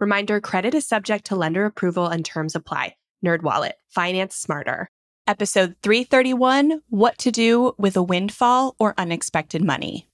Reminder 0.00 0.40
credit 0.40 0.74
is 0.74 0.86
subject 0.86 1.24
to 1.24 1.34
lender 1.34 1.64
approval 1.64 2.06
and 2.06 2.24
terms 2.24 2.54
apply. 2.54 2.94
NerdWallet, 3.26 3.72
finance 3.88 4.36
smarter. 4.36 4.90
Episode 5.26 5.74
331 5.82 6.82
What 6.88 7.18
to 7.18 7.32
Do 7.32 7.74
with 7.78 7.96
a 7.96 8.02
Windfall 8.04 8.76
or 8.78 8.94
Unexpected 8.96 9.64
Money. 9.64 10.08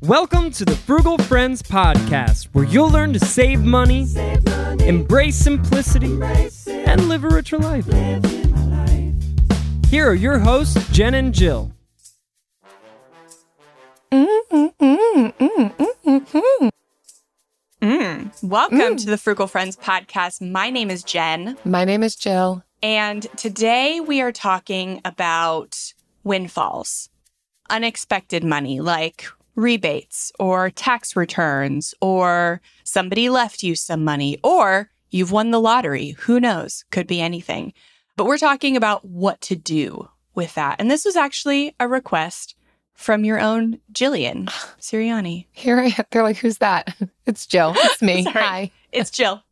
Welcome 0.00 0.52
to 0.52 0.64
the 0.64 0.76
Frugal 0.76 1.18
Friends 1.18 1.60
Podcast, 1.60 2.44
where 2.52 2.64
you'll 2.64 2.90
learn 2.90 3.12
to 3.12 3.18
save 3.18 3.64
money, 3.64 4.06
save 4.06 4.44
money 4.44 4.86
embrace 4.86 5.34
simplicity, 5.34 6.06
embrace 6.06 6.68
and 6.68 7.08
live 7.08 7.24
a 7.24 7.28
richer 7.28 7.58
life. 7.58 7.88
life. 7.88 8.24
Here 9.88 10.08
are 10.08 10.14
your 10.14 10.38
hosts, 10.38 10.88
Jen 10.92 11.14
and 11.14 11.34
Jill. 11.34 11.72
Mm. 14.12 14.42
Welcome 18.42 18.78
mm. 18.78 18.98
to 18.98 19.06
the 19.06 19.16
Frugal 19.16 19.46
Friends 19.46 19.74
podcast. 19.78 20.46
My 20.46 20.68
name 20.68 20.90
is 20.90 21.02
Jen. 21.02 21.56
My 21.64 21.86
name 21.86 22.02
is 22.02 22.14
Jill. 22.14 22.62
And 22.82 23.22
today 23.38 24.00
we 24.00 24.20
are 24.20 24.30
talking 24.30 25.00
about 25.06 25.94
windfalls, 26.24 27.08
unexpected 27.70 28.44
money 28.44 28.80
like 28.80 29.24
rebates 29.54 30.30
or 30.38 30.68
tax 30.68 31.16
returns, 31.16 31.94
or 32.02 32.60
somebody 32.84 33.30
left 33.30 33.62
you 33.62 33.74
some 33.74 34.04
money, 34.04 34.38
or 34.44 34.90
you've 35.10 35.32
won 35.32 35.52
the 35.52 35.60
lottery. 35.60 36.10
Who 36.20 36.38
knows? 36.38 36.84
Could 36.90 37.06
be 37.06 37.22
anything. 37.22 37.72
But 38.16 38.26
we're 38.26 38.36
talking 38.36 38.76
about 38.76 39.06
what 39.06 39.40
to 39.42 39.56
do 39.56 40.10
with 40.34 40.54
that. 40.56 40.76
And 40.80 40.90
this 40.90 41.06
was 41.06 41.16
actually 41.16 41.74
a 41.80 41.88
request 41.88 42.56
from 42.94 43.24
your 43.24 43.40
own 43.40 43.78
Jillian 43.92 44.46
Sirianni. 44.80 45.46
Here 45.52 45.80
I 45.80 45.86
am. 45.86 46.04
They're 46.10 46.22
like, 46.22 46.36
who's 46.36 46.58
that? 46.58 46.96
It's 47.24 47.46
Jill. 47.46 47.72
It's 47.76 48.02
me. 48.02 48.24
Hi. 48.32 48.72
It's 48.90 49.10
Jill. 49.10 49.42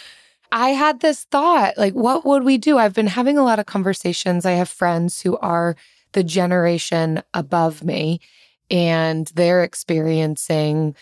I 0.52 0.70
had 0.70 1.00
this 1.00 1.24
thought 1.24 1.76
like, 1.76 1.92
what 1.92 2.24
would 2.24 2.42
we 2.42 2.56
do? 2.56 2.78
I've 2.78 2.94
been 2.94 3.06
having 3.06 3.36
a 3.36 3.44
lot 3.44 3.58
of 3.58 3.66
conversations. 3.66 4.46
I 4.46 4.52
have 4.52 4.68
friends 4.70 5.20
who 5.20 5.36
are 5.38 5.76
the 6.12 6.24
generation 6.24 7.22
above 7.34 7.84
me, 7.84 8.20
and 8.70 9.30
they're 9.34 9.62
experiencing 9.62 10.96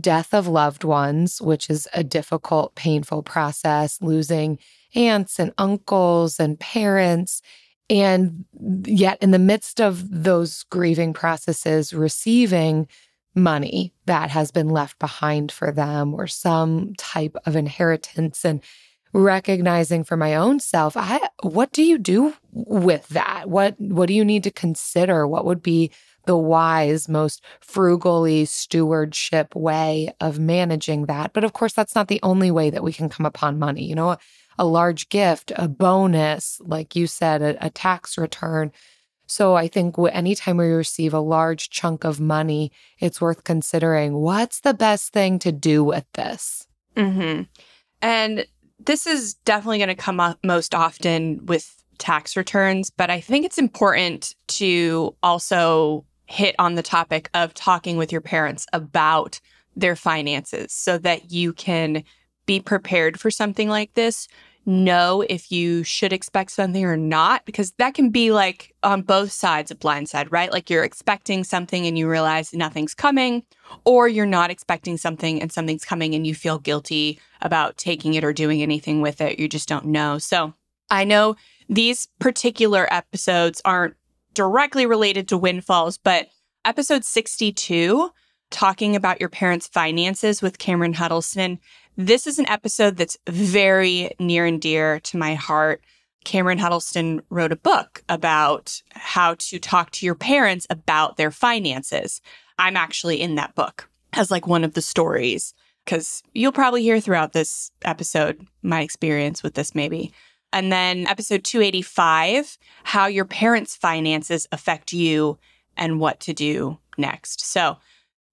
death 0.00 0.32
of 0.32 0.46
loved 0.46 0.84
ones, 0.84 1.42
which 1.42 1.68
is 1.68 1.88
a 1.92 2.04
difficult, 2.04 2.76
painful 2.76 3.24
process, 3.24 4.00
losing 4.00 4.58
aunts 4.94 5.38
and 5.38 5.52
uncles 5.58 6.38
and 6.38 6.58
parents. 6.58 7.42
And 7.88 8.44
yet, 8.84 9.18
in 9.20 9.30
the 9.30 9.38
midst 9.38 9.80
of 9.80 10.24
those 10.24 10.64
grieving 10.64 11.12
processes, 11.12 11.92
receiving 11.92 12.88
money 13.34 13.92
that 14.06 14.30
has 14.30 14.50
been 14.50 14.70
left 14.70 14.98
behind 14.98 15.52
for 15.52 15.70
them 15.70 16.14
or 16.14 16.26
some 16.26 16.94
type 16.96 17.36
of 17.44 17.54
inheritance 17.54 18.44
and 18.44 18.62
recognizing 19.12 20.04
for 20.04 20.16
my 20.16 20.34
own 20.34 20.58
self 20.58 20.96
i 20.96 21.20
what 21.42 21.70
do 21.72 21.82
you 21.82 21.96
do 21.98 22.34
with 22.52 23.06
that? 23.08 23.48
What 23.48 23.78
what 23.78 24.06
do 24.06 24.14
you 24.14 24.24
need 24.24 24.44
to 24.44 24.50
consider? 24.50 25.26
What 25.26 25.44
would 25.44 25.62
be 25.62 25.90
the 26.24 26.36
wise 26.36 27.08
most 27.08 27.44
frugally 27.60 28.46
stewardship 28.46 29.54
way 29.54 30.10
of 30.20 30.38
managing 30.38 31.06
that? 31.06 31.32
But 31.34 31.44
of 31.44 31.52
course 31.52 31.74
that's 31.74 31.94
not 31.94 32.08
the 32.08 32.20
only 32.22 32.50
way 32.50 32.70
that 32.70 32.82
we 32.82 32.92
can 32.92 33.08
come 33.08 33.26
upon 33.26 33.58
money. 33.58 33.84
You 33.84 33.94
know 33.94 34.16
a 34.58 34.64
large 34.64 35.08
gift, 35.08 35.52
a 35.56 35.68
bonus, 35.68 36.60
like 36.64 36.96
you 36.96 37.06
said, 37.06 37.42
a, 37.42 37.66
a 37.66 37.70
tax 37.70 38.16
return. 38.16 38.72
So 39.26 39.54
I 39.54 39.68
think 39.68 39.96
anytime 40.12 40.56
we 40.56 40.66
receive 40.66 41.12
a 41.12 41.20
large 41.20 41.70
chunk 41.70 42.04
of 42.04 42.20
money, 42.20 42.70
it's 43.00 43.20
worth 43.20 43.44
considering 43.44 44.14
what's 44.14 44.60
the 44.60 44.74
best 44.74 45.12
thing 45.12 45.38
to 45.40 45.52
do 45.52 45.82
with 45.82 46.04
this. 46.14 46.66
Mm-hmm. 46.96 47.42
And 48.02 48.46
this 48.78 49.06
is 49.06 49.34
definitely 49.34 49.78
going 49.78 49.88
to 49.88 49.94
come 49.94 50.20
up 50.20 50.38
most 50.44 50.74
often 50.74 51.44
with 51.46 51.72
tax 51.98 52.36
returns, 52.36 52.90
but 52.90 53.10
I 53.10 53.20
think 53.20 53.46
it's 53.46 53.58
important 53.58 54.34
to 54.48 55.16
also 55.22 56.04
hit 56.26 56.54
on 56.58 56.74
the 56.74 56.82
topic 56.82 57.30
of 57.34 57.54
talking 57.54 57.96
with 57.96 58.12
your 58.12 58.20
parents 58.20 58.66
about 58.72 59.40
their 59.74 59.96
finances 59.96 60.72
so 60.72 60.98
that 60.98 61.30
you 61.30 61.52
can 61.52 62.02
be 62.46 62.60
prepared 62.60 63.18
for 63.20 63.30
something 63.30 63.68
like 63.68 63.92
this 63.94 64.28
know 64.68 65.24
if 65.30 65.52
you 65.52 65.84
should 65.84 66.12
expect 66.12 66.50
something 66.50 66.84
or 66.84 66.96
not 66.96 67.44
because 67.46 67.72
that 67.78 67.94
can 67.94 68.10
be 68.10 68.32
like 68.32 68.74
on 68.82 69.00
both 69.00 69.30
sides 69.30 69.70
of 69.70 69.78
blindside 69.78 70.26
right? 70.30 70.50
Like 70.50 70.68
you're 70.68 70.82
expecting 70.82 71.44
something 71.44 71.86
and 71.86 71.96
you 71.96 72.08
realize 72.08 72.52
nothing's 72.52 72.94
coming 72.94 73.44
or 73.84 74.08
you're 74.08 74.26
not 74.26 74.50
expecting 74.50 74.96
something 74.96 75.40
and 75.40 75.52
something's 75.52 75.84
coming 75.84 76.16
and 76.16 76.26
you 76.26 76.34
feel 76.34 76.58
guilty 76.58 77.20
about 77.42 77.76
taking 77.76 78.14
it 78.14 78.24
or 78.24 78.32
doing 78.32 78.60
anything 78.60 79.02
with 79.02 79.20
it. 79.20 79.38
You 79.38 79.48
just 79.48 79.68
don't 79.68 79.86
know. 79.86 80.18
So 80.18 80.52
i 80.90 81.04
know 81.04 81.36
these 81.68 82.08
particular 82.18 82.92
episodes 82.92 83.60
aren't 83.64 83.94
directly 84.34 84.86
related 84.86 85.28
to 85.28 85.36
windfalls 85.36 85.98
but 85.98 86.28
episode 86.64 87.04
62 87.04 88.10
talking 88.50 88.94
about 88.94 89.20
your 89.20 89.28
parents 89.28 89.66
finances 89.66 90.42
with 90.42 90.58
cameron 90.58 90.92
huddleston 90.92 91.58
this 91.96 92.26
is 92.26 92.38
an 92.38 92.48
episode 92.48 92.96
that's 92.96 93.16
very 93.26 94.10
near 94.18 94.44
and 94.46 94.60
dear 94.60 95.00
to 95.00 95.16
my 95.16 95.34
heart. 95.34 95.82
Cameron 96.24 96.58
Huddleston 96.58 97.22
wrote 97.30 97.52
a 97.52 97.56
book 97.56 98.02
about 98.08 98.82
how 98.90 99.34
to 99.38 99.58
talk 99.58 99.90
to 99.92 100.06
your 100.06 100.16
parents 100.16 100.66
about 100.68 101.16
their 101.16 101.30
finances. 101.30 102.20
I'm 102.58 102.76
actually 102.76 103.20
in 103.20 103.36
that 103.36 103.54
book 103.54 103.88
as 104.12 104.30
like 104.30 104.46
one 104.46 104.64
of 104.64 104.74
the 104.74 104.82
stories 104.82 105.54
because 105.84 106.22
you'll 106.34 106.52
probably 106.52 106.82
hear 106.82 107.00
throughout 107.00 107.32
this 107.32 107.70
episode 107.84 108.46
my 108.62 108.80
experience 108.80 109.42
with 109.42 109.54
this, 109.54 109.74
maybe. 109.74 110.12
And 110.52 110.72
then 110.72 111.06
episode 111.06 111.44
285 111.44 112.58
how 112.84 113.06
your 113.06 113.24
parents' 113.24 113.76
finances 113.76 114.48
affect 114.52 114.92
you 114.92 115.38
and 115.76 116.00
what 116.00 116.20
to 116.20 116.32
do 116.32 116.78
next. 116.98 117.44
So, 117.44 117.76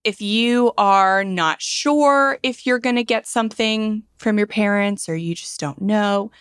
if 0.04 0.22
you 0.22 0.74
are 0.78 1.24
not 1.24 1.62
sure 1.62 2.38
if 2.44 2.66
you're 2.66 2.80
going 2.80 2.98
to 2.98 3.04
get 3.04 3.26
something 3.28 4.04
from 4.18 4.38
your 4.38 4.48
parents 4.48 5.08
or 5.08 5.16
you 5.16 5.34
just 5.34 5.60
don't 5.60 5.82
know, 5.82 6.32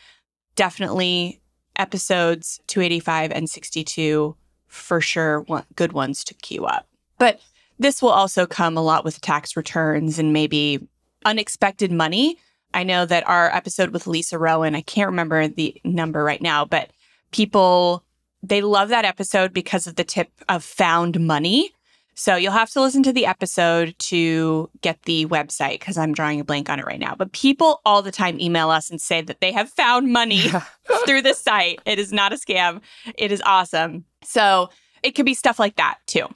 definitely 0.56 1.40
episodes 1.76 2.60
285 2.66 3.30
and 3.32 3.48
62 3.48 4.36
for 4.66 5.00
sure 5.00 5.42
want 5.42 5.74
good 5.76 5.92
ones 5.92 6.24
to 6.24 6.34
queue 6.34 6.64
up. 6.64 6.88
But 7.18 7.40
this 7.78 8.02
will 8.02 8.10
also 8.10 8.46
come 8.46 8.76
a 8.76 8.82
lot 8.82 9.04
with 9.04 9.20
tax 9.20 9.56
returns 9.56 10.18
and 10.18 10.32
maybe 10.32 10.86
unexpected 11.24 11.92
money. 11.92 12.38
I 12.74 12.82
know 12.84 13.04
that 13.06 13.28
our 13.28 13.54
episode 13.54 13.90
with 13.90 14.06
Lisa 14.06 14.38
Rowan, 14.38 14.74
I 14.74 14.80
can't 14.80 15.10
remember 15.10 15.46
the 15.46 15.80
number 15.84 16.24
right 16.24 16.42
now, 16.42 16.64
but 16.64 16.90
people 17.30 18.04
they 18.42 18.60
love 18.60 18.88
that 18.88 19.04
episode 19.04 19.52
because 19.52 19.86
of 19.86 19.94
the 19.94 20.04
tip 20.04 20.28
of 20.48 20.64
found 20.64 21.20
money 21.20 21.72
so 22.14 22.36
you'll 22.36 22.52
have 22.52 22.70
to 22.70 22.80
listen 22.80 23.02
to 23.04 23.12
the 23.12 23.26
episode 23.26 23.94
to 23.98 24.68
get 24.80 25.02
the 25.04 25.26
website 25.26 25.80
because 25.80 25.96
I'm 25.96 26.12
drawing 26.12 26.40
a 26.40 26.44
blank 26.44 26.68
on 26.68 26.78
it 26.78 26.86
right 26.86 27.00
now. 27.00 27.14
But 27.14 27.32
people 27.32 27.80
all 27.84 28.02
the 28.02 28.12
time 28.12 28.38
email 28.40 28.70
us 28.70 28.90
and 28.90 29.00
say 29.00 29.22
that 29.22 29.40
they 29.40 29.52
have 29.52 29.70
found 29.70 30.12
money 30.12 30.44
through 31.06 31.22
the 31.22 31.34
site. 31.34 31.80
It 31.86 31.98
is 31.98 32.12
not 32.12 32.32
a 32.32 32.36
scam. 32.36 32.80
It 33.16 33.32
is 33.32 33.42
awesome. 33.46 34.04
So 34.22 34.70
it 35.02 35.12
could 35.12 35.26
be 35.26 35.34
stuff 35.34 35.58
like 35.58 35.76
that 35.76 35.98
too. 36.06 36.26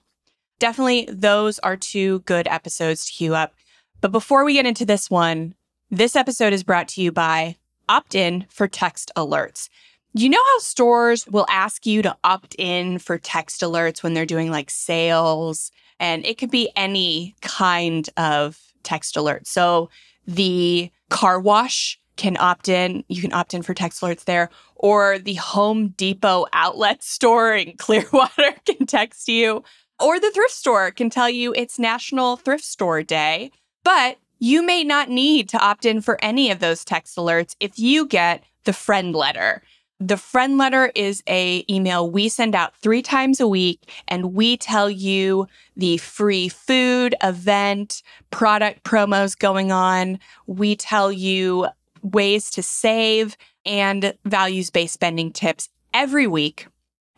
Definitely, 0.58 1.08
those 1.12 1.58
are 1.58 1.76
two 1.76 2.20
good 2.20 2.48
episodes 2.48 3.04
to 3.06 3.12
queue 3.12 3.34
up. 3.34 3.52
But 4.00 4.12
before 4.12 4.44
we 4.44 4.54
get 4.54 4.66
into 4.66 4.86
this 4.86 5.10
one, 5.10 5.54
This 5.90 6.16
episode 6.16 6.52
is 6.52 6.64
brought 6.64 6.88
to 6.88 7.00
you 7.00 7.12
by 7.12 7.58
Opt 7.88 8.16
in 8.16 8.46
for 8.48 8.66
text 8.66 9.12
alerts. 9.16 9.68
You 10.18 10.30
know 10.30 10.40
how 10.52 10.58
stores 10.60 11.26
will 11.26 11.44
ask 11.50 11.84
you 11.84 12.00
to 12.00 12.16
opt 12.24 12.56
in 12.58 12.98
for 12.98 13.18
text 13.18 13.60
alerts 13.60 14.02
when 14.02 14.14
they're 14.14 14.24
doing 14.24 14.50
like 14.50 14.70
sales? 14.70 15.70
And 16.00 16.24
it 16.24 16.38
could 16.38 16.50
be 16.50 16.70
any 16.74 17.34
kind 17.42 18.08
of 18.16 18.58
text 18.82 19.18
alert. 19.18 19.46
So 19.46 19.90
the 20.26 20.90
car 21.10 21.38
wash 21.38 22.00
can 22.16 22.38
opt 22.38 22.70
in. 22.70 23.04
You 23.08 23.20
can 23.20 23.34
opt 23.34 23.52
in 23.52 23.60
for 23.60 23.74
text 23.74 24.00
alerts 24.00 24.24
there. 24.24 24.48
Or 24.76 25.18
the 25.18 25.34
Home 25.34 25.88
Depot 25.88 26.46
outlet 26.54 27.02
store 27.04 27.54
in 27.54 27.76
Clearwater 27.76 28.54
can 28.64 28.86
text 28.86 29.28
you. 29.28 29.64
Or 30.00 30.18
the 30.18 30.30
thrift 30.30 30.54
store 30.54 30.92
can 30.92 31.10
tell 31.10 31.28
you 31.28 31.52
it's 31.52 31.78
National 31.78 32.38
Thrift 32.38 32.64
Store 32.64 33.02
Day. 33.02 33.50
But 33.84 34.16
you 34.38 34.64
may 34.64 34.82
not 34.82 35.10
need 35.10 35.50
to 35.50 35.58
opt 35.58 35.84
in 35.84 36.00
for 36.00 36.18
any 36.24 36.50
of 36.50 36.60
those 36.60 36.86
text 36.86 37.18
alerts 37.18 37.54
if 37.60 37.78
you 37.78 38.06
get 38.06 38.44
the 38.64 38.72
friend 38.72 39.14
letter. 39.14 39.62
The 39.98 40.18
friend 40.18 40.58
letter 40.58 40.92
is 40.94 41.22
a 41.26 41.64
email 41.70 42.10
we 42.10 42.28
send 42.28 42.54
out 42.54 42.76
3 42.76 43.00
times 43.00 43.40
a 43.40 43.48
week 43.48 43.80
and 44.06 44.34
we 44.34 44.58
tell 44.58 44.90
you 44.90 45.46
the 45.74 45.96
free 45.96 46.50
food, 46.50 47.14
event, 47.22 48.02
product 48.30 48.84
promos 48.84 49.38
going 49.38 49.72
on. 49.72 50.18
We 50.46 50.76
tell 50.76 51.10
you 51.10 51.68
ways 52.02 52.50
to 52.50 52.62
save 52.62 53.38
and 53.64 54.12
values-based 54.26 54.92
spending 54.92 55.32
tips 55.32 55.70
every 55.94 56.26
week. 56.26 56.66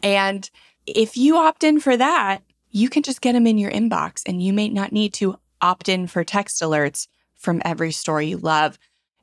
And 0.02 0.48
if 0.86 1.16
you 1.16 1.36
opt 1.36 1.64
in 1.64 1.80
for 1.80 1.96
that, 1.96 2.42
you 2.70 2.88
can 2.88 3.02
just 3.02 3.20
get 3.20 3.32
them 3.32 3.46
in 3.46 3.58
your 3.58 3.72
inbox 3.72 4.22
and 4.25 4.40
you 4.40 4.52
may 4.52 4.69
not 4.69 4.92
need 4.92 5.12
to 5.14 5.36
opt 5.60 5.88
in 5.88 6.06
for 6.06 6.22
text 6.22 6.62
alerts 6.62 7.08
from 7.34 7.60
every 7.64 7.90
store 7.90 8.22
you 8.22 8.36
love. 8.36 8.78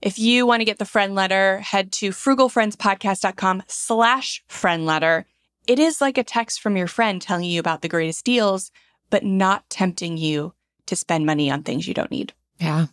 If 0.06 0.20
you 0.20 0.46
want 0.46 0.62
to 0.62 0.66
get 0.66 0.78
the 0.78 0.86
friend 0.86 1.16
letter, 1.16 1.62
head 1.62 1.92
to 1.94 2.12
frugalfriendspodcast.com 2.12 3.64
slash 3.66 4.44
friend 4.48 4.86
letter. 4.86 5.26
It 5.66 5.80
is 5.80 6.00
like 6.00 6.20
a 6.20 6.24
text 6.24 6.62
from 6.62 6.78
your 6.78 6.86
friend 6.86 7.20
telling 7.20 7.46
you 7.46 7.60
about 7.60 7.82
the 7.82 7.90
greatest 7.90 8.24
deals, 8.24 8.70
but 9.10 9.24
not 9.24 9.68
tempting 9.68 10.18
you 10.18 10.54
to 10.86 10.96
spend 10.96 11.26
money 11.26 11.50
on 11.50 11.64
things 11.64 11.88
you 11.88 11.96
don't 11.96 12.12
need. 12.12 12.34
Yeah. 12.60 12.86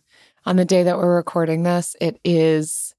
On 0.47 0.56
the 0.56 0.64
day 0.64 0.85
that 0.85 0.97
we're 0.97 1.14
recording 1.14 1.64
this, 1.64 1.94
it 2.00 2.19
is 2.25 2.94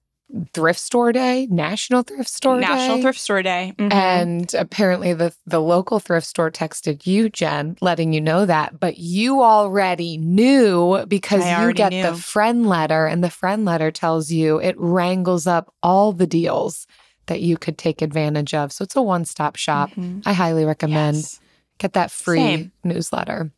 thrift 0.53 0.79
store 0.79 1.11
day, 1.11 1.47
National 1.51 2.01
Thrift 2.03 2.29
Store 2.29 2.59
National 2.59 2.97
Day. 2.97 3.01
Thrift 3.03 3.19
Store 3.19 3.43
Day. 3.43 3.73
Mhm. 3.77 3.93
And 3.93 4.53
apparently 4.55 5.13
the 5.13 5.33
the 5.45 5.59
local 5.61 5.99
thrift 5.99 6.25
store 6.25 6.49
texted 6.49 7.05
you, 7.05 7.29
Jen, 7.29 7.77
letting 7.81 8.13
you 8.13 8.21
know 8.21 8.45
that, 8.45 8.79
but 8.79 8.97
you 8.97 9.43
already 9.43 10.17
knew 10.17 11.05
because 11.07 11.43
I 11.43 11.65
you 11.67 11.73
get 11.73 11.91
knew. 11.91 12.03
the 12.03 12.15
friend 12.15 12.67
letter 12.67 13.05
and 13.05 13.23
the 13.23 13.29
friend 13.29 13.63
letter 13.65 13.91
tells 13.91 14.31
you 14.31 14.57
it 14.59 14.75
wrangles 14.79 15.45
up 15.45 15.71
all 15.83 16.13
the 16.13 16.27
deals 16.27 16.87
that 17.27 17.41
you 17.41 17.55
could 17.57 17.77
take 17.77 18.01
advantage 18.01 18.53
of. 18.53 18.71
So 18.73 18.83
it's 18.83 18.95
a 18.95 19.01
one-stop 19.01 19.55
shop. 19.55 19.91
Mhm. 19.91 20.23
I 20.25 20.33
highly 20.33 20.65
recommend 20.65 21.17
Yes. 21.17 21.39
get 21.77 21.93
that 21.93 22.11
free 22.11 22.37
Same. 22.39 22.71
newsletter. 22.83 23.51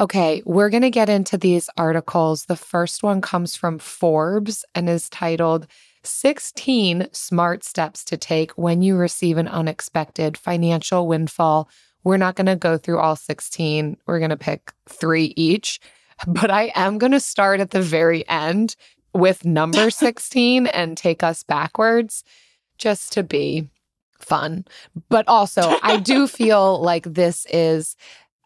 Okay, 0.00 0.42
we're 0.46 0.70
going 0.70 0.82
to 0.82 0.88
get 0.90 1.10
into 1.10 1.36
these 1.36 1.68
articles. 1.76 2.46
The 2.46 2.56
first 2.56 3.02
one 3.02 3.20
comes 3.20 3.54
from 3.54 3.78
Forbes 3.78 4.64
and 4.74 4.88
is 4.88 5.10
titled 5.10 5.66
16 6.06 7.08
Smart 7.12 7.64
Steps 7.64 8.04
to 8.04 8.16
Take 8.16 8.52
When 8.52 8.82
You 8.82 8.96
Receive 8.96 9.38
an 9.38 9.48
Unexpected 9.48 10.36
Financial 10.36 11.06
Windfall. 11.06 11.68
We're 12.02 12.16
not 12.16 12.34
going 12.34 12.46
to 12.46 12.56
go 12.56 12.76
through 12.76 12.98
all 12.98 13.16
16. 13.16 13.96
We're 14.06 14.18
going 14.18 14.30
to 14.30 14.36
pick 14.36 14.72
three 14.88 15.32
each, 15.36 15.80
but 16.26 16.50
I 16.50 16.72
am 16.74 16.98
going 16.98 17.12
to 17.12 17.20
start 17.20 17.60
at 17.60 17.70
the 17.70 17.82
very 17.82 18.28
end 18.28 18.76
with 19.12 19.44
number 19.44 19.90
16 19.90 20.66
and 20.66 20.96
take 20.96 21.22
us 21.22 21.42
backwards 21.42 22.24
just 22.78 23.12
to 23.12 23.22
be 23.22 23.68
fun. 24.18 24.64
But 25.08 25.26
also, 25.28 25.76
I 25.82 25.98
do 25.98 26.26
feel 26.28 26.80
like 26.80 27.04
this 27.04 27.46
is 27.50 27.96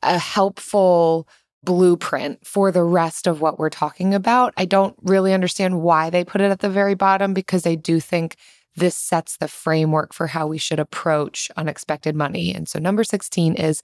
a 0.03 0.19
helpful 0.19 1.27
blueprint 1.65 2.47
for 2.47 2.71
the 2.71 2.85
rest 2.85 3.27
of 3.27 3.41
what 3.41 3.59
we're 3.59 3.71
talking 3.71 4.15
about. 4.15 4.55
I 4.57 4.65
don't 4.65 4.97
really 5.03 5.33
understand 5.33 5.81
why 5.83 6.11
they 6.11 6.25
put 6.25 6.41
it 6.41 6.51
at 6.51 6.61
the 6.61 6.71
very 6.71 6.95
bottom 6.95 7.35
because 7.35 7.67
I 7.67 7.75
do 7.75 8.01
think 8.01 8.37
this 8.77 8.95
sets 8.95 9.37
the 9.37 9.49
framework 9.49 10.13
for 10.13 10.29
how 10.29 10.47
we 10.47 10.59
should 10.59 10.79
approach 10.79 11.51
unexpected 11.57 12.15
money. 12.15 12.55
And 12.55 12.69
so, 12.69 12.79
number 12.79 13.05
16 13.05 13.55
is 13.55 13.83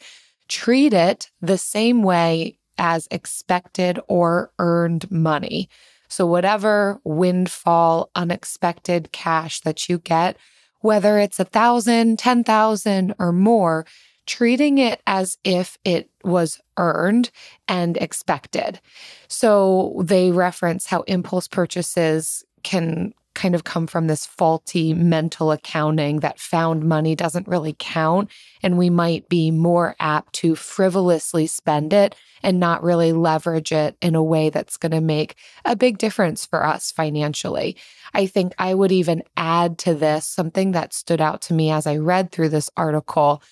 treat 0.49 0.93
it 0.93 1.31
the 1.41 1.59
same 1.59 2.03
way 2.03 2.59
as 2.79 3.09
expected 3.11 3.99
or 4.09 4.51
earned 4.59 5.11
money. 5.11 5.69
So, 6.09 6.27
whatever 6.27 7.01
windfall, 7.05 8.11
unexpected 8.15 9.11
cash 9.13 9.61
that 9.63 9.89
you 9.89 9.99
get, 9.99 10.37
whether 10.81 11.19
it's 11.19 11.41
a 11.41 11.45
thousand, 11.45 12.19
ten 12.19 12.45
thousand, 12.45 13.15
or 13.19 13.33
more, 13.33 13.87
treating 14.27 14.79
it 14.79 15.03
as 15.07 15.39
if 15.45 15.79
it 15.85 16.11
was 16.23 16.61
earned 16.77 17.31
and 17.69 17.97
expected. 17.99 18.81
So 19.29 20.01
they 20.05 20.31
reference 20.31 20.87
how 20.87 21.03
impulse 21.03 21.49
purchases 21.49 22.45
can 22.63 23.13
kind 23.35 23.55
of 23.55 23.65
come 23.65 23.87
from 23.87 24.07
this 24.07 24.25
faulty 24.25 24.95
mental 24.95 25.51
accounting 25.51 26.21
that 26.21 26.39
found 26.39 26.85
money 26.85 27.15
doesn't 27.15 27.49
really 27.49 27.75
count. 27.79 28.31
And 28.63 28.79
we 28.79 28.91
might 28.91 29.29
be 29.29 29.51
more 29.51 29.97
apt 29.99 30.35
to 30.35 30.55
frivolously 30.55 31.47
spend 31.47 31.93
it 31.93 32.15
and 32.43 32.61
not 32.61 32.83
really 32.83 33.13
leverage 33.13 33.73
it 33.73 33.97
in 34.01 34.15
a 34.15 34.23
way 34.23 34.51
that's 34.51 34.77
going 34.77 34.93
to 34.93 35.01
make 35.01 35.35
a 35.65 35.75
big 35.75 35.99
difference 35.99 36.47
for 36.47 36.65
us 36.65 36.93
financially. 36.93 37.77
I 38.13 38.27
think 38.27 38.55
I 38.59 38.75
would 38.75 38.93
even 38.93 39.23
add 39.37 39.79
to 39.79 39.95
this 39.95 40.27
something 40.27 40.73
that 40.73 40.95
stood 40.95 41.21
out 41.21 41.43
to 41.43 41.55
me 41.55 41.71
as 41.71 41.87
I 41.87 41.97
read 41.97 42.31
through 42.31 42.51
this 42.51 42.71
article 42.77 43.43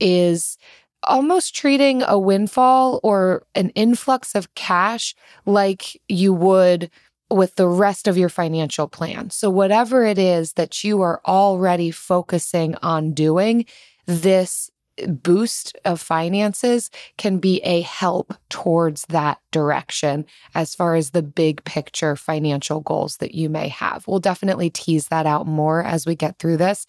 is 0.00 0.58
almost 1.02 1.54
treating 1.54 2.02
a 2.02 2.18
windfall 2.18 3.00
or 3.02 3.46
an 3.54 3.70
influx 3.70 4.34
of 4.34 4.54
cash 4.54 5.14
like 5.44 6.00
you 6.08 6.32
would 6.32 6.90
with 7.30 7.56
the 7.56 7.68
rest 7.68 8.06
of 8.06 8.16
your 8.16 8.28
financial 8.28 8.88
plan. 8.88 9.30
So, 9.30 9.50
whatever 9.50 10.04
it 10.04 10.18
is 10.18 10.54
that 10.54 10.84
you 10.84 11.02
are 11.02 11.20
already 11.26 11.90
focusing 11.90 12.76
on 12.76 13.12
doing, 13.12 13.66
this 14.06 14.70
boost 15.08 15.76
of 15.84 16.00
finances 16.00 16.90
can 17.18 17.38
be 17.38 17.60
a 17.62 17.82
help 17.82 18.34
towards 18.48 19.04
that 19.08 19.38
direction 19.50 20.24
as 20.54 20.74
far 20.74 20.94
as 20.94 21.10
the 21.10 21.22
big 21.22 21.62
picture 21.64 22.16
financial 22.16 22.80
goals 22.80 23.18
that 23.18 23.34
you 23.34 23.50
may 23.50 23.68
have. 23.68 24.06
We'll 24.06 24.20
definitely 24.20 24.70
tease 24.70 25.08
that 25.08 25.26
out 25.26 25.46
more 25.46 25.82
as 25.82 26.06
we 26.06 26.14
get 26.14 26.38
through 26.38 26.56
this. 26.56 26.86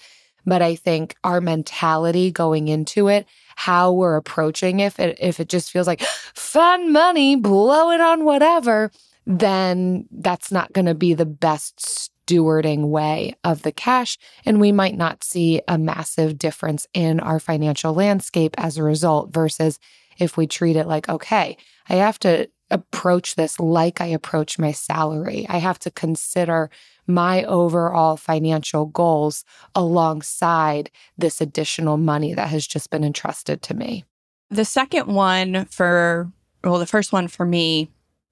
But 0.47 0.61
I 0.61 0.75
think 0.75 1.15
our 1.25 1.41
mentality 1.41 2.31
going 2.31 2.69
into 2.69 3.09
it, 3.09 3.27
how 3.57 3.91
we're 3.91 4.15
approaching 4.15 4.79
it, 4.79 4.85
if 4.85 4.99
it, 4.99 5.17
if 5.19 5.39
it 5.41 5.49
just 5.49 5.71
feels 5.71 5.85
like 5.85 6.01
fun 6.33 6.91
money, 6.91 7.35
blow 7.35 7.91
it 7.91 8.01
on 8.01 8.23
whatever, 8.23 8.89
then 9.25 10.07
that's 10.09 10.51
not 10.51 10.71
going 10.71 10.85
to 10.85 10.95
be 10.95 11.13
the 11.13 11.25
best 11.25 12.11
stewarding 12.25 12.87
way 12.87 13.35
of 13.43 13.63
the 13.63 13.73
cash. 13.73 14.17
And 14.45 14.61
we 14.61 14.71
might 14.71 14.95
not 14.95 15.23
see 15.23 15.61
a 15.67 15.77
massive 15.77 16.37
difference 16.37 16.87
in 16.93 17.19
our 17.19 17.39
financial 17.39 17.93
landscape 17.93 18.55
as 18.57 18.77
a 18.77 18.83
result, 18.83 19.33
versus 19.33 19.79
if 20.17 20.37
we 20.37 20.47
treat 20.47 20.77
it 20.77 20.87
like, 20.87 21.09
okay, 21.09 21.57
I 21.89 21.95
have 21.95 22.19
to 22.19 22.49
approach 22.69 23.35
this 23.35 23.59
like 23.59 24.01
I 24.01 24.07
approach 24.07 24.59
my 24.59 24.71
salary. 24.71 25.45
I 25.49 25.57
have 25.57 25.79
to 25.79 25.91
consider 25.91 26.69
my 27.05 27.43
overall 27.45 28.17
financial 28.17 28.85
goals 28.85 29.45
alongside 29.73 30.91
this 31.17 31.39
additional 31.39 31.97
money 31.97 32.33
that 32.33 32.49
has 32.49 32.67
just 32.67 32.89
been 32.89 33.03
entrusted 33.03 33.61
to 33.63 33.73
me. 33.73 34.03
The 34.49 34.65
second 34.65 35.07
one 35.07 35.65
for, 35.65 36.31
well, 36.63 36.79
the 36.79 36.85
first 36.85 37.13
one 37.13 37.27
for 37.27 37.45
me, 37.45 37.89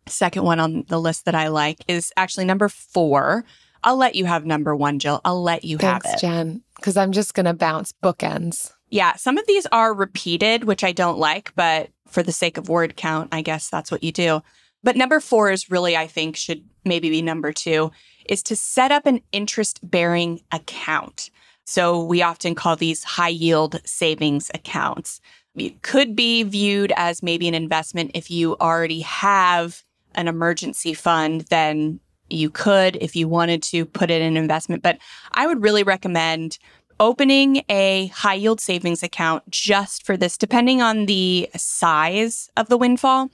second 0.08 0.44
one 0.44 0.60
on 0.60 0.86
the 0.88 1.00
list 1.00 1.26
that 1.26 1.36
I 1.36 1.48
like 1.48 1.80
is 1.88 2.12
actually 2.18 2.46
number 2.46 2.70
four. 2.70 3.46
I'll 3.84 3.98
let 3.98 4.16
you 4.16 4.26
have 4.26 4.46
number 4.46 4.76
one, 4.76 5.00
Jill. 5.00 5.22
I'll 5.24 5.42
let 5.42 5.64
you 5.64 5.78
Thanks, 5.78 6.06
have 6.06 6.16
it. 6.16 6.20
Jen, 6.20 6.64
because 6.76 6.98
I'm 6.98 7.12
just 7.12 7.34
going 7.34 7.46
to 7.46 7.54
bounce 7.54 7.94
bookends. 8.04 8.74
Yeah, 8.90 9.16
some 9.16 9.38
of 9.38 9.46
these 9.48 9.66
are 9.68 9.94
repeated, 9.94 10.64
which 10.64 10.84
I 10.84 10.92
don't 10.92 11.18
like, 11.18 11.54
but 11.56 11.90
for 12.08 12.24
the 12.24 12.32
sake 12.32 12.58
of 12.58 12.70
word 12.70 12.96
count, 12.96 13.30
I 13.32 13.42
guess 13.42 13.70
that's 13.70 13.92
what 13.92 14.04
you 14.04 14.12
do. 14.12 14.42
But 14.84 14.96
number 14.96 15.20
four 15.20 15.52
is 15.52 15.72
really, 15.72 15.98
I 15.98 16.08
think, 16.08 16.36
should 16.36 16.64
maybe 16.84 17.10
be 17.10 17.22
number 17.22 17.52
two, 17.52 17.92
is 18.30 18.44
to 18.44 18.56
set 18.56 18.92
up 18.92 19.06
an 19.06 19.22
interest 19.32 19.80
bearing 19.84 20.42
account. 20.52 21.32
So 21.66 22.04
we 22.04 22.22
often 22.22 22.54
call 22.54 22.76
these 22.76 23.04
high 23.04 23.30
yield 23.30 23.82
savings 23.86 24.52
accounts. 24.54 25.20
It 25.56 25.82
could 25.82 26.16
be 26.16 26.44
viewed 26.44 26.94
as 26.96 27.24
maybe 27.24 27.48
an 27.48 27.56
investment 27.56 28.12
if 28.14 28.30
you 28.30 28.56
already 28.58 29.00
have 29.02 29.82
an 30.14 30.28
emergency 30.28 30.94
fund, 30.94 31.42
then 31.50 32.00
you 32.30 32.50
could, 32.50 32.98
if 32.98 33.16
you 33.16 33.28
wanted 33.28 33.64
to, 33.64 33.86
put 33.86 34.12
it 34.12 34.22
in 34.22 34.38
investment. 34.38 34.84
But 34.84 35.00
I 35.32 35.48
would 35.48 35.64
really 35.64 35.84
recommend 35.84 36.58
opening 37.00 37.64
a 37.70 38.08
high 38.08 38.36
yield 38.36 38.60
savings 38.62 39.04
account 39.04 39.50
just 39.50 40.06
for 40.06 40.18
this, 40.18 40.38
depending 40.38 40.82
on 40.82 41.06
the 41.06 41.50
size 41.56 42.50
of 42.58 42.70
the 42.70 42.78
windfall. 42.78 43.30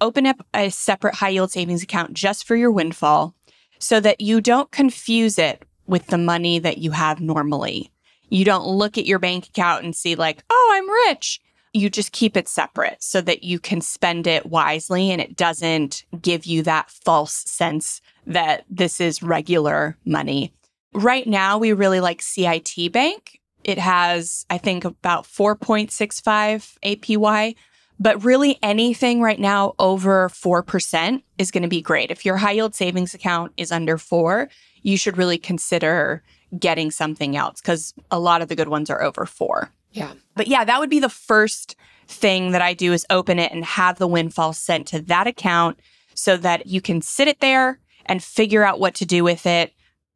Open 0.00 0.26
up 0.26 0.46
a 0.54 0.70
separate 0.70 1.14
high 1.16 1.28
yield 1.30 1.50
savings 1.50 1.82
account 1.82 2.14
just 2.14 2.46
for 2.46 2.56
your 2.56 2.70
windfall. 2.70 3.34
so 3.80 3.98
that 3.98 4.20
you 4.20 4.40
don't 4.40 4.70
confuse 4.70 5.38
it 5.38 5.64
with 5.86 6.06
the 6.08 6.18
money 6.18 6.58
that 6.58 6.78
you 6.78 6.92
have 6.92 7.20
normally. 7.20 7.90
You 8.28 8.44
don't 8.44 8.66
look 8.66 8.96
at 8.98 9.06
your 9.06 9.18
bank 9.18 9.48
account 9.48 9.84
and 9.84 9.96
see, 9.96 10.14
like, 10.14 10.44
oh, 10.50 10.70
I'm 10.72 11.08
rich. 11.08 11.40
You 11.72 11.88
just 11.88 12.12
keep 12.12 12.36
it 12.36 12.46
separate 12.46 13.02
so 13.02 13.20
that 13.22 13.42
you 13.42 13.58
can 13.58 13.80
spend 13.80 14.26
it 14.26 14.46
wisely 14.46 15.10
and 15.10 15.20
it 15.20 15.36
doesn't 15.36 16.04
give 16.20 16.44
you 16.44 16.62
that 16.64 16.90
false 16.90 17.32
sense 17.32 18.00
that 18.26 18.64
this 18.68 19.00
is 19.00 19.22
regular 19.22 19.96
money. 20.04 20.52
Right 20.92 21.26
now, 21.26 21.58
we 21.58 21.72
really 21.72 22.00
like 22.00 22.22
CIT 22.22 22.92
Bank. 22.92 23.40
It 23.62 23.78
has, 23.78 24.46
I 24.50 24.58
think, 24.58 24.84
about 24.84 25.24
4.65 25.24 26.78
APY, 26.82 27.54
but 27.98 28.24
really 28.24 28.58
anything 28.62 29.20
right 29.20 29.38
now 29.38 29.74
over 29.78 30.28
4% 30.30 31.22
is 31.38 31.50
going 31.50 31.62
to 31.62 31.68
be 31.68 31.82
great. 31.82 32.10
If 32.10 32.24
your 32.24 32.38
high 32.38 32.52
yield 32.52 32.74
savings 32.74 33.14
account 33.14 33.52
is 33.56 33.70
under 33.70 33.98
four, 33.98 34.48
you 34.82 34.96
should 34.96 35.18
really 35.18 35.38
consider 35.38 36.22
getting 36.58 36.90
something 36.90 37.36
else 37.36 37.60
because 37.60 37.94
a 38.10 38.18
lot 38.18 38.42
of 38.42 38.48
the 38.48 38.56
good 38.56 38.68
ones 38.68 38.90
are 38.90 39.02
over 39.02 39.26
four. 39.26 39.70
Yeah. 39.92 40.14
But 40.34 40.48
yeah, 40.48 40.64
that 40.64 40.80
would 40.80 40.90
be 40.90 41.00
the 41.00 41.08
first 41.08 41.76
thing 42.08 42.50
that 42.52 42.62
I 42.62 42.74
do 42.74 42.92
is 42.92 43.06
open 43.10 43.38
it 43.38 43.52
and 43.52 43.64
have 43.64 43.98
the 43.98 44.08
windfall 44.08 44.52
sent 44.52 44.88
to 44.88 45.00
that 45.02 45.26
account 45.26 45.78
so 46.14 46.36
that 46.38 46.66
you 46.66 46.80
can 46.80 47.02
sit 47.02 47.28
it 47.28 47.40
there 47.40 47.78
and 48.06 48.22
figure 48.22 48.64
out 48.64 48.80
what 48.80 48.94
to 48.96 49.06
do 49.06 49.22
with 49.22 49.46
it 49.46 49.72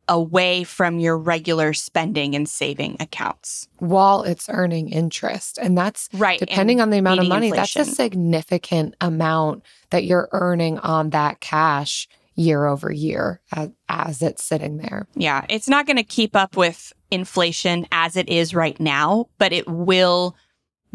away 0.09 0.65
from 0.65 0.99
your 0.99 1.17
regular 1.17 1.73
spending 1.73 2.35
and 2.35 2.49
saving 2.49 2.97
accounts. 3.01 3.69
While 3.79 4.23
it's 4.23 4.49
earning 4.49 4.91
interest. 4.91 5.59
And 5.61 5.77
that's 5.77 6.09
right 6.13 6.39
depending 6.39 6.81
on 6.81 6.91
the 6.91 6.99
amount 6.99 7.21
of 7.21 7.29
money 7.29 7.49
inflation. 7.49 7.81
that's 7.81 7.93
a 7.93 7.95
significant 7.95 8.95
amount 9.01 9.63
that 9.91 10.05
you're 10.05 10.29
earning 10.33 10.79
on 10.79 11.11
that 11.11 11.41
cash 11.41 12.09
year 12.37 12.67
over 12.67 12.91
year 12.91 13.41
as, 13.53 13.71
as 13.89 14.23
it's 14.23 14.45
sitting 14.45 14.79
there. 14.79 15.07
Yeah 15.15 15.45
it's 15.49 15.69
not 15.69 15.87
going 15.87 15.97
to 15.97 16.05
keep 16.05 16.35
up 16.37 16.57
with 16.57 16.93
inflation 17.11 17.87
as 17.93 18.17
it 18.17 18.29
is 18.29 18.55
right 18.55 18.79
now 18.81 19.29
but 19.39 19.53
it 19.53 19.69
will 19.69 20.37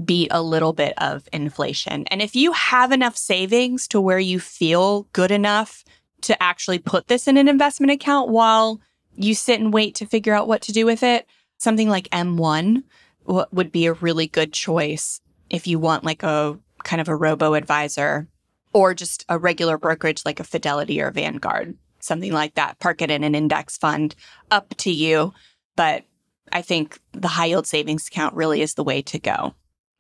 beat 0.03 0.29
a 0.31 0.41
little 0.41 0.73
bit 0.73 0.93
of 0.97 1.27
inflation. 1.33 2.05
And 2.07 2.21
if 2.21 2.35
you 2.35 2.53
have 2.53 2.91
enough 2.91 3.17
savings 3.17 3.87
to 3.89 3.99
where 3.99 4.19
you 4.19 4.39
feel 4.39 5.03
good 5.13 5.31
enough 5.31 5.83
to 6.21 6.41
actually 6.41 6.79
put 6.79 7.07
this 7.07 7.27
in 7.27 7.37
an 7.37 7.47
investment 7.47 7.91
account 7.91 8.29
while 8.29 8.79
you 9.19 9.35
sit 9.35 9.59
and 9.59 9.73
wait 9.73 9.95
to 9.95 10.05
figure 10.05 10.33
out 10.33 10.47
what 10.47 10.61
to 10.63 10.71
do 10.71 10.85
with 10.85 11.03
it. 11.03 11.27
Something 11.57 11.89
like 11.89 12.09
M1 12.09 12.83
would 13.25 13.71
be 13.71 13.85
a 13.85 13.93
really 13.93 14.27
good 14.27 14.53
choice 14.53 15.19
if 15.49 15.67
you 15.67 15.77
want 15.77 16.05
like 16.05 16.23
a 16.23 16.57
kind 16.83 17.01
of 17.01 17.09
a 17.09 17.15
robo 17.15 17.53
advisor 17.53 18.27
or 18.71 18.93
just 18.93 19.25
a 19.27 19.37
regular 19.37 19.77
brokerage 19.77 20.23
like 20.25 20.39
a 20.39 20.43
Fidelity 20.45 21.01
or 21.01 21.11
Vanguard, 21.11 21.75
something 21.99 22.31
like 22.31 22.55
that. 22.55 22.79
Park 22.79 23.01
it 23.01 23.11
in 23.11 23.23
an 23.23 23.35
index 23.35 23.77
fund, 23.77 24.15
up 24.51 24.73
to 24.77 24.91
you. 24.91 25.33
But 25.75 26.05
I 26.53 26.61
think 26.61 26.99
the 27.11 27.27
high 27.27 27.47
yield 27.47 27.67
savings 27.67 28.07
account 28.07 28.35
really 28.35 28.61
is 28.61 28.75
the 28.75 28.83
way 28.83 29.01
to 29.03 29.19
go. 29.19 29.53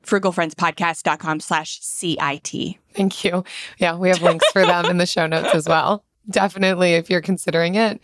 Frugalfriendspodcast.com 0.05 1.41
slash 1.41 1.79
CIT. 1.81 2.77
Thank 2.93 3.25
you. 3.25 3.43
Yeah, 3.79 3.97
we 3.97 4.07
have 4.09 4.21
links 4.21 4.49
for 4.53 4.65
them 4.65 4.85
in 4.85 4.97
the 4.97 5.05
show 5.05 5.27
notes 5.27 5.53
as 5.53 5.67
well. 5.67 6.05
Definitely, 6.29 6.93
if 6.93 7.09
you're 7.09 7.21
considering 7.21 7.75
it, 7.75 7.99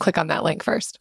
click 0.00 0.18
on 0.18 0.26
that 0.26 0.42
link 0.42 0.64
first. 0.64 0.98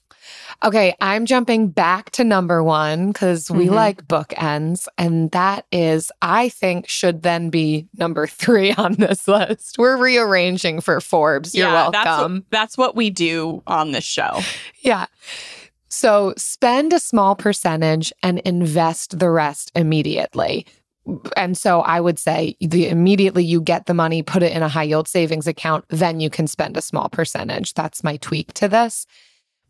Okay, 0.64 0.94
I'm 1.00 1.26
jumping 1.26 1.70
back 1.70 2.10
to 2.12 2.24
number 2.24 2.62
one 2.62 3.12
because 3.12 3.50
we 3.50 3.66
mm-hmm. 3.66 3.76
like 3.76 4.08
bookends. 4.08 4.88
And 4.98 5.32
that 5.32 5.66
is, 5.72 6.12
I 6.22 6.50
think, 6.50 6.88
should 6.88 7.24
then 7.24 7.50
be 7.50 7.88
number 7.98 8.28
three 8.28 8.74
on 8.78 8.94
this 8.94 9.28
list. 9.28 9.78
We're 9.78 9.98
rearranging 9.98 10.82
for 10.82 11.00
Forbes. 11.00 11.56
You're 11.56 11.68
yeah, 11.68 11.90
welcome. 11.90 11.94
That's 12.02 12.22
what, 12.22 12.44
that's 12.52 12.78
what 12.78 12.96
we 12.96 13.10
do 13.10 13.64
on 13.68 13.92
this 13.92 14.04
show. 14.04 14.42
Yeah. 14.82 15.06
So 15.88 16.34
spend 16.38 16.94
a 16.94 17.00
small 17.00 17.36
percentage 17.36 18.14
and 18.22 18.40
invest 18.40 19.18
the 19.18 19.30
rest 19.30 19.72
immediately 19.76 20.68
and 21.36 21.58
so 21.58 21.82
I 21.82 22.00
would 22.00 22.20
say 22.20 22.56
the 22.60 22.88
immediately 22.88 23.44
you 23.44 23.62
get 23.62 23.86
the 23.86 23.94
money, 23.94 24.22
put 24.22 24.44
it 24.44 24.54
in 24.54 24.64
a 24.64 24.70
high 24.70 24.84
yield 24.84 25.08
savings 25.08 25.48
account, 25.48 25.86
then 25.90 26.20
you 26.20 26.30
can 26.30 26.48
spend 26.48 26.78
a 26.78 26.82
small 26.82 27.10
percentage. 27.10 27.74
That's 27.74 28.04
my 28.04 28.18
tweak 28.18 28.54
to 28.54 28.68
this. 28.68 29.06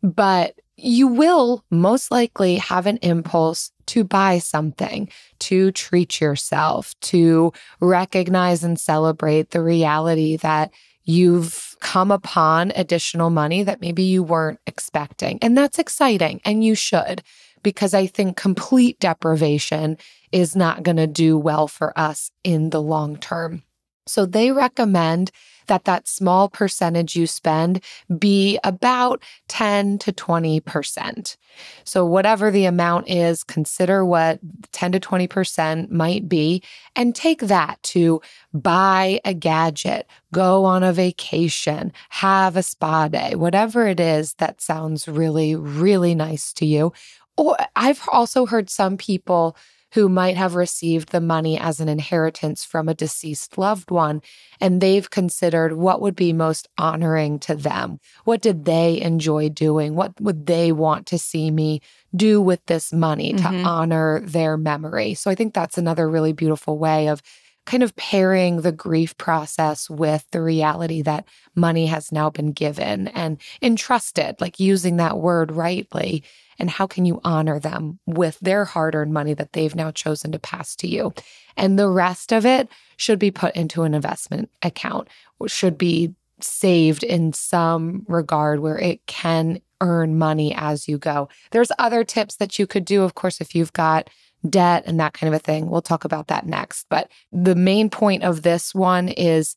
But 0.02 0.58
you 0.76 1.06
will 1.06 1.64
most 1.70 2.10
likely 2.10 2.56
have 2.56 2.86
an 2.86 2.98
impulse 2.98 3.70
to 3.86 4.02
buy 4.02 4.38
something, 4.38 5.08
to 5.40 5.72
treat 5.72 6.20
yourself, 6.20 6.94
to 7.00 7.52
recognize 7.80 8.64
and 8.64 8.80
celebrate 8.80 9.50
the 9.50 9.62
reality 9.62 10.36
that 10.38 10.70
you've 11.04 11.76
come 11.80 12.10
upon 12.10 12.72
additional 12.76 13.30
money 13.30 13.62
that 13.62 13.80
maybe 13.80 14.02
you 14.02 14.22
weren't 14.22 14.60
expecting. 14.66 15.38
And 15.42 15.56
that's 15.56 15.78
exciting, 15.78 16.40
and 16.44 16.64
you 16.64 16.74
should 16.74 17.22
because 17.62 17.94
I 17.94 18.06
think 18.06 18.36
complete 18.36 18.98
deprivation 19.00 19.98
is 20.32 20.54
not 20.54 20.82
going 20.82 20.96
to 20.96 21.06
do 21.06 21.36
well 21.38 21.68
for 21.68 21.98
us 21.98 22.30
in 22.44 22.70
the 22.70 22.82
long 22.82 23.16
term. 23.16 23.62
So 24.06 24.26
they 24.26 24.50
recommend 24.50 25.30
that 25.68 25.84
that 25.84 26.08
small 26.08 26.48
percentage 26.48 27.14
you 27.14 27.28
spend 27.28 27.84
be 28.18 28.58
about 28.64 29.22
10 29.46 29.98
to 29.98 30.12
20%. 30.12 31.36
So 31.84 32.04
whatever 32.04 32.50
the 32.50 32.64
amount 32.64 33.08
is, 33.08 33.44
consider 33.44 34.04
what 34.04 34.40
10 34.72 34.92
to 34.92 35.00
20% 35.00 35.90
might 35.90 36.28
be 36.28 36.60
and 36.96 37.14
take 37.14 37.42
that 37.42 37.80
to 37.84 38.20
buy 38.52 39.20
a 39.24 39.32
gadget, 39.32 40.08
go 40.32 40.64
on 40.64 40.82
a 40.82 40.92
vacation, 40.92 41.92
have 42.08 42.56
a 42.56 42.64
spa 42.64 43.06
day, 43.06 43.36
whatever 43.36 43.86
it 43.86 44.00
is 44.00 44.34
that 44.34 44.60
sounds 44.60 45.06
really, 45.06 45.54
really 45.54 46.16
nice 46.16 46.52
to 46.54 46.66
you. 46.66 46.92
Or 47.36 47.56
I've 47.76 48.02
also 48.10 48.44
heard 48.44 48.68
some 48.68 48.96
people 48.96 49.56
who 49.92 50.08
might 50.08 50.36
have 50.36 50.54
received 50.54 51.10
the 51.10 51.20
money 51.20 51.58
as 51.58 51.80
an 51.80 51.88
inheritance 51.88 52.64
from 52.64 52.88
a 52.88 52.94
deceased 52.94 53.58
loved 53.58 53.90
one, 53.90 54.22
and 54.60 54.80
they've 54.80 55.10
considered 55.10 55.76
what 55.76 56.00
would 56.00 56.14
be 56.14 56.32
most 56.32 56.68
honoring 56.78 57.38
to 57.40 57.54
them. 57.54 57.98
What 58.24 58.40
did 58.40 58.64
they 58.64 59.00
enjoy 59.00 59.48
doing? 59.48 59.94
What 59.94 60.20
would 60.20 60.46
they 60.46 60.72
want 60.72 61.06
to 61.06 61.18
see 61.18 61.50
me 61.50 61.80
do 62.14 62.40
with 62.40 62.64
this 62.66 62.92
money 62.92 63.32
to 63.32 63.42
mm-hmm. 63.42 63.66
honor 63.66 64.20
their 64.20 64.56
memory? 64.56 65.14
So 65.14 65.30
I 65.30 65.34
think 65.34 65.54
that's 65.54 65.78
another 65.78 66.08
really 66.08 66.32
beautiful 66.32 66.78
way 66.78 67.08
of 67.08 67.22
kind 67.66 67.82
of 67.82 67.94
pairing 67.96 68.62
the 68.62 68.72
grief 68.72 69.16
process 69.16 69.88
with 69.88 70.26
the 70.32 70.40
reality 70.40 71.02
that 71.02 71.24
money 71.54 71.86
has 71.86 72.10
now 72.10 72.30
been 72.30 72.52
given 72.52 73.08
and 73.08 73.40
entrusted, 73.62 74.40
like 74.40 74.58
using 74.58 74.96
that 74.96 75.18
word 75.18 75.52
rightly 75.52 76.24
and 76.58 76.68
how 76.68 76.86
can 76.86 77.04
you 77.06 77.20
honor 77.24 77.58
them 77.58 77.98
with 78.06 78.38
their 78.40 78.64
hard 78.64 78.94
earned 78.94 79.12
money 79.12 79.34
that 79.34 79.52
they've 79.52 79.74
now 79.74 79.90
chosen 79.90 80.32
to 80.32 80.38
pass 80.38 80.76
to 80.76 80.86
you. 80.86 81.12
And 81.56 81.78
the 81.78 81.88
rest 81.88 82.32
of 82.32 82.44
it 82.44 82.68
should 82.96 83.18
be 83.18 83.30
put 83.30 83.54
into 83.56 83.82
an 83.82 83.94
investment 83.94 84.50
account, 84.62 85.08
should 85.46 85.78
be 85.78 86.14
saved 86.40 87.02
in 87.02 87.32
some 87.32 88.04
regard 88.08 88.60
where 88.60 88.78
it 88.78 89.04
can 89.06 89.60
earn 89.80 90.18
money 90.18 90.54
as 90.54 90.88
you 90.88 90.98
go. 90.98 91.28
There's 91.50 91.72
other 91.78 92.04
tips 92.04 92.36
that 92.36 92.58
you 92.58 92.66
could 92.66 92.84
do, 92.84 93.02
of 93.02 93.14
course, 93.14 93.40
if 93.40 93.54
you've 93.54 93.72
got 93.72 94.10
debt 94.48 94.84
and 94.86 94.98
that 95.00 95.12
kind 95.12 95.32
of 95.32 95.38
a 95.38 95.42
thing. 95.42 95.68
We'll 95.68 95.82
talk 95.82 96.04
about 96.04 96.28
that 96.28 96.46
next. 96.46 96.86
But 96.88 97.10
the 97.32 97.54
main 97.54 97.90
point 97.90 98.22
of 98.22 98.42
this 98.42 98.74
one 98.74 99.08
is 99.08 99.56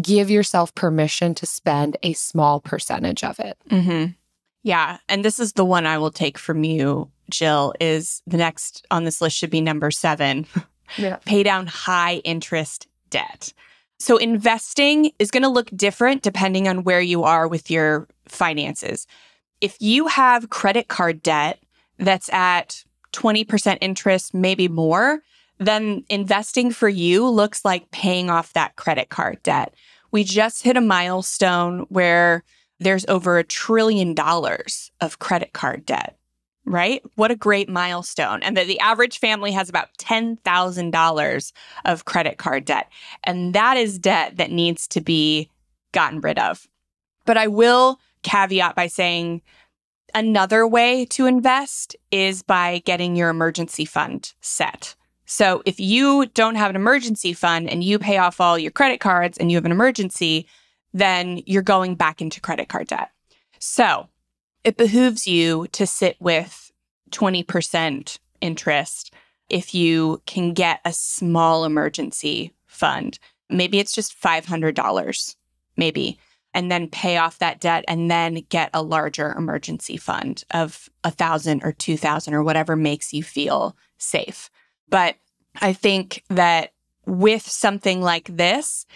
give 0.00 0.30
yourself 0.30 0.74
permission 0.74 1.34
to 1.34 1.46
spend 1.46 1.96
a 2.02 2.12
small 2.14 2.60
percentage 2.60 3.24
of 3.24 3.38
it. 3.40 3.58
Mm-hmm. 3.70 4.12
Yeah. 4.62 4.98
And 5.08 5.24
this 5.24 5.40
is 5.40 5.54
the 5.54 5.64
one 5.64 5.86
I 5.86 5.98
will 5.98 6.12
take 6.12 6.38
from 6.38 6.64
you, 6.64 7.10
Jill, 7.30 7.74
is 7.80 8.22
the 8.26 8.36
next 8.36 8.86
on 8.90 9.04
this 9.04 9.20
list 9.20 9.36
should 9.36 9.50
be 9.50 9.60
number 9.60 9.90
seven. 9.90 10.46
Yeah. 10.98 11.16
Pay 11.24 11.42
down 11.42 11.68
high 11.68 12.16
interest 12.16 12.86
debt. 13.08 13.54
So 13.98 14.18
investing 14.18 15.12
is 15.18 15.30
going 15.30 15.44
to 15.44 15.48
look 15.48 15.70
different 15.74 16.22
depending 16.22 16.68
on 16.68 16.84
where 16.84 17.00
you 17.00 17.24
are 17.24 17.48
with 17.48 17.70
your 17.70 18.08
finances. 18.26 19.06
If 19.62 19.76
you 19.80 20.08
have 20.08 20.50
credit 20.50 20.88
card 20.88 21.22
debt 21.22 21.62
that's 21.98 22.28
at 22.30 22.84
20% 23.12 23.78
interest, 23.80 24.34
maybe 24.34 24.68
more, 24.68 25.20
then 25.58 26.04
investing 26.08 26.70
for 26.70 26.88
you 26.88 27.28
looks 27.28 27.64
like 27.64 27.90
paying 27.90 28.30
off 28.30 28.52
that 28.52 28.76
credit 28.76 29.08
card 29.08 29.42
debt. 29.42 29.74
We 30.10 30.24
just 30.24 30.62
hit 30.62 30.76
a 30.76 30.80
milestone 30.80 31.86
where 31.88 32.44
there's 32.80 33.06
over 33.06 33.38
a 33.38 33.44
trillion 33.44 34.14
dollars 34.14 34.90
of 35.00 35.18
credit 35.18 35.52
card 35.52 35.86
debt, 35.86 36.16
right? 36.64 37.02
What 37.14 37.30
a 37.30 37.36
great 37.36 37.68
milestone. 37.68 38.42
And 38.42 38.56
that 38.56 38.66
the 38.66 38.80
average 38.80 39.18
family 39.18 39.52
has 39.52 39.68
about 39.68 39.88
$10,000 39.98 41.52
of 41.84 42.04
credit 42.04 42.38
card 42.38 42.64
debt. 42.64 42.90
And 43.24 43.54
that 43.54 43.76
is 43.76 43.98
debt 43.98 44.36
that 44.36 44.50
needs 44.50 44.88
to 44.88 45.00
be 45.00 45.48
gotten 45.92 46.20
rid 46.20 46.38
of. 46.38 46.66
But 47.24 47.36
I 47.36 47.46
will 47.46 48.00
caveat 48.22 48.74
by 48.74 48.88
saying 48.88 49.42
another 50.14 50.66
way 50.66 51.04
to 51.06 51.26
invest 51.26 51.96
is 52.10 52.42
by 52.42 52.82
getting 52.84 53.16
your 53.16 53.28
emergency 53.28 53.84
fund 53.84 54.32
set. 54.40 54.94
So 55.24 55.62
if 55.64 55.80
you 55.80 56.26
don't 56.26 56.56
have 56.56 56.70
an 56.70 56.76
emergency 56.76 57.32
fund 57.32 57.70
and 57.70 57.82
you 57.82 57.98
pay 57.98 58.18
off 58.18 58.40
all 58.40 58.58
your 58.58 58.70
credit 58.70 59.00
cards 59.00 59.38
and 59.38 59.50
you 59.50 59.56
have 59.56 59.64
an 59.64 59.72
emergency, 59.72 60.46
then 60.92 61.40
you're 61.46 61.62
going 61.62 61.94
back 61.94 62.20
into 62.20 62.40
credit 62.40 62.68
card 62.68 62.88
debt. 62.88 63.10
So 63.58 64.08
it 64.64 64.76
behooves 64.76 65.26
you 65.26 65.68
to 65.72 65.86
sit 65.86 66.16
with 66.20 66.70
20% 67.10 68.18
interest 68.40 69.14
if 69.48 69.74
you 69.74 70.20
can 70.26 70.52
get 70.52 70.80
a 70.84 70.92
small 70.92 71.64
emergency 71.64 72.52
fund. 72.66 73.18
Maybe 73.48 73.78
it's 73.78 73.94
just 73.94 74.20
$500, 74.20 75.36
maybe, 75.76 76.18
and 76.54 76.70
then 76.70 76.88
pay 76.88 77.16
off 77.16 77.38
that 77.38 77.60
debt 77.60 77.84
and 77.88 78.10
then 78.10 78.44
get 78.48 78.70
a 78.74 78.82
larger 78.82 79.32
emergency 79.32 79.96
fund 79.96 80.44
of 80.50 80.88
a 81.04 81.10
thousand 81.10 81.62
or 81.64 81.72
2000 81.72 82.34
or 82.34 82.42
whatever 82.42 82.76
makes 82.76 83.12
you 83.12 83.22
feel 83.22 83.76
safe. 83.98 84.50
But 84.88 85.16
I 85.60 85.72
think 85.72 86.22
that 86.28 86.72
with 87.06 87.42
something 87.42 88.00
like 88.00 88.36
this, 88.36 88.86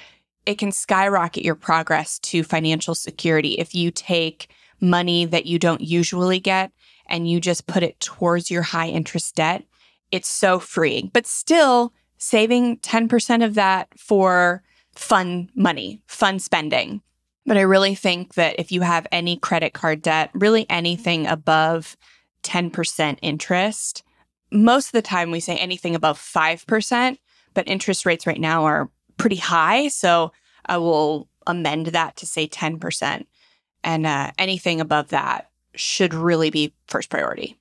it 0.44 0.58
can 0.58 0.70
skyrocket 0.70 1.44
your 1.44 1.54
progress 1.54 2.18
to 2.20 2.42
financial 2.42 2.94
security 2.94 3.54
if 3.54 3.75
you 3.75 3.90
take 3.90 4.48
money 4.80 5.25
that 5.25 5.46
you 5.46 5.58
don't 5.58 5.80
usually 5.80 6.38
get 6.38 6.70
and 7.08 7.28
you 7.28 7.40
just 7.40 7.66
put 7.66 7.82
it 7.82 7.98
towards 8.00 8.50
your 8.50 8.62
high 8.62 8.88
interest 8.88 9.34
debt. 9.34 9.64
It's 10.12 10.28
so 10.28 10.58
freeing, 10.58 11.10
but 11.12 11.26
still 11.26 11.92
saving 12.18 12.78
10% 12.78 13.44
of 13.44 13.54
that 13.54 13.88
for 13.98 14.62
fun 14.94 15.50
money, 15.54 16.00
fun 16.06 16.38
spending. 16.38 17.02
But 17.46 17.56
I 17.56 17.62
really 17.62 17.94
think 17.94 18.34
that 18.34 18.56
if 18.58 18.72
you 18.72 18.80
have 18.80 19.06
any 19.12 19.36
credit 19.36 19.72
card 19.72 20.02
debt, 20.02 20.30
really 20.34 20.66
anything 20.68 21.26
above 21.26 21.96
10% 22.42 23.18
interest, 23.22 24.02
most 24.50 24.88
of 24.88 24.92
the 24.92 25.02
time 25.02 25.30
we 25.30 25.40
say 25.40 25.56
anything 25.56 25.94
above 25.94 26.18
5%, 26.18 27.18
but 27.54 27.68
interest 27.68 28.04
rates 28.04 28.26
right 28.26 28.40
now 28.40 28.64
are 28.64 28.90
pretty 29.16 29.36
high. 29.36 29.88
So 29.88 30.32
I 30.66 30.78
will 30.78 31.28
amend 31.46 31.86
that 31.88 32.16
to 32.16 32.26
say 32.26 32.48
10%. 32.48 33.26
And 33.84 34.06
uh, 34.06 34.32
anything 34.38 34.80
above 34.80 35.08
that 35.08 35.50
should 35.74 36.14
really 36.14 36.50
be 36.50 36.74
first 36.88 37.08
priority. 37.10 37.56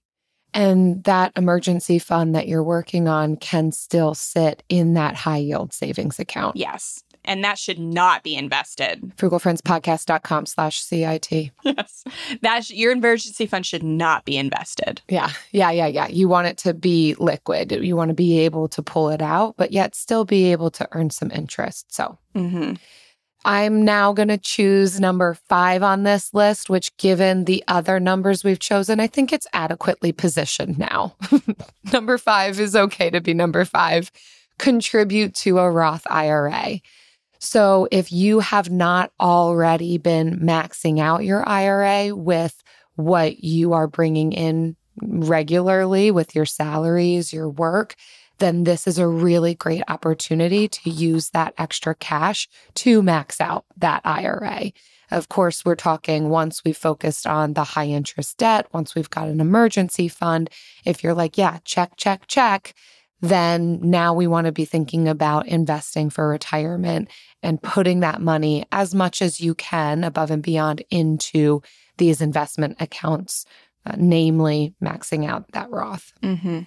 And 0.53 1.03
that 1.03 1.33
emergency 1.35 1.99
fund 1.99 2.33
that 2.33 2.47
you're 2.47 2.63
working 2.63 3.07
on 3.09 3.35
can 3.35 3.73
still 3.73 4.13
sit 4.13 4.63
in 4.69 4.93
that 4.93 5.15
high 5.15 5.37
yield 5.37 5.73
savings 5.73 6.17
account. 6.17 6.55
Yes. 6.55 7.03
And 7.25 7.43
that 7.43 7.57
should 7.57 7.79
not 7.79 8.23
be 8.23 8.35
invested. 8.35 9.01
Frugalfriendspodcast.com 9.17 10.45
slash 10.45 10.79
CIT. 10.81 11.51
Yes. 11.63 12.03
That 12.41 12.65
sh- 12.65 12.71
your 12.71 12.91
emergency 12.91 13.45
fund 13.45 13.65
should 13.65 13.83
not 13.83 14.25
be 14.25 14.37
invested. 14.37 15.01
Yeah. 15.09 15.29
Yeah. 15.51 15.71
Yeah. 15.71 15.87
Yeah. 15.87 16.07
You 16.07 16.27
want 16.27 16.47
it 16.47 16.57
to 16.59 16.73
be 16.73 17.15
liquid. 17.19 17.71
You 17.71 17.95
want 17.95 18.09
to 18.09 18.15
be 18.15 18.39
able 18.39 18.67
to 18.69 18.81
pull 18.83 19.09
it 19.09 19.21
out, 19.21 19.55
but 19.57 19.71
yet 19.71 19.95
still 19.95 20.25
be 20.25 20.51
able 20.51 20.71
to 20.71 20.87
earn 20.91 21.09
some 21.09 21.31
interest. 21.31 21.93
So 21.93 22.17
Mm-hmm. 22.35 22.73
I'm 23.47 23.85
now 23.85 24.11
going 24.11 24.29
to 24.29 24.39
choose 24.39 24.99
number 24.99 25.35
five 25.47 25.83
on 25.83 26.01
this 26.01 26.33
list, 26.33 26.67
which, 26.67 26.97
given 26.97 27.45
the 27.45 27.63
other 27.67 27.99
numbers 27.99 28.43
we've 28.43 28.57
chosen, 28.59 28.99
I 28.99 29.05
think 29.05 29.31
it's 29.31 29.45
adequately 29.53 30.11
positioned 30.11 30.79
now. 30.79 31.15
number 31.93 32.17
five 32.17 32.59
is 32.59 32.75
okay 32.75 33.11
to 33.11 33.21
be 33.21 33.35
number 33.35 33.63
five. 33.63 34.11
Contribute 34.57 35.35
to 35.35 35.59
a 35.59 35.69
Roth 35.69 36.07
IRA. 36.09 36.79
So, 37.45 37.87
if 37.91 38.11
you 38.11 38.39
have 38.39 38.71
not 38.71 39.11
already 39.19 39.99
been 39.99 40.39
maxing 40.39 40.99
out 40.99 41.23
your 41.23 41.47
IRA 41.47 42.15
with 42.15 42.61
what 42.95 43.43
you 43.43 43.73
are 43.73 43.87
bringing 43.87 44.33
in 44.33 44.75
regularly 44.99 46.09
with 46.09 46.33
your 46.33 46.47
salaries, 46.47 47.31
your 47.31 47.47
work, 47.47 47.95
then 48.39 48.63
this 48.63 48.87
is 48.87 48.97
a 48.97 49.07
really 49.07 49.53
great 49.53 49.83
opportunity 49.87 50.67
to 50.67 50.89
use 50.89 51.29
that 51.29 51.53
extra 51.57 51.93
cash 51.93 52.49
to 52.73 53.03
max 53.03 53.39
out 53.39 53.65
that 53.77 54.01
IRA. 54.03 54.71
Of 55.11 55.29
course, 55.29 55.63
we're 55.63 55.75
talking 55.75 56.29
once 56.29 56.63
we've 56.65 56.75
focused 56.75 57.27
on 57.27 57.53
the 57.53 57.63
high 57.63 57.87
interest 57.87 58.39
debt, 58.39 58.67
once 58.73 58.95
we've 58.95 59.09
got 59.09 59.27
an 59.27 59.39
emergency 59.39 60.07
fund. 60.07 60.49
If 60.83 61.03
you're 61.03 61.13
like, 61.13 61.37
yeah, 61.37 61.59
check, 61.63 61.93
check, 61.95 62.25
check, 62.25 62.73
then 63.29 63.79
now 63.81 64.13
we 64.13 64.27
want 64.27 64.45
to 64.45 64.51
be 64.51 64.65
thinking 64.65 65.07
about 65.07 65.47
investing 65.47 66.09
for 66.09 66.27
retirement 66.27 67.09
and 67.43 67.61
putting 67.61 67.99
that 67.99 68.21
money 68.21 68.65
as 68.71 68.95
much 68.95 69.21
as 69.21 69.39
you 69.39 69.53
can 69.55 70.03
above 70.03 70.31
and 70.31 70.41
beyond 70.41 70.83
into 70.89 71.61
these 71.97 72.21
investment 72.21 72.77
accounts, 72.79 73.45
uh, 73.85 73.95
namely 73.97 74.73
maxing 74.83 75.27
out 75.27 75.51
that 75.51 75.69
Roth. 75.69 76.13
Mm-hmm. 76.23 76.61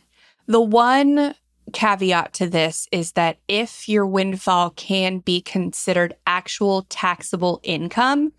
The 0.47 0.61
one 0.61 1.35
caveat 1.73 2.33
to 2.35 2.47
this 2.47 2.89
is 2.93 3.13
that 3.13 3.39
if 3.49 3.89
your 3.89 4.07
windfall 4.07 4.71
can 4.71 5.19
be 5.19 5.41
considered 5.41 6.15
actual 6.27 6.87
taxable 6.89 7.61
income, 7.63 8.33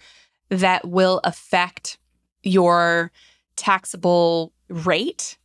that 0.49 0.87
will 0.87 1.21
affect 1.23 1.97
your 2.43 3.11
taxable 3.55 4.53
rate, 4.69 5.37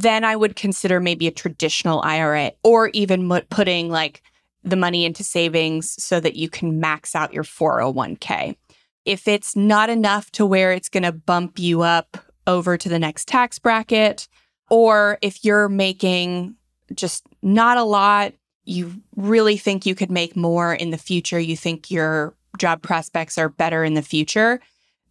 then 0.00 0.24
I 0.24 0.36
would 0.36 0.56
consider 0.56 1.00
maybe 1.00 1.26
a 1.26 1.32
traditional 1.32 2.02
IRA 2.02 2.52
or 2.62 2.88
even 2.88 3.26
mo- 3.26 3.42
putting 3.50 3.88
like 3.88 4.22
the 4.62 4.76
money 4.76 5.04
into 5.04 5.22
savings 5.22 6.02
so 6.02 6.20
that 6.20 6.36
you 6.36 6.48
can 6.48 6.80
max 6.80 7.14
out 7.14 7.34
your 7.34 7.44
401k. 7.44 8.56
If 9.04 9.28
it's 9.28 9.54
not 9.54 9.90
enough 9.90 10.30
to 10.32 10.46
where 10.46 10.72
it's 10.72 10.88
going 10.88 11.02
to 11.02 11.12
bump 11.12 11.58
you 11.58 11.82
up 11.82 12.16
over 12.46 12.76
to 12.76 12.88
the 12.88 12.98
next 12.98 13.28
tax 13.28 13.58
bracket, 13.58 14.26
or 14.70 15.18
if 15.20 15.44
you're 15.44 15.68
making 15.68 16.54
just 16.94 17.24
not 17.42 17.76
a 17.76 17.84
lot, 17.84 18.32
you 18.64 18.94
really 19.16 19.58
think 19.58 19.84
you 19.84 19.94
could 19.94 20.10
make 20.10 20.34
more 20.34 20.72
in 20.72 20.90
the 20.90 20.98
future, 20.98 21.38
you 21.38 21.56
think 21.56 21.90
your 21.90 22.34
job 22.58 22.80
prospects 22.82 23.36
are 23.36 23.50
better 23.50 23.84
in 23.84 23.94
the 23.94 24.02
future, 24.02 24.60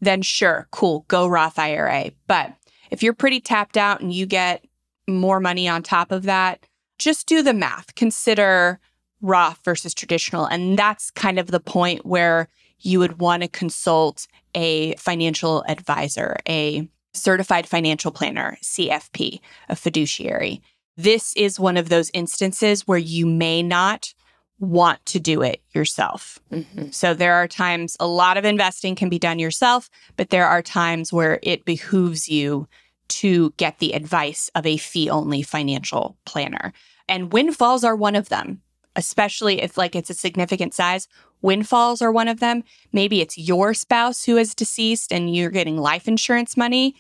then 0.02 0.22
sure, 0.24 0.68
cool, 0.72 1.06
go 1.08 1.28
Roth 1.28 1.60
IRA. 1.60 2.12
But 2.28 2.54
if 2.90 3.04
you're 3.04 3.14
pretty 3.14 3.40
tapped 3.40 3.78
out 3.78 4.02
and 4.02 4.12
you 4.12 4.26
get 4.26 4.66
more 5.08 5.40
money 5.40 5.68
on 5.68 5.84
top 5.84 6.12
of 6.12 6.24
that, 6.24 6.66
just 6.98 7.28
do 7.28 7.42
the 7.42 7.54
math. 7.54 7.96
Consider 7.96 8.80
Roth 9.22 9.60
versus 9.64 9.94
traditional. 9.94 10.46
And 10.46 10.78
that's 10.78 11.12
kind 11.12 11.40
of 11.40 11.48
the 11.48 11.60
point 11.60 12.06
where 12.06 12.50
you 12.80 13.00
would 13.00 13.20
want 13.20 13.42
to 13.42 13.48
consult 13.48 14.28
a 14.54 14.96
financial 14.96 15.64
advisor, 15.68 16.38
a 16.48 16.88
certified 17.14 17.68
financial 17.68 18.12
planner, 18.12 18.58
CFP, 18.62 19.40
a 19.70 19.76
fiduciary. 19.76 20.62
This 20.98 21.34
is 21.36 21.60
one 21.60 21.78
of 21.78 21.90
those 21.90 22.12
instances 22.14 22.88
where 22.88 22.98
you 22.98 23.26
may 23.26 23.64
not 23.64 24.14
want 24.60 25.04
to 25.08 25.20
do 25.20 25.42
it 25.42 25.62
yourself. 25.74 26.40
Mm-hmm. 26.52 26.92
So 26.92 27.14
there 27.14 27.34
are 27.34 27.48
times 27.48 27.98
a 28.00 28.08
lot 28.08 28.38
of 28.38 28.46
investing 28.46 28.96
can 28.96 29.10
be 29.10 29.20
done 29.20 29.40
yourself, 29.40 29.90
but 30.16 30.30
there 30.30 30.48
are 30.48 30.62
times 30.62 31.12
where 31.12 31.40
it 31.44 31.66
behooves 31.66 32.30
you 32.30 32.68
to 33.14 33.52
get 33.58 33.80
the 33.80 33.94
advice 33.94 34.50
of 34.56 34.66
a 34.66 34.78
fee 34.78 35.10
only 35.10 35.42
financial 35.44 36.18
planner. 36.26 36.74
And 37.08 37.32
windfalls 37.32 37.84
are 37.84 37.96
one 37.96 38.16
of 38.16 38.30
them, 38.30 38.62
especially 38.96 39.62
if 39.62 39.78
like 39.78 39.96
it's 39.96 40.10
a 40.10 40.16
significant 40.16 40.74
size. 40.74 41.08
Windfalls 41.42 42.02
are 42.02 42.12
one 42.12 42.28
of 42.28 42.40
them. 42.40 42.64
Maybe 42.92 43.22
it's 43.22 43.38
your 43.38 43.74
spouse 43.74 44.24
who 44.24 44.38
is 44.38 44.56
deceased 44.56 45.12
and 45.12 45.34
you're 45.36 45.50
getting 45.50 45.78
life 45.78 46.08
insurance 46.08 46.58
money. 46.58 46.96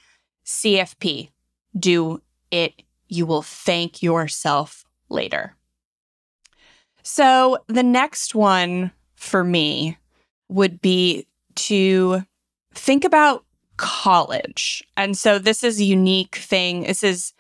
CFP, 0.45 1.29
do 1.77 2.21
it. 2.51 2.83
You 3.07 3.25
will 3.25 3.41
thank 3.41 4.03
yourself 4.03 4.85
later. 5.09 5.55
So 7.01 7.57
the 7.67 7.83
next 7.83 8.35
one 8.35 8.91
for 9.15 9.43
me 9.43 9.97
would 10.49 10.81
be 10.81 11.25
to 11.55 12.23
think 12.73 13.03
about 13.03 13.45
college. 13.77 14.83
And 14.97 15.17
so 15.17 15.39
this 15.39 15.63
is 15.63 15.79
a 15.79 15.83
unique 15.83 16.35
thing. 16.35 16.83
This 16.83 17.03
is 17.03 17.33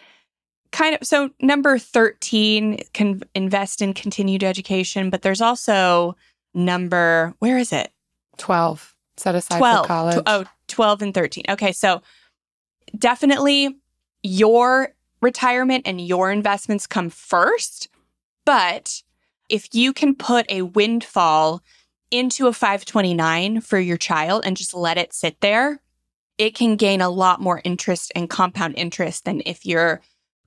kind 0.71 0.97
of 0.99 1.07
so 1.07 1.29
number 1.39 1.77
13 1.77 2.79
can 2.93 3.21
invest 3.35 3.81
in 3.81 3.93
continued 3.93 4.43
education, 4.43 5.09
but 5.09 5.21
there's 5.21 5.41
also 5.41 6.15
number 6.53 7.33
where 7.39 7.57
is 7.57 7.71
it? 7.71 7.91
12 8.37 8.95
set 9.17 9.35
aside 9.35 9.59
12. 9.59 9.77
for 9.77 9.87
college. 9.87 10.17
Tw- 10.17 10.23
oh, 10.25 10.45
12 10.67 11.01
and 11.03 11.13
13. 11.13 11.43
Okay, 11.49 11.71
so 11.71 12.01
definitely 12.97 13.77
your 14.23 14.93
retirement 15.21 15.87
and 15.87 16.01
your 16.01 16.31
investments 16.31 16.87
come 16.87 17.09
first, 17.09 17.89
but 18.45 19.03
if 19.49 19.73
you 19.73 19.93
can 19.93 20.15
put 20.15 20.45
a 20.49 20.63
windfall 20.63 21.61
into 22.09 22.47
a 22.47 22.53
529 22.53 23.61
for 23.61 23.79
your 23.79 23.97
child 23.97 24.43
and 24.45 24.57
just 24.57 24.73
let 24.73 24.97
it 24.97 25.13
sit 25.13 25.39
there, 25.41 25.79
it 26.43 26.55
can 26.55 26.75
gain 26.75 26.99
a 26.99 27.09
lot 27.09 27.39
more 27.39 27.61
interest 27.63 28.11
and 28.15 28.29
compound 28.29 28.75
interest 28.77 29.23
than 29.23 29.41
if 29.45 29.65
you're 29.65 30.01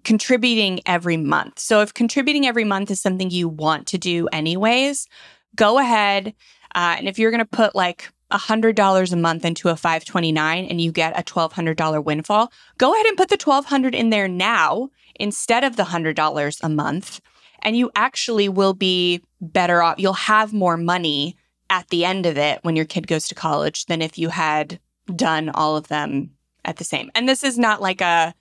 contributing 0.05 0.81
every 0.85 1.17
month. 1.17 1.59
So, 1.59 1.81
if 1.81 1.95
contributing 1.95 2.47
every 2.47 2.65
month 2.65 2.91
is 2.91 3.01
something 3.01 3.31
you 3.31 3.49
want 3.49 3.87
to 3.89 3.99
do 3.99 4.29
anyways, 4.29 5.09
go 5.57 5.79
ahead. 5.79 6.35
Uh, 6.75 6.97
and 6.99 7.09
if 7.09 7.19
you're 7.19 7.31
going 7.31 7.39
to 7.39 7.47
put 7.47 7.75
like 7.75 8.13
$100 8.31 9.13
a 9.13 9.17
month 9.17 9.47
into 9.47 9.71
a 9.71 9.77
529 9.77 10.67
and 10.67 10.81
you 10.83 10.93
get 10.93 11.19
a 11.19 11.23
$1,200 11.23 12.05
windfall, 12.05 12.53
go 12.77 12.93
ahead 12.93 13.07
and 13.07 13.17
put 13.17 13.31
the 13.31 13.39
1200 13.43 13.95
in 13.95 14.11
there 14.11 14.29
now 14.29 14.91
instead 15.15 15.65
of 15.65 15.77
the 15.77 15.85
$100 15.85 16.61
a 16.63 16.69
month. 16.69 17.23
And 17.63 17.75
you 17.75 17.91
actually 17.97 18.51
will 18.51 18.75
be 18.75 19.23
better 19.41 19.83
off. 19.83 19.99
You'll 19.99 20.13
have 20.13 20.53
more 20.53 20.77
money 20.77 21.37
at 21.71 21.89
the 21.89 22.05
end 22.05 22.27
of 22.27 22.37
it 22.37 22.59
when 22.63 22.77
your 22.77 22.85
kid 22.85 23.07
goes 23.07 23.27
to 23.29 23.35
college 23.35 23.87
than 23.87 24.03
if 24.03 24.19
you 24.19 24.29
had 24.29 24.79
done 25.15 25.51
all 25.51 25.77
of 25.77 25.89
them 25.89 26.31
at 26.65 26.77
the 26.77 26.85
same. 26.85 27.11
And 27.15 27.29
this 27.29 27.45
is 27.45 27.59
not 27.59 27.81
like 27.81 28.01
a 28.01 28.35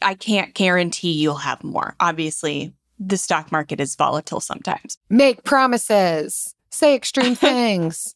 I 0.00 0.14
can't 0.14 0.54
guarantee 0.54 1.12
you'll 1.12 1.36
have 1.36 1.64
more. 1.64 1.96
Obviously, 1.98 2.72
the 2.98 3.16
stock 3.16 3.50
market 3.50 3.80
is 3.80 3.96
volatile 3.96 4.40
sometimes. 4.40 4.98
Make 5.08 5.44
promises, 5.44 6.54
say 6.70 6.94
extreme 6.94 7.34
things. 7.34 8.14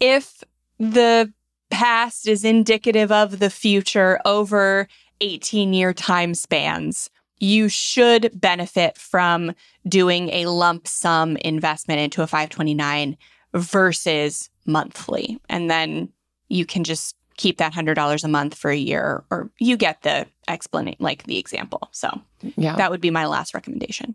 If 0.00 0.42
the 0.78 1.32
past 1.70 2.28
is 2.28 2.44
indicative 2.44 3.12
of 3.12 3.38
the 3.38 3.50
future 3.50 4.20
over 4.24 4.88
18 5.20 5.72
year 5.72 5.92
time 5.92 6.34
spans, 6.34 7.10
you 7.40 7.68
should 7.68 8.30
benefit 8.34 8.96
from 8.96 9.54
doing 9.86 10.30
a 10.30 10.46
lump 10.46 10.88
sum 10.88 11.36
investment 11.38 12.00
into 12.00 12.22
a 12.22 12.26
529 12.26 13.16
versus 13.54 14.50
monthly. 14.66 15.40
And 15.48 15.70
then 15.70 16.10
you 16.48 16.66
can 16.66 16.84
just 16.84 17.16
keep 17.36 17.58
that 17.58 17.72
$100 17.72 18.24
a 18.24 18.28
month 18.28 18.54
for 18.54 18.70
a 18.70 18.76
year 18.76 19.24
or 19.30 19.50
you 19.58 19.76
get 19.76 20.02
the 20.02 20.26
explanation 20.48 20.98
like 21.00 21.22
the 21.24 21.38
example. 21.38 21.88
So, 21.92 22.20
yeah. 22.56 22.76
That 22.76 22.90
would 22.90 23.00
be 23.00 23.10
my 23.10 23.26
last 23.26 23.54
recommendation. 23.54 24.14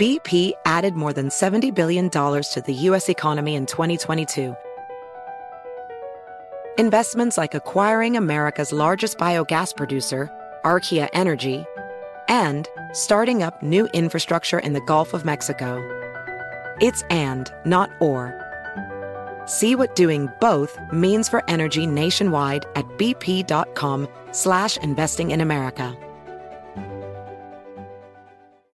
BP 0.00 0.52
added 0.64 0.96
more 0.96 1.12
than 1.12 1.28
$70 1.28 1.74
billion 1.74 2.10
to 2.10 2.62
the 2.66 2.72
US 2.72 3.08
economy 3.08 3.54
in 3.54 3.66
2022. 3.66 4.56
Investments 6.78 7.36
like 7.36 7.54
acquiring 7.54 8.16
America's 8.16 8.72
largest 8.72 9.18
biogas 9.18 9.76
producer, 9.76 10.30
Archaea 10.64 11.08
Energy, 11.12 11.64
and 12.28 12.66
starting 12.92 13.42
up 13.42 13.62
new 13.62 13.86
infrastructure 13.92 14.58
in 14.58 14.72
the 14.72 14.80
Gulf 14.80 15.12
of 15.12 15.24
Mexico. 15.24 15.78
It's 16.80 17.02
and, 17.10 17.52
not 17.66 17.90
or. 18.00 18.41
See 19.46 19.74
what 19.74 19.94
doing 19.94 20.28
both 20.40 20.78
means 20.92 21.28
for 21.28 21.48
energy 21.48 21.86
nationwide 21.86 22.66
at 22.74 22.86
bp.com 22.98 24.08
slash 24.32 24.76
investing 24.78 25.30
in 25.30 25.40
America. 25.40 25.96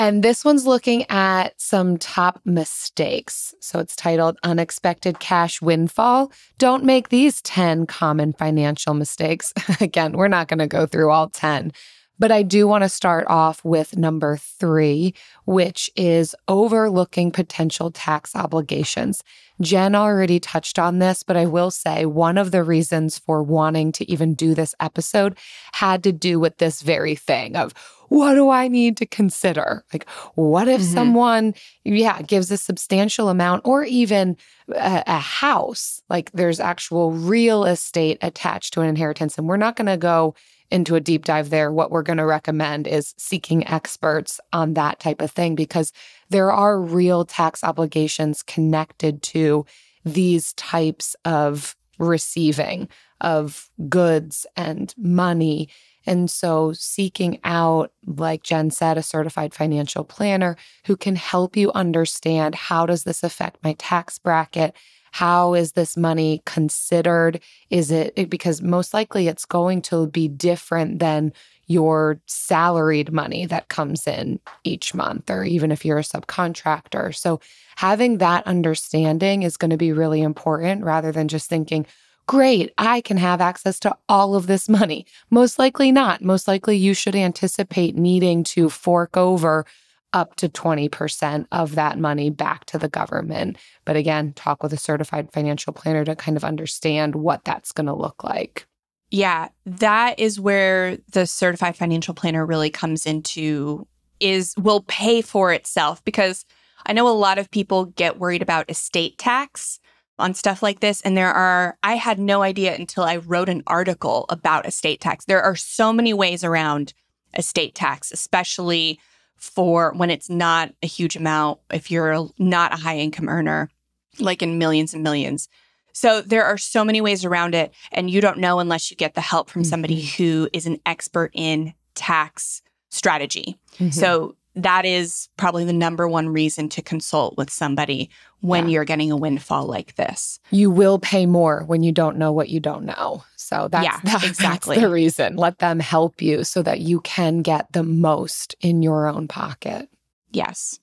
And 0.00 0.22
this 0.22 0.46
one's 0.46 0.66
looking 0.66 1.04
at 1.10 1.60
some 1.60 1.98
top 1.98 2.40
mistakes. 2.46 3.54
So 3.60 3.80
it's 3.80 3.94
titled 3.94 4.38
Unexpected 4.42 5.20
Cash 5.20 5.60
Windfall. 5.60 6.32
Don't 6.56 6.84
make 6.84 7.10
these 7.10 7.42
10 7.42 7.84
common 7.84 8.32
financial 8.32 8.94
mistakes. 8.94 9.52
Again, 9.80 10.12
we're 10.12 10.28
not 10.28 10.48
going 10.48 10.60
to 10.60 10.66
go 10.66 10.86
through 10.86 11.10
all 11.10 11.28
10, 11.28 11.74
but 12.20 12.30
I 12.30 12.42
do 12.42 12.68
want 12.68 12.84
to 12.84 12.88
start 12.88 13.26
off 13.28 13.64
with 13.64 13.96
number 13.96 14.36
three, 14.36 15.14
which 15.46 15.90
is 15.96 16.36
overlooking 16.46 17.32
potential 17.32 17.90
tax 17.90 18.36
obligations. 18.36 19.24
Jen 19.60 19.94
already 19.94 20.38
touched 20.38 20.78
on 20.78 20.98
this, 20.98 21.22
but 21.22 21.36
I 21.36 21.46
will 21.46 21.70
say 21.70 22.04
one 22.04 22.38
of 22.38 22.50
the 22.50 22.62
reasons 22.62 23.18
for 23.18 23.42
wanting 23.42 23.90
to 23.92 24.10
even 24.10 24.34
do 24.34 24.54
this 24.54 24.74
episode 24.80 25.36
had 25.72 26.04
to 26.04 26.12
do 26.12 26.38
with 26.38 26.58
this 26.58 26.82
very 26.82 27.14
thing 27.14 27.56
of, 27.56 27.72
what 28.08 28.34
do 28.34 28.50
I 28.50 28.68
need 28.68 28.96
to 28.98 29.06
consider? 29.06 29.84
Like, 29.92 30.08
what 30.34 30.66
if 30.66 30.80
mm-hmm. 30.80 30.92
someone, 30.92 31.54
yeah, 31.84 32.20
gives 32.22 32.50
a 32.50 32.56
substantial 32.56 33.28
amount 33.28 33.62
or 33.64 33.84
even 33.84 34.36
a, 34.68 35.04
a, 35.06 35.18
house, 35.20 36.02
like 36.10 36.32
there's 36.32 36.58
actual 36.58 37.12
real 37.12 37.64
estate 37.64 38.18
attached 38.20 38.74
to 38.74 38.80
an 38.80 38.88
inheritance? 38.88 39.38
And 39.38 39.48
we're 39.48 39.56
not 39.56 39.76
going 39.76 39.86
to 39.86 39.96
go 39.96 40.34
into 40.70 40.94
a 40.94 41.00
deep 41.00 41.24
dive 41.24 41.50
there. 41.50 41.72
What 41.72 41.90
we're 41.90 42.02
going 42.02 42.18
to 42.18 42.26
recommend 42.26 42.86
is 42.86 43.14
seeking 43.18 43.66
experts 43.66 44.40
on 44.52 44.74
that 44.74 45.00
type 45.00 45.20
of 45.20 45.30
thing 45.30 45.54
because 45.54 45.92
there 46.28 46.52
are 46.52 46.80
real 46.80 47.24
tax 47.24 47.64
obligations 47.64 48.42
connected 48.42 49.22
to 49.22 49.66
these 50.04 50.52
types 50.54 51.16
of 51.24 51.76
receiving 51.98 52.88
of 53.20 53.68
goods 53.88 54.46
and 54.56 54.94
money 54.96 55.68
and 56.06 56.30
so, 56.30 56.72
seeking 56.72 57.38
out, 57.44 57.92
like 58.06 58.42
Jen 58.42 58.70
said, 58.70 58.96
a 58.96 59.02
certified 59.02 59.52
financial 59.54 60.04
planner 60.04 60.56
who 60.86 60.96
can 60.96 61.16
help 61.16 61.56
you 61.56 61.70
understand 61.72 62.54
how 62.54 62.86
does 62.86 63.04
this 63.04 63.22
affect 63.22 63.62
my 63.62 63.74
tax 63.74 64.18
bracket? 64.18 64.74
How 65.12 65.54
is 65.54 65.72
this 65.72 65.96
money 65.96 66.42
considered? 66.46 67.40
Is 67.68 67.90
it 67.90 68.30
because 68.30 68.62
most 68.62 68.94
likely 68.94 69.28
it's 69.28 69.44
going 69.44 69.82
to 69.82 70.06
be 70.06 70.28
different 70.28 70.98
than 70.98 71.32
your 71.70 72.20
salaried 72.26 73.12
money 73.12 73.46
that 73.46 73.68
comes 73.68 74.08
in 74.08 74.40
each 74.64 74.92
month, 74.92 75.30
or 75.30 75.44
even 75.44 75.70
if 75.70 75.84
you're 75.84 76.00
a 76.00 76.02
subcontractor. 76.02 77.14
So, 77.14 77.38
having 77.76 78.18
that 78.18 78.44
understanding 78.44 79.44
is 79.44 79.56
going 79.56 79.70
to 79.70 79.76
be 79.76 79.92
really 79.92 80.20
important 80.20 80.82
rather 80.82 81.12
than 81.12 81.28
just 81.28 81.48
thinking, 81.48 81.86
great, 82.26 82.72
I 82.76 83.00
can 83.00 83.18
have 83.18 83.40
access 83.40 83.78
to 83.80 83.96
all 84.08 84.34
of 84.34 84.48
this 84.48 84.68
money. 84.68 85.06
Most 85.30 85.60
likely 85.60 85.92
not. 85.92 86.22
Most 86.22 86.48
likely 86.48 86.76
you 86.76 86.92
should 86.92 87.14
anticipate 87.14 87.96
needing 87.96 88.42
to 88.44 88.68
fork 88.68 89.16
over 89.16 89.64
up 90.12 90.36
to 90.36 90.48
20% 90.48 91.46
of 91.52 91.74
that 91.74 91.98
money 91.98 92.30
back 92.30 92.64
to 92.66 92.78
the 92.78 92.88
government. 92.88 93.56
But 93.84 93.96
again, 93.96 94.32
talk 94.32 94.62
with 94.62 94.72
a 94.72 94.78
certified 94.78 95.32
financial 95.32 95.72
planner 95.72 96.04
to 96.04 96.16
kind 96.16 96.36
of 96.36 96.44
understand 96.44 97.14
what 97.14 97.44
that's 97.44 97.72
going 97.72 97.86
to 97.86 97.94
look 97.94 98.24
like. 98.24 98.66
Yeah, 99.10 99.48
that 99.66 100.18
is 100.18 100.38
where 100.38 100.98
the 101.10 101.26
certified 101.26 101.76
financial 101.76 102.14
planner 102.14 102.46
really 102.46 102.70
comes 102.70 103.06
into 103.06 103.86
is 104.20 104.54
will 104.56 104.82
pay 104.82 105.22
for 105.22 105.52
itself 105.52 106.04
because 106.04 106.44
I 106.86 106.92
know 106.92 107.08
a 107.08 107.10
lot 107.10 107.38
of 107.38 107.50
people 107.50 107.86
get 107.86 108.18
worried 108.18 108.42
about 108.42 108.70
estate 108.70 109.18
tax 109.18 109.80
on 110.18 110.34
stuff 110.34 110.62
like 110.62 110.80
this. 110.80 111.00
And 111.00 111.16
there 111.16 111.32
are, 111.32 111.76
I 111.82 111.96
had 111.96 112.18
no 112.18 112.42
idea 112.42 112.74
until 112.74 113.04
I 113.04 113.16
wrote 113.16 113.48
an 113.48 113.62
article 113.66 114.26
about 114.28 114.66
estate 114.66 115.00
tax. 115.00 115.24
There 115.24 115.42
are 115.42 115.56
so 115.56 115.92
many 115.92 116.12
ways 116.12 116.44
around 116.44 116.92
estate 117.36 117.74
tax, 117.74 118.12
especially 118.12 119.00
for 119.40 119.92
when 119.96 120.10
it's 120.10 120.30
not 120.30 120.72
a 120.82 120.86
huge 120.86 121.16
amount, 121.16 121.58
if 121.72 121.90
you're 121.90 122.28
not 122.38 122.72
a 122.72 122.76
high 122.76 122.98
income 122.98 123.28
earner, 123.28 123.70
like 124.18 124.42
in 124.42 124.58
millions 124.58 124.94
and 124.94 125.02
millions. 125.02 125.48
So 125.92 126.20
there 126.20 126.44
are 126.44 126.58
so 126.58 126.84
many 126.84 127.00
ways 127.00 127.24
around 127.24 127.54
it. 127.54 127.72
And 127.90 128.10
you 128.10 128.20
don't 128.20 128.38
know 128.38 128.60
unless 128.60 128.90
you 128.90 128.96
get 128.96 129.14
the 129.14 129.20
help 129.20 129.50
from 129.50 129.64
somebody 129.64 130.02
mm-hmm. 130.02 130.22
who 130.22 130.48
is 130.52 130.66
an 130.66 130.78
expert 130.86 131.30
in 131.34 131.74
tax 131.94 132.62
strategy. 132.90 133.58
Mm-hmm. 133.74 133.90
So 133.90 134.36
that 134.54 134.84
is 134.84 135.28
probably 135.36 135.64
the 135.64 135.72
number 135.72 136.08
one 136.08 136.28
reason 136.28 136.68
to 136.70 136.82
consult 136.82 137.36
with 137.36 137.50
somebody 137.50 138.10
when 138.40 138.68
yeah. 138.68 138.74
you're 138.74 138.84
getting 138.84 139.12
a 139.12 139.16
windfall 139.16 139.66
like 139.66 139.94
this. 139.94 140.40
You 140.50 140.70
will 140.70 140.98
pay 140.98 141.26
more 141.26 141.64
when 141.64 141.82
you 141.82 141.92
don't 141.92 142.16
know 142.16 142.32
what 142.32 142.48
you 142.48 142.58
don't 142.58 142.84
know. 142.84 143.22
So 143.36 143.68
that's, 143.70 143.84
yeah, 143.84 144.00
that's, 144.04 144.26
exactly. 144.26 144.76
that's 144.76 144.86
the 144.86 144.92
reason. 144.92 145.36
Let 145.36 145.58
them 145.58 145.78
help 145.78 146.20
you 146.20 146.44
so 146.44 146.62
that 146.62 146.80
you 146.80 147.00
can 147.00 147.42
get 147.42 147.72
the 147.72 147.82
most 147.82 148.54
in 148.60 148.82
your 148.82 149.06
own 149.06 149.28
pocket. 149.28 149.88
Yes. 150.32 150.78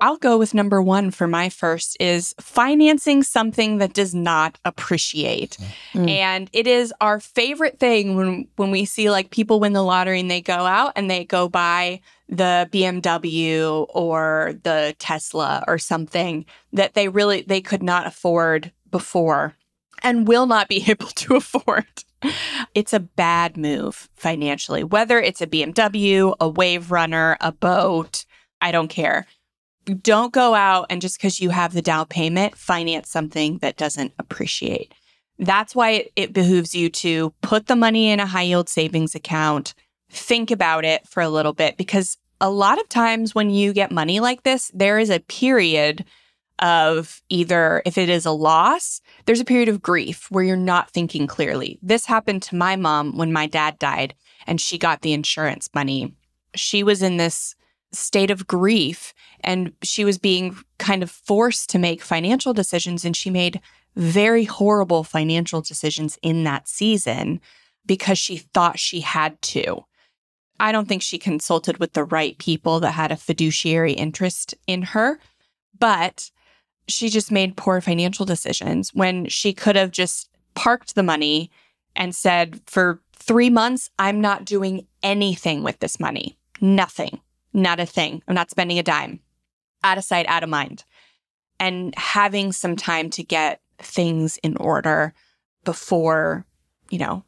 I'll 0.00 0.16
go 0.16 0.38
with 0.38 0.54
number 0.54 0.80
one 0.80 1.10
for 1.10 1.26
my 1.26 1.48
first 1.48 1.96
is 1.98 2.34
financing 2.40 3.24
something 3.24 3.78
that 3.78 3.94
does 3.94 4.14
not 4.14 4.56
appreciate. 4.64 5.58
Mm. 5.92 6.08
And 6.08 6.50
it 6.52 6.68
is 6.68 6.94
our 7.00 7.18
favorite 7.18 7.80
thing 7.80 8.14
when 8.14 8.46
when 8.56 8.70
we 8.70 8.84
see 8.84 9.10
like 9.10 9.30
people 9.30 9.58
win 9.58 9.72
the 9.72 9.82
lottery 9.82 10.20
and 10.20 10.30
they 10.30 10.40
go 10.40 10.54
out 10.54 10.92
and 10.94 11.10
they 11.10 11.24
go 11.24 11.48
buy 11.48 12.00
the 12.28 12.68
BMW 12.72 13.86
or 13.88 14.54
the 14.62 14.94
Tesla 14.98 15.64
or 15.66 15.78
something 15.78 16.44
that 16.72 16.94
they 16.94 17.08
really 17.08 17.42
they 17.42 17.60
could 17.60 17.82
not 17.82 18.06
afford 18.06 18.72
before 18.90 19.54
and 20.02 20.28
will 20.28 20.46
not 20.46 20.68
be 20.68 20.84
able 20.90 21.06
to 21.08 21.36
afford. 21.36 21.86
It's 22.74 22.92
a 22.92 23.00
bad 23.00 23.56
move 23.56 24.08
financially, 24.16 24.82
whether 24.82 25.20
it's 25.20 25.40
a 25.40 25.46
BMW, 25.46 26.34
a 26.40 26.48
wave 26.48 26.90
runner, 26.90 27.36
a 27.40 27.52
boat, 27.52 28.24
I 28.60 28.72
don't 28.72 28.88
care 28.88 29.26
don't 29.94 30.32
go 30.32 30.54
out 30.54 30.86
and 30.90 31.00
just 31.00 31.18
because 31.18 31.40
you 31.40 31.50
have 31.50 31.72
the 31.72 31.82
down 31.82 32.06
payment, 32.06 32.56
finance 32.56 33.08
something 33.08 33.58
that 33.58 33.76
doesn't 33.76 34.12
appreciate. 34.18 34.92
That's 35.38 35.74
why 35.74 35.90
it, 35.90 36.12
it, 36.16 36.32
behooves 36.32 36.74
you 36.74 36.90
to 36.90 37.32
put 37.42 37.66
the 37.66 37.76
money 37.76 38.10
in 38.10 38.20
a 38.20 38.26
high 38.26 38.42
yield 38.42 38.68
savings 38.68 39.14
account, 39.14 39.74
think 40.10 40.50
about 40.50 40.84
it 40.84 41.06
for 41.06 41.22
a 41.22 41.28
little 41.28 41.52
bit, 41.52 41.76
because 41.76 42.16
a 42.40 42.50
lot 42.50 42.80
of 42.80 42.88
times 42.88 43.34
when 43.34 43.50
you 43.50 43.72
get 43.72 43.90
money 43.90 44.20
like 44.20 44.42
this, 44.42 44.70
there 44.74 44.98
is 44.98 45.10
a 45.10 45.20
period 45.20 46.04
of 46.60 47.22
either 47.28 47.82
if 47.84 47.96
it 47.98 48.08
is 48.08 48.26
a 48.26 48.30
loss, 48.30 49.00
there's 49.26 49.40
a 49.40 49.44
period 49.44 49.68
of 49.68 49.82
grief 49.82 50.30
where 50.30 50.44
you're 50.44 50.56
not 50.56 50.90
thinking 50.90 51.26
clearly. 51.26 51.78
This 51.82 52.06
happened 52.06 52.42
to 52.44 52.56
my 52.56 52.76
mom 52.76 53.16
when 53.16 53.32
my 53.32 53.46
dad 53.46 53.78
died 53.78 54.14
and 54.46 54.60
she 54.60 54.78
got 54.78 55.02
the 55.02 55.12
insurance 55.12 55.68
money. 55.74 56.14
She 56.54 56.82
was 56.82 57.02
in 57.02 57.16
this 57.16 57.54
state 57.92 58.30
of 58.30 58.46
grief 58.46 59.14
and 59.40 59.72
she 59.82 60.04
was 60.04 60.18
being 60.18 60.56
kind 60.78 61.02
of 61.02 61.10
forced 61.10 61.70
to 61.70 61.78
make 61.78 62.02
financial 62.02 62.52
decisions 62.52 63.04
and 63.04 63.16
she 63.16 63.30
made 63.30 63.60
very 63.96 64.44
horrible 64.44 65.04
financial 65.04 65.60
decisions 65.60 66.18
in 66.22 66.44
that 66.44 66.68
season 66.68 67.40
because 67.86 68.18
she 68.18 68.36
thought 68.36 68.78
she 68.78 69.00
had 69.00 69.40
to. 69.42 69.84
I 70.60 70.72
don't 70.72 70.88
think 70.88 71.02
she 71.02 71.18
consulted 71.18 71.78
with 71.78 71.92
the 71.92 72.04
right 72.04 72.36
people 72.38 72.80
that 72.80 72.92
had 72.92 73.12
a 73.12 73.16
fiduciary 73.16 73.92
interest 73.92 74.54
in 74.66 74.82
her, 74.82 75.18
but 75.78 76.30
she 76.88 77.08
just 77.08 77.30
made 77.30 77.56
poor 77.56 77.80
financial 77.80 78.26
decisions 78.26 78.94
when 78.94 79.26
she 79.26 79.52
could 79.52 79.76
have 79.76 79.90
just 79.90 80.30
parked 80.54 80.94
the 80.94 81.02
money 81.02 81.50
and 81.94 82.14
said, 82.14 82.60
for 82.66 83.00
three 83.12 83.50
months, 83.50 83.90
I'm 83.98 84.20
not 84.20 84.44
doing 84.44 84.86
anything 85.02 85.62
with 85.62 85.78
this 85.80 86.00
money. 86.00 86.38
Nothing. 86.60 87.20
Not 87.52 87.80
a 87.80 87.86
thing. 87.86 88.22
I'm 88.26 88.34
not 88.34 88.50
spending 88.50 88.78
a 88.78 88.82
dime. 88.82 89.20
Out 89.84 89.98
of 89.98 90.04
sight, 90.04 90.26
out 90.26 90.42
of 90.42 90.48
mind. 90.48 90.84
And 91.60 91.94
having 91.96 92.52
some 92.52 92.76
time 92.76 93.10
to 93.10 93.22
get 93.22 93.60
things 93.78 94.38
in 94.38 94.56
order 94.56 95.14
before, 95.64 96.46
you 96.90 96.98
know, 96.98 97.24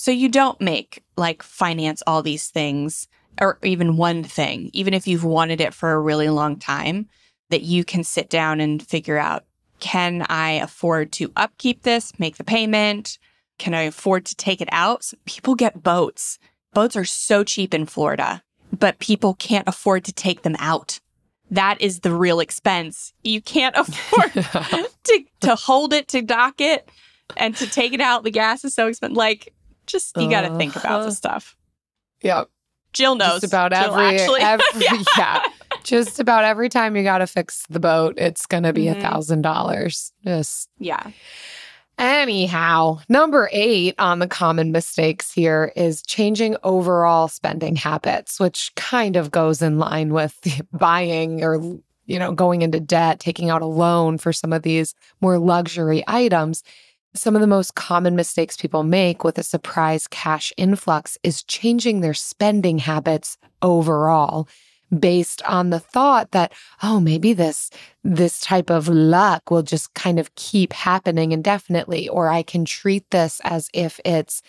so 0.00 0.10
you 0.10 0.28
don't 0.28 0.60
make 0.60 1.02
like 1.16 1.42
finance 1.42 2.02
all 2.06 2.22
these 2.22 2.48
things 2.48 3.08
or 3.40 3.58
even 3.62 3.96
one 3.96 4.22
thing, 4.24 4.70
even 4.72 4.94
if 4.94 5.06
you've 5.06 5.24
wanted 5.24 5.60
it 5.60 5.72
for 5.72 5.92
a 5.92 6.00
really 6.00 6.28
long 6.28 6.56
time, 6.56 7.08
that 7.50 7.62
you 7.62 7.84
can 7.84 8.04
sit 8.04 8.28
down 8.28 8.60
and 8.60 8.86
figure 8.86 9.18
out 9.18 9.44
can 9.78 10.26
I 10.28 10.50
afford 10.52 11.10
to 11.12 11.32
upkeep 11.36 11.82
this, 11.82 12.18
make 12.18 12.36
the 12.36 12.44
payment? 12.44 13.18
Can 13.58 13.72
I 13.72 13.82
afford 13.82 14.26
to 14.26 14.36
take 14.36 14.60
it 14.60 14.68
out? 14.72 15.10
People 15.24 15.54
get 15.54 15.82
boats. 15.82 16.38
Boats 16.74 16.96
are 16.96 17.04
so 17.04 17.42
cheap 17.44 17.72
in 17.72 17.86
Florida 17.86 18.42
but 18.78 18.98
people 18.98 19.34
can't 19.34 19.68
afford 19.68 20.04
to 20.04 20.12
take 20.12 20.42
them 20.42 20.56
out. 20.58 21.00
That 21.50 21.80
is 21.80 22.00
the 22.00 22.12
real 22.12 22.40
expense. 22.40 23.12
You 23.24 23.40
can't 23.40 23.74
afford 23.78 24.32
to, 25.04 25.24
to 25.40 25.54
hold 25.54 25.92
it, 25.92 26.08
to 26.08 26.22
dock 26.22 26.60
it, 26.60 26.88
and 27.36 27.56
to 27.56 27.66
take 27.66 27.92
it 27.92 28.00
out. 28.00 28.24
The 28.24 28.30
gas 28.30 28.64
is 28.64 28.74
so 28.74 28.86
expensive. 28.86 29.16
Like, 29.16 29.52
just 29.90 30.16
you 30.16 30.28
got 30.28 30.42
to 30.42 30.56
think 30.56 30.76
about 30.76 31.04
the 31.04 31.12
stuff. 31.12 31.56
Yeah. 32.22 32.44
Jill 32.92 33.14
knows. 33.14 33.40
Just 33.40 33.52
about 33.52 33.72
Jill 33.72 33.96
every, 33.96 34.40
every 34.42 34.64
yeah. 34.82 35.02
yeah. 35.18 35.42
Just 35.84 36.18
about 36.18 36.44
every 36.44 36.68
time 36.68 36.96
you 36.96 37.02
got 37.02 37.18
to 37.18 37.26
fix 37.26 37.64
the 37.70 37.80
boat, 37.80 38.14
it's 38.18 38.46
going 38.46 38.64
to 38.64 38.72
be 38.72 38.88
a 38.88 38.92
mm-hmm. 38.92 39.02
thousand 39.02 39.42
dollars. 39.42 40.12
Just 40.24 40.68
yeah. 40.78 41.10
Anyhow, 42.00 43.00
number 43.10 43.50
eight 43.52 43.94
on 43.98 44.20
the 44.20 44.26
common 44.26 44.72
mistakes 44.72 45.30
here 45.30 45.70
is 45.76 46.00
changing 46.00 46.56
overall 46.62 47.28
spending 47.28 47.76
habits, 47.76 48.40
which 48.40 48.72
kind 48.74 49.16
of 49.16 49.30
goes 49.30 49.60
in 49.60 49.78
line 49.78 50.14
with 50.14 50.62
buying 50.72 51.44
or, 51.44 51.60
you 52.06 52.18
know, 52.18 52.32
going 52.32 52.62
into 52.62 52.80
debt, 52.80 53.20
taking 53.20 53.50
out 53.50 53.60
a 53.60 53.66
loan 53.66 54.16
for 54.16 54.32
some 54.32 54.50
of 54.50 54.62
these 54.62 54.94
more 55.20 55.38
luxury 55.38 56.02
items. 56.06 56.62
Some 57.14 57.34
of 57.34 57.40
the 57.40 57.46
most 57.46 57.74
common 57.74 58.14
mistakes 58.14 58.56
people 58.56 58.84
make 58.84 59.24
with 59.24 59.36
a 59.36 59.42
surprise 59.42 60.06
cash 60.06 60.52
influx 60.56 61.18
is 61.22 61.42
changing 61.42 62.00
their 62.00 62.14
spending 62.14 62.78
habits 62.78 63.36
overall 63.62 64.48
based 64.96 65.42
on 65.42 65.70
the 65.70 65.78
thought 65.78 66.32
that 66.32 66.52
oh 66.82 66.98
maybe 66.98 67.32
this 67.32 67.70
this 68.02 68.40
type 68.40 68.70
of 68.70 68.88
luck 68.88 69.50
will 69.50 69.62
just 69.62 69.94
kind 69.94 70.18
of 70.18 70.34
keep 70.34 70.72
happening 70.72 71.30
indefinitely 71.30 72.08
or 72.08 72.28
i 72.28 72.42
can 72.42 72.64
treat 72.64 73.08
this 73.10 73.40
as 73.44 73.68
if 73.72 74.00
it's 74.04 74.42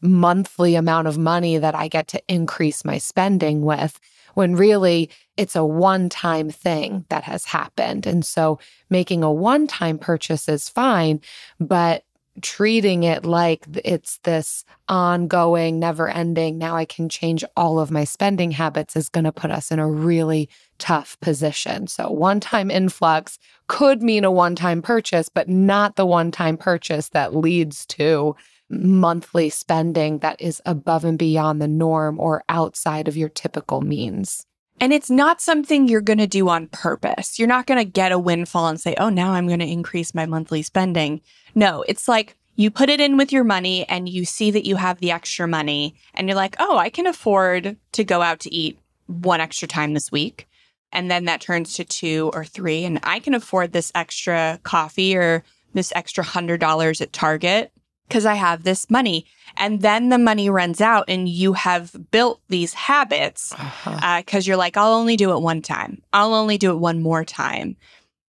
monthly 0.00 0.74
amount 0.74 1.08
of 1.08 1.18
money 1.18 1.58
that 1.58 1.74
i 1.74 1.88
get 1.88 2.08
to 2.08 2.22
increase 2.28 2.84
my 2.84 2.98
spending 2.98 3.62
with 3.62 3.98
when 4.34 4.54
really 4.54 5.10
it's 5.36 5.56
a 5.56 5.64
one 5.64 6.08
time 6.08 6.50
thing 6.50 7.04
that 7.08 7.24
has 7.24 7.44
happened 7.44 8.06
and 8.06 8.24
so 8.24 8.58
making 8.90 9.22
a 9.22 9.32
one 9.32 9.66
time 9.66 9.98
purchase 9.98 10.48
is 10.48 10.68
fine 10.68 11.20
but 11.58 12.04
treating 12.42 13.02
it 13.02 13.24
like 13.24 13.64
it's 13.84 14.18
this 14.18 14.64
ongoing, 14.88 15.78
never 15.78 16.08
ending, 16.08 16.58
now 16.58 16.76
I 16.76 16.84
can 16.84 17.08
change 17.08 17.44
all 17.56 17.78
of 17.78 17.90
my 17.90 18.04
spending 18.04 18.50
habits 18.50 18.96
is 18.96 19.08
going 19.08 19.24
to 19.24 19.32
put 19.32 19.50
us 19.50 19.70
in 19.70 19.78
a 19.78 19.88
really 19.88 20.48
tough 20.78 21.18
position. 21.20 21.86
So, 21.86 22.10
one 22.10 22.40
time 22.40 22.70
influx 22.70 23.38
could 23.68 24.02
mean 24.02 24.24
a 24.24 24.30
one 24.30 24.54
time 24.54 24.82
purchase, 24.82 25.28
but 25.28 25.48
not 25.48 25.96
the 25.96 26.06
one 26.06 26.30
time 26.30 26.56
purchase 26.56 27.08
that 27.10 27.34
leads 27.34 27.86
to 27.86 28.36
monthly 28.68 29.48
spending 29.50 30.18
that 30.18 30.40
is 30.40 30.60
above 30.66 31.04
and 31.04 31.18
beyond 31.18 31.60
the 31.60 31.68
norm 31.68 32.18
or 32.18 32.44
outside 32.48 33.08
of 33.08 33.16
your 33.16 33.28
typical 33.28 33.80
means. 33.80 34.44
And 34.80 34.92
it's 34.92 35.10
not 35.10 35.40
something 35.40 35.88
you're 35.88 36.02
going 36.02 36.18
to 36.18 36.26
do 36.26 36.48
on 36.48 36.68
purpose. 36.68 37.38
You're 37.38 37.48
not 37.48 37.66
going 37.66 37.78
to 37.78 37.90
get 37.90 38.12
a 38.12 38.18
windfall 38.18 38.68
and 38.68 38.80
say, 38.80 38.94
oh, 38.98 39.08
now 39.08 39.32
I'm 39.32 39.46
going 39.46 39.60
to 39.60 39.66
increase 39.66 40.14
my 40.14 40.26
monthly 40.26 40.62
spending. 40.62 41.22
No, 41.54 41.82
it's 41.88 42.08
like 42.08 42.36
you 42.56 42.70
put 42.70 42.90
it 42.90 43.00
in 43.00 43.16
with 43.16 43.32
your 43.32 43.44
money 43.44 43.88
and 43.88 44.08
you 44.08 44.24
see 44.24 44.50
that 44.50 44.66
you 44.66 44.76
have 44.76 44.98
the 44.98 45.12
extra 45.12 45.48
money 45.48 45.94
and 46.14 46.28
you're 46.28 46.36
like, 46.36 46.56
oh, 46.58 46.76
I 46.76 46.90
can 46.90 47.06
afford 47.06 47.76
to 47.92 48.04
go 48.04 48.20
out 48.20 48.40
to 48.40 48.52
eat 48.52 48.78
one 49.06 49.40
extra 49.40 49.68
time 49.68 49.94
this 49.94 50.12
week. 50.12 50.46
And 50.92 51.10
then 51.10 51.24
that 51.24 51.40
turns 51.40 51.74
to 51.74 51.84
two 51.84 52.30
or 52.34 52.44
three. 52.44 52.84
And 52.84 53.00
I 53.02 53.18
can 53.18 53.34
afford 53.34 53.72
this 53.72 53.92
extra 53.94 54.60
coffee 54.62 55.16
or 55.16 55.42
this 55.72 55.92
extra 55.94 56.24
hundred 56.24 56.60
dollars 56.60 57.00
at 57.00 57.12
Target 57.12 57.72
because 58.08 58.26
I 58.26 58.34
have 58.34 58.62
this 58.62 58.90
money. 58.90 59.26
And 59.56 59.82
then 59.82 60.10
the 60.10 60.18
money 60.18 60.50
runs 60.50 60.80
out 60.80 61.04
and 61.08 61.28
you 61.28 61.52
have 61.54 61.94
built 62.10 62.40
these 62.48 62.74
habits 62.74 63.50
because 63.50 63.86
uh-huh. 63.86 64.20
uh, 64.36 64.40
you're 64.42 64.56
like, 64.56 64.76
I'll 64.76 64.92
only 64.92 65.16
do 65.16 65.32
it 65.32 65.40
one 65.40 65.62
time. 65.62 66.02
I'll 66.12 66.34
only 66.34 66.58
do 66.58 66.70
it 66.70 66.78
one 66.78 67.02
more 67.02 67.24
time. 67.24 67.76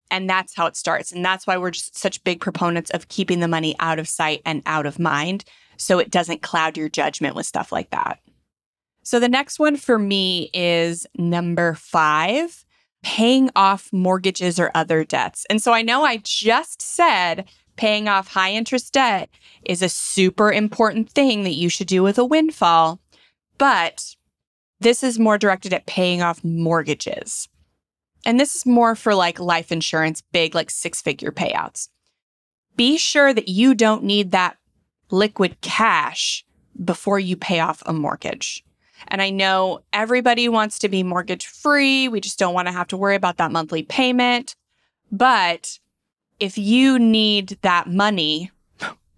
And 0.09 0.29
that's 0.29 0.55
how 0.55 0.67
it 0.67 0.77
starts. 0.77 1.11
And 1.11 1.23
that's 1.23 1.45
why 1.45 1.57
we're 1.57 1.71
just 1.71 1.97
such 1.97 2.23
big 2.23 2.39
proponents 2.39 2.89
of 2.91 3.09
keeping 3.09 3.39
the 3.39 3.47
money 3.47 3.75
out 3.79 3.99
of 3.99 4.07
sight 4.07 4.41
and 4.45 4.61
out 4.65 4.85
of 4.85 4.99
mind 4.99 5.43
so 5.75 5.99
it 5.99 6.09
doesn't 6.09 6.41
cloud 6.41 6.77
your 6.77 6.89
judgment 6.89 7.35
with 7.35 7.45
stuff 7.45 7.71
like 7.71 7.89
that. 7.91 8.19
So 9.03 9.19
the 9.19 9.29
next 9.29 9.59
one 9.59 9.77
for 9.77 9.99
me 9.99 10.49
is 10.53 11.05
number 11.17 11.75
five 11.75 12.65
paying 13.03 13.49
off 13.55 13.91
mortgages 13.93 14.59
or 14.59 14.71
other 14.75 15.03
debts. 15.03 15.45
And 15.49 15.61
so 15.61 15.71
I 15.71 15.81
know 15.81 16.03
I 16.03 16.17
just 16.17 16.81
said 16.81 17.45
paying 17.77 18.07
off 18.07 18.27
high 18.27 18.51
interest 18.51 18.93
debt 18.93 19.29
is 19.63 19.81
a 19.81 19.89
super 19.89 20.51
important 20.51 21.09
thing 21.09 21.43
that 21.43 21.55
you 21.55 21.69
should 21.69 21.87
do 21.87 22.03
with 22.03 22.17
a 22.17 22.25
windfall. 22.25 22.99
But 23.57 24.15
this 24.79 25.03
is 25.03 25.17
more 25.17 25.37
directed 25.37 25.73
at 25.73 25.85
paying 25.85 26.21
off 26.21 26.43
mortgages. 26.43 27.47
And 28.25 28.39
this 28.39 28.55
is 28.55 28.65
more 28.65 28.95
for 28.95 29.15
like 29.15 29.39
life 29.39 29.71
insurance, 29.71 30.21
big, 30.31 30.53
like 30.53 30.69
six 30.69 31.01
figure 31.01 31.31
payouts. 31.31 31.89
Be 32.75 32.97
sure 32.97 33.33
that 33.33 33.47
you 33.47 33.73
don't 33.73 34.03
need 34.03 34.31
that 34.31 34.57
liquid 35.09 35.61
cash 35.61 36.45
before 36.83 37.19
you 37.19 37.35
pay 37.35 37.59
off 37.59 37.81
a 37.85 37.93
mortgage. 37.93 38.63
And 39.07 39.21
I 39.21 39.29
know 39.29 39.79
everybody 39.93 40.49
wants 40.49 40.79
to 40.79 40.89
be 40.89 41.03
mortgage 41.03 41.45
free. 41.45 42.07
We 42.07 42.19
just 42.19 42.39
don't 42.39 42.53
want 42.53 42.67
to 42.67 42.73
have 42.73 42.87
to 42.87 42.97
worry 42.97 43.15
about 43.15 43.37
that 43.37 43.51
monthly 43.51 43.83
payment. 43.83 44.55
But 45.11 45.79
if 46.39 46.57
you 46.57 46.99
need 46.99 47.57
that 47.61 47.87
money 47.87 48.51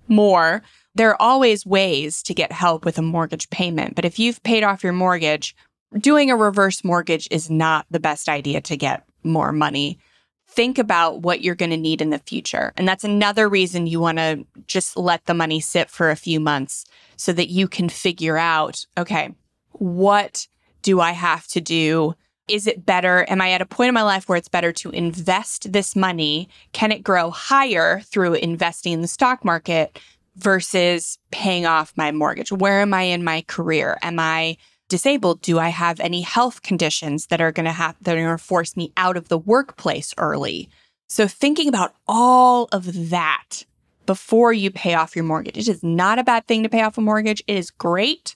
more, 0.07 0.61
there 0.95 1.09
are 1.09 1.21
always 1.21 1.65
ways 1.65 2.23
to 2.23 2.33
get 2.33 2.51
help 2.51 2.85
with 2.85 2.97
a 2.97 3.03
mortgage 3.03 3.49
payment. 3.49 3.95
But 3.95 4.05
if 4.05 4.19
you've 4.19 4.41
paid 4.43 4.63
off 4.63 4.83
your 4.83 4.93
mortgage, 4.93 5.55
doing 5.97 6.31
a 6.31 6.35
reverse 6.35 6.83
mortgage 6.83 7.27
is 7.31 7.49
not 7.49 7.85
the 7.89 7.99
best 7.99 8.27
idea 8.27 8.61
to 8.61 8.77
get 8.77 9.03
more 9.23 9.51
money. 9.51 9.99
Think 10.47 10.77
about 10.77 11.21
what 11.21 11.41
you're 11.41 11.55
going 11.55 11.69
to 11.71 11.77
need 11.77 12.01
in 12.01 12.09
the 12.09 12.19
future. 12.19 12.73
And 12.75 12.87
that's 12.87 13.03
another 13.03 13.47
reason 13.47 13.85
you 13.85 13.99
want 13.99 14.17
to 14.17 14.45
just 14.65 14.97
let 14.97 15.25
the 15.25 15.33
money 15.33 15.59
sit 15.59 15.89
for 15.89 16.09
a 16.09 16.15
few 16.15 16.39
months 16.39 16.85
so 17.17 17.31
that 17.33 17.49
you 17.49 17.67
can 17.67 17.87
figure 17.87 18.37
out 18.37 18.85
okay, 18.97 19.35
what 19.73 20.47
do 20.81 20.99
I 20.99 21.11
have 21.11 21.47
to 21.47 21.61
do? 21.61 22.15
Is 22.49 22.67
it 22.67 22.85
better? 22.85 23.25
Am 23.29 23.41
I 23.41 23.51
at 23.51 23.61
a 23.61 23.65
point 23.65 23.89
in 23.89 23.93
my 23.93 24.03
life 24.03 24.27
where 24.27 24.37
it's 24.37 24.47
better 24.47 24.71
to 24.73 24.89
invest 24.89 25.71
this 25.71 25.95
money? 25.95 26.49
Can 26.73 26.91
it 26.91 27.03
grow 27.03 27.29
higher 27.29 28.01
through 28.01 28.33
investing 28.33 28.93
in 28.93 29.01
the 29.01 29.07
stock 29.07 29.45
market 29.45 29.99
versus 30.35 31.19
paying 31.31 31.65
off 31.65 31.93
my 31.95 32.11
mortgage? 32.11 32.51
Where 32.51 32.81
am 32.81 32.93
I 32.93 33.03
in 33.03 33.23
my 33.23 33.41
career? 33.47 33.97
Am 34.01 34.19
I 34.19 34.57
disabled? 34.87 35.41
Do 35.41 35.59
I 35.59 35.69
have 35.69 35.99
any 35.99 36.21
health 36.21 36.63
conditions 36.63 37.27
that 37.27 37.41
are 37.41 37.51
going 37.51 37.65
to 37.65 37.71
have 37.71 37.95
that 38.01 38.17
are 38.17 38.23
going 38.23 38.37
to 38.37 38.43
force 38.43 38.75
me 38.75 38.91
out 38.97 39.15
of 39.15 39.29
the 39.29 39.37
workplace 39.37 40.13
early? 40.17 40.69
So 41.07 41.27
thinking 41.27 41.67
about 41.67 41.95
all 42.07 42.67
of 42.71 43.09
that 43.09 43.63
before 44.05 44.51
you 44.51 44.71
pay 44.71 44.95
off 44.95 45.15
your 45.15 45.23
mortgage. 45.23 45.55
It 45.55 45.67
is 45.67 45.83
not 45.83 46.17
a 46.17 46.23
bad 46.23 46.47
thing 46.47 46.63
to 46.63 46.69
pay 46.69 46.81
off 46.81 46.97
a 46.97 47.01
mortgage. 47.01 47.43
It 47.45 47.57
is 47.57 47.69
great, 47.69 48.35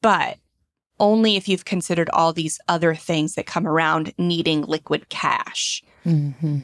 but 0.00 0.38
only 1.04 1.36
if 1.36 1.48
you've 1.48 1.66
considered 1.66 2.08
all 2.10 2.32
these 2.32 2.58
other 2.66 2.94
things 2.94 3.34
that 3.34 3.46
come 3.46 3.66
around 3.66 4.14
needing 4.16 4.62
liquid 4.62 5.10
cash. 5.10 5.82
Mm-hmm. 6.06 6.60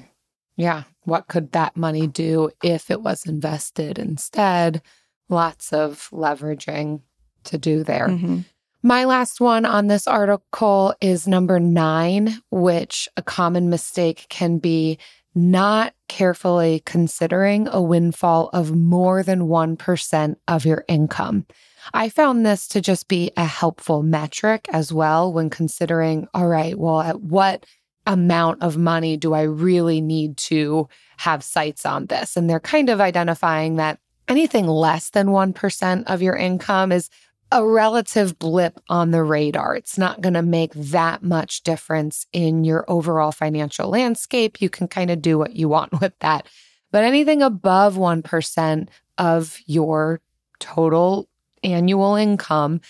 Yeah. 0.57 0.85
What 1.05 1.29
could 1.29 1.53
that 1.53 1.77
money 1.77 2.07
do 2.07 2.51
if 2.63 2.91
it 2.91 3.03
was 3.03 3.27
invested 3.27 3.99
instead? 3.99 4.81
Lots 5.29 5.73
of 5.73 6.09
leveraging 6.11 7.03
to 7.45 7.59
do 7.59 7.85
there. 7.85 8.09
Mm-hmm. 8.09 8.41
My 8.83 9.05
last 9.05 9.43
one 9.43 9.67
on 9.67 9.89
this 9.89 10.07
article 10.07 10.95
is 11.03 11.29
number 11.29 11.61
nine, 11.61 12.41
which 12.51 13.09
a 13.19 13.23
common 13.23 13.69
mistake 13.69 14.25
can 14.31 14.59
be 14.59 14.99
not 15.35 15.93
carefully 16.09 16.83
considering 16.87 17.69
a 17.69 17.81
windfall 17.83 18.49
of 18.55 18.75
more 18.75 19.23
than 19.23 19.43
1% 19.43 20.37
of 20.49 20.65
your 20.65 20.85
income. 20.89 21.47
I 21.93 22.09
found 22.09 22.45
this 22.45 22.67
to 22.69 22.81
just 22.81 23.09
be 23.09 23.31
a 23.37 23.45
helpful 23.45 24.03
metric 24.03 24.67
as 24.73 24.93
well 24.93 25.33
when 25.33 25.51
considering, 25.51 26.29
all 26.35 26.49
right, 26.49 26.79
well, 26.79 27.01
at 27.01 27.21
what 27.21 27.67
amount 28.07 28.63
of 28.63 28.77
money 28.77 29.17
do 29.17 29.35
I 29.35 29.43
really 29.43 30.01
need 30.01 30.37
to 30.39 30.89
have 31.19 31.45
sights 31.45 31.85
on 31.87 32.07
this? 32.07 32.37
And 32.37 32.49
they're 32.49 32.61
kind 32.61 32.89
of 32.89 33.01
identifying 33.01 33.77
that 33.77 33.99
anything 34.29 34.67
less 34.67 35.11
than 35.11 35.29
1% 35.29 36.05
of 36.07 36.23
your 36.23 36.37
income 36.37 36.93
is 36.93 37.11
a 37.53 37.67
relative 37.67 38.39
blip 38.39 38.79
on 38.89 39.11
the 39.11 39.25
radar. 39.25 39.75
It's 39.75 39.99
not 39.99 40.21
going 40.21 40.35
to 40.35 40.43
make 40.43 40.73
that 40.75 41.23
much 41.23 41.63
difference 41.63 42.27
in 42.33 42.63
your 42.63 42.85
overall 42.89 43.33
financial 43.33 43.91
landscape. 43.91 44.61
You 44.61 44.71
can 44.71 44.87
kind 44.87 45.11
of 45.11 45.21
do 45.21 45.37
what 45.37 45.57
you 45.57 45.69
want 45.69 45.93
with 46.01 46.17
that. 46.21 46.47
But 46.93 47.05
anything 47.05 47.43
above 47.43 47.97
1% 47.97 48.89
of 49.19 49.59
your 49.67 50.21
total 50.59 51.29
annual 51.63 52.15
income 52.15 52.81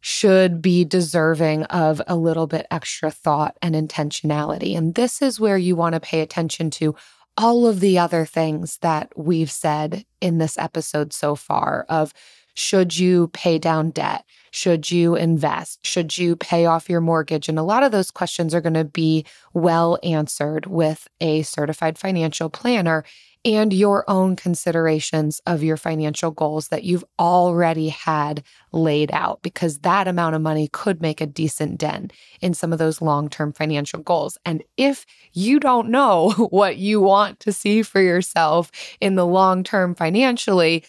should 0.00 0.60
be 0.60 0.84
deserving 0.84 1.64
of 1.64 2.02
a 2.06 2.14
little 2.14 2.46
bit 2.46 2.66
extra 2.70 3.10
thought 3.10 3.56
and 3.62 3.74
intentionality. 3.74 4.76
And 4.76 4.94
this 4.94 5.22
is 5.22 5.40
where 5.40 5.56
you 5.56 5.76
want 5.76 5.94
to 5.94 6.00
pay 6.00 6.20
attention 6.20 6.70
to 6.72 6.94
all 7.36 7.66
of 7.66 7.80
the 7.80 7.98
other 7.98 8.26
things 8.26 8.78
that 8.78 9.10
we've 9.16 9.50
said 9.50 10.04
in 10.20 10.38
this 10.38 10.58
episode 10.58 11.12
so 11.12 11.34
far 11.34 11.86
of 11.88 12.12
should 12.54 12.96
you 12.96 13.28
pay 13.28 13.58
down 13.58 13.90
debt? 13.90 14.24
Should 14.52 14.90
you 14.90 15.16
invest? 15.16 15.84
Should 15.84 16.16
you 16.16 16.36
pay 16.36 16.66
off 16.66 16.88
your 16.88 17.00
mortgage? 17.00 17.48
And 17.48 17.58
a 17.58 17.64
lot 17.64 17.82
of 17.82 17.90
those 17.90 18.12
questions 18.12 18.54
are 18.54 18.60
going 18.60 18.74
to 18.74 18.84
be 18.84 19.24
well 19.52 19.98
answered 20.04 20.66
with 20.66 21.08
a 21.20 21.42
certified 21.42 21.98
financial 21.98 22.48
planner 22.48 23.04
and 23.44 23.72
your 23.72 24.08
own 24.08 24.36
considerations 24.36 25.40
of 25.46 25.62
your 25.62 25.76
financial 25.76 26.30
goals 26.30 26.68
that 26.68 26.84
you've 26.84 27.04
already 27.18 27.88
had 27.90 28.42
laid 28.72 29.10
out, 29.12 29.42
because 29.42 29.80
that 29.80 30.08
amount 30.08 30.34
of 30.34 30.42
money 30.42 30.68
could 30.68 31.02
make 31.02 31.20
a 31.20 31.26
decent 31.26 31.78
dent 31.78 32.12
in 32.40 32.54
some 32.54 32.72
of 32.72 32.78
those 32.78 33.02
long 33.02 33.28
term 33.28 33.52
financial 33.52 34.00
goals. 34.00 34.38
And 34.44 34.62
if 34.76 35.04
you 35.32 35.60
don't 35.60 35.90
know 35.90 36.30
what 36.50 36.76
you 36.76 37.00
want 37.00 37.40
to 37.40 37.52
see 37.52 37.82
for 37.82 38.00
yourself 38.00 38.70
in 39.00 39.14
the 39.14 39.26
long 39.26 39.62
term 39.62 39.94
financially, 39.94 40.84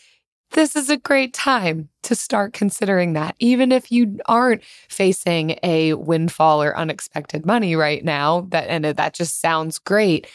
this 0.52 0.76
is 0.76 0.89
a 0.89 0.98
great 0.98 1.34
time 1.34 1.89
to 2.04 2.15
start 2.15 2.54
considering 2.54 3.13
that. 3.13 3.36
Even 3.39 3.72
if 3.72 3.91
you 3.91 4.20
aren't 4.28 4.63
facing 4.63 5.58
a 5.63 5.94
windfall 5.96 6.63
or 6.63 6.78
unexpected 6.78 7.46
money 7.46 7.76
right 7.76 8.04
now, 8.06 8.41
that 8.52 8.70
and 8.70 8.86
that 8.86 9.13
just 9.13 9.41
sounds 9.41 9.80
great. 9.80 10.28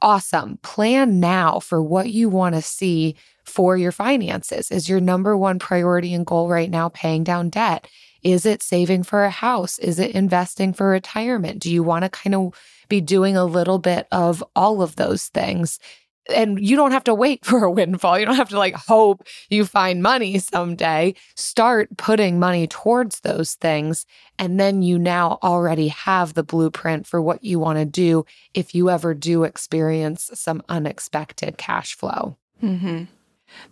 Awesome. 0.00 0.58
Plan 0.62 1.18
now 1.18 1.58
for 1.58 1.82
what 1.82 2.10
you 2.10 2.28
want 2.28 2.54
to 2.54 2.62
see 2.62 3.16
for 3.44 3.76
your 3.76 3.90
finances. 3.90 4.70
Is 4.70 4.88
your 4.88 5.00
number 5.00 5.36
one 5.36 5.58
priority 5.58 6.14
and 6.14 6.24
goal 6.24 6.48
right 6.48 6.70
now 6.70 6.88
paying 6.90 7.24
down 7.24 7.50
debt? 7.50 7.88
Is 8.22 8.46
it 8.46 8.62
saving 8.62 9.04
for 9.04 9.24
a 9.24 9.30
house? 9.30 9.78
Is 9.78 9.98
it 9.98 10.12
investing 10.12 10.72
for 10.72 10.88
retirement? 10.88 11.60
Do 11.60 11.72
you 11.72 11.82
want 11.82 12.04
to 12.04 12.10
kind 12.10 12.34
of 12.34 12.54
be 12.88 13.00
doing 13.00 13.36
a 13.36 13.44
little 13.44 13.78
bit 13.78 14.06
of 14.12 14.42
all 14.54 14.82
of 14.82 14.96
those 14.96 15.26
things? 15.28 15.80
And 16.28 16.60
you 16.60 16.76
don't 16.76 16.92
have 16.92 17.04
to 17.04 17.14
wait 17.14 17.44
for 17.44 17.64
a 17.64 17.70
windfall. 17.70 18.18
You 18.18 18.26
don't 18.26 18.36
have 18.36 18.48
to 18.50 18.58
like 18.58 18.74
hope 18.74 19.26
you 19.50 19.64
find 19.64 20.02
money 20.02 20.38
someday. 20.38 21.14
Start 21.34 21.96
putting 21.96 22.38
money 22.38 22.66
towards 22.66 23.20
those 23.20 23.54
things. 23.54 24.06
And 24.38 24.58
then 24.60 24.82
you 24.82 24.98
now 24.98 25.38
already 25.42 25.88
have 25.88 26.34
the 26.34 26.44
blueprint 26.44 27.06
for 27.06 27.20
what 27.20 27.42
you 27.42 27.58
want 27.58 27.78
to 27.78 27.84
do 27.84 28.24
if 28.54 28.74
you 28.74 28.90
ever 28.90 29.14
do 29.14 29.44
experience 29.44 30.30
some 30.34 30.62
unexpected 30.68 31.58
cash 31.58 31.94
flow. 31.94 32.36
Mm-hmm. 32.62 33.04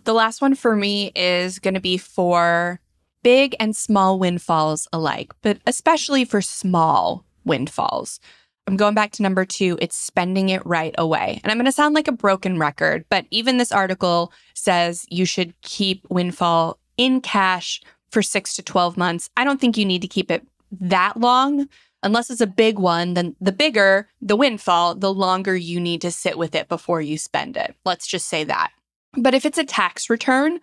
The 0.03 0.13
last 0.13 0.41
one 0.41 0.55
for 0.55 0.75
me 0.75 1.11
is 1.15 1.59
going 1.59 1.75
to 1.75 1.79
be 1.79 1.97
for 1.97 2.79
big 3.23 3.55
and 3.59 3.75
small 3.75 4.19
windfalls 4.19 4.87
alike, 4.91 5.33
but 5.41 5.59
especially 5.65 6.25
for 6.25 6.41
small 6.41 7.25
windfalls. 7.45 8.19
I'm 8.67 8.75
going 8.75 8.93
back 8.93 9.13
to 9.13 9.23
number 9.23 9.45
two. 9.45 9.77
It's 9.81 9.95
spending 9.95 10.49
it 10.49 10.65
right 10.65 10.93
away. 10.97 11.39
And 11.41 11.51
I'm 11.51 11.57
going 11.57 11.65
to 11.65 11.71
sound 11.71 11.95
like 11.95 12.09
a 12.09 12.13
broken 12.13 12.59
record, 12.59 13.05
but 13.09 13.25
even 13.31 13.57
this 13.57 13.71
article 13.71 14.33
says 14.53 15.05
you 15.09 15.25
should 15.25 15.59
keep 15.61 16.05
windfall 16.09 16.77
in 16.97 17.21
cash 17.21 17.81
for 18.11 18.21
six 18.21 18.55
to 18.55 18.61
12 18.61 18.97
months. 18.97 19.29
I 19.37 19.45
don't 19.45 19.61
think 19.61 19.77
you 19.77 19.85
need 19.85 20.01
to 20.01 20.07
keep 20.07 20.29
it 20.29 20.45
that 20.71 21.17
long. 21.17 21.69
Unless 22.03 22.29
it's 22.29 22.41
a 22.41 22.47
big 22.47 22.77
one, 22.77 23.15
then 23.15 23.35
the 23.41 23.51
bigger 23.51 24.07
the 24.21 24.35
windfall, 24.35 24.95
the 24.95 25.13
longer 25.13 25.55
you 25.55 25.79
need 25.79 26.01
to 26.01 26.11
sit 26.11 26.37
with 26.37 26.53
it 26.53 26.67
before 26.67 27.01
you 27.01 27.17
spend 27.17 27.57
it. 27.57 27.75
Let's 27.85 28.05
just 28.05 28.27
say 28.27 28.43
that. 28.43 28.71
But 29.13 29.33
if 29.33 29.45
it's 29.45 29.57
a 29.57 29.63
tax 29.63 30.09
return 30.09 30.59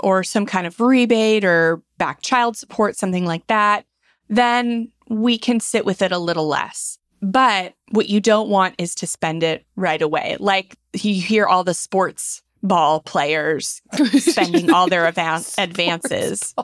or 0.00 0.24
some 0.24 0.44
kind 0.44 0.66
of 0.66 0.80
rebate 0.80 1.44
or 1.44 1.82
back 1.98 2.20
child 2.20 2.56
support, 2.56 2.96
something 2.96 3.24
like 3.24 3.46
that, 3.46 3.86
then 4.28 4.90
we 5.08 5.38
can 5.38 5.60
sit 5.60 5.84
with 5.84 6.02
it 6.02 6.12
a 6.12 6.18
little 6.18 6.48
less. 6.48 6.98
But 7.24 7.74
what 7.90 8.10
you 8.10 8.20
don't 8.20 8.50
want 8.50 8.74
is 8.76 8.94
to 8.96 9.06
spend 9.06 9.42
it 9.42 9.64
right 9.76 10.02
away. 10.02 10.36
Like 10.38 10.76
you 10.92 11.14
hear 11.14 11.46
all 11.46 11.64
the 11.64 11.72
sports 11.72 12.42
ball 12.62 13.00
players 13.00 13.80
spending 14.18 14.70
all 14.70 14.88
their 14.88 15.10
advan- 15.10 15.54
advances 15.56 16.54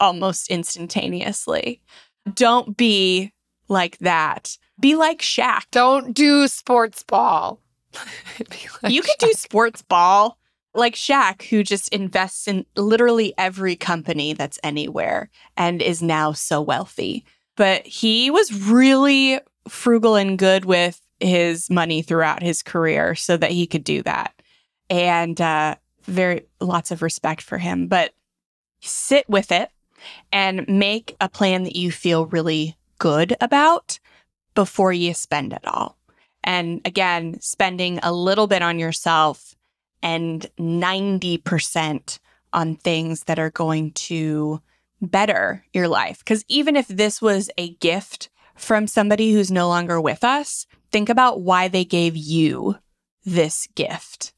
almost 0.00 0.50
instantaneously. 0.50 1.82
Don't 2.32 2.74
be 2.74 3.34
like 3.68 3.98
that. 3.98 4.56
Be 4.80 4.96
like 4.96 5.20
Shaq. 5.20 5.64
Don't 5.72 6.14
do 6.14 6.48
sports 6.48 7.02
ball. 7.02 7.60
like 8.82 8.90
you 8.90 9.02
could 9.02 9.18
do 9.18 9.32
sports 9.34 9.82
ball 9.82 10.38
like 10.72 10.94
Shaq, 10.94 11.42
who 11.42 11.62
just 11.62 11.90
invests 11.90 12.48
in 12.48 12.64
literally 12.76 13.34
every 13.36 13.76
company 13.76 14.32
that's 14.32 14.58
anywhere 14.62 15.28
and 15.54 15.82
is 15.82 16.02
now 16.02 16.32
so 16.32 16.62
wealthy. 16.62 17.26
But 17.56 17.86
he 17.86 18.30
was 18.30 18.70
really 18.70 19.40
frugal 19.68 20.16
and 20.16 20.38
good 20.38 20.64
with 20.64 21.00
his 21.20 21.68
money 21.70 22.02
throughout 22.02 22.42
his 22.42 22.62
career 22.62 23.14
so 23.14 23.36
that 23.36 23.50
he 23.50 23.66
could 23.66 23.84
do 23.84 24.02
that. 24.02 24.34
And 24.90 25.40
uh, 25.40 25.76
very 26.04 26.46
lots 26.60 26.90
of 26.90 27.02
respect 27.02 27.42
for 27.42 27.58
him. 27.58 27.86
But 27.88 28.12
sit 28.80 29.28
with 29.28 29.52
it 29.52 29.70
and 30.32 30.66
make 30.68 31.16
a 31.20 31.28
plan 31.28 31.64
that 31.64 31.76
you 31.76 31.90
feel 31.90 32.26
really 32.26 32.76
good 32.98 33.36
about 33.40 33.98
before 34.54 34.92
you 34.92 35.14
spend 35.14 35.52
it 35.52 35.66
all. 35.66 35.98
And 36.44 36.80
again, 36.84 37.40
spending 37.40 37.98
a 38.02 38.12
little 38.12 38.46
bit 38.46 38.62
on 38.62 38.78
yourself 38.78 39.54
and 40.02 40.46
90% 40.58 42.18
on 42.52 42.76
things 42.76 43.24
that 43.24 43.38
are 43.38 43.50
going 43.50 43.92
to 43.92 44.62
better 45.00 45.64
your 45.72 45.88
life. 45.88 46.20
Because 46.20 46.44
even 46.48 46.76
if 46.76 46.88
this 46.88 47.20
was 47.20 47.50
a 47.58 47.74
gift 47.74 48.30
from 48.58 48.86
somebody 48.86 49.32
who's 49.32 49.50
no 49.50 49.68
longer 49.68 50.00
with 50.00 50.24
us, 50.24 50.66
think 50.92 51.08
about 51.08 51.40
why 51.40 51.68
they 51.68 51.84
gave 51.84 52.16
you 52.16 52.76
this 53.24 53.68
gift 53.74 54.32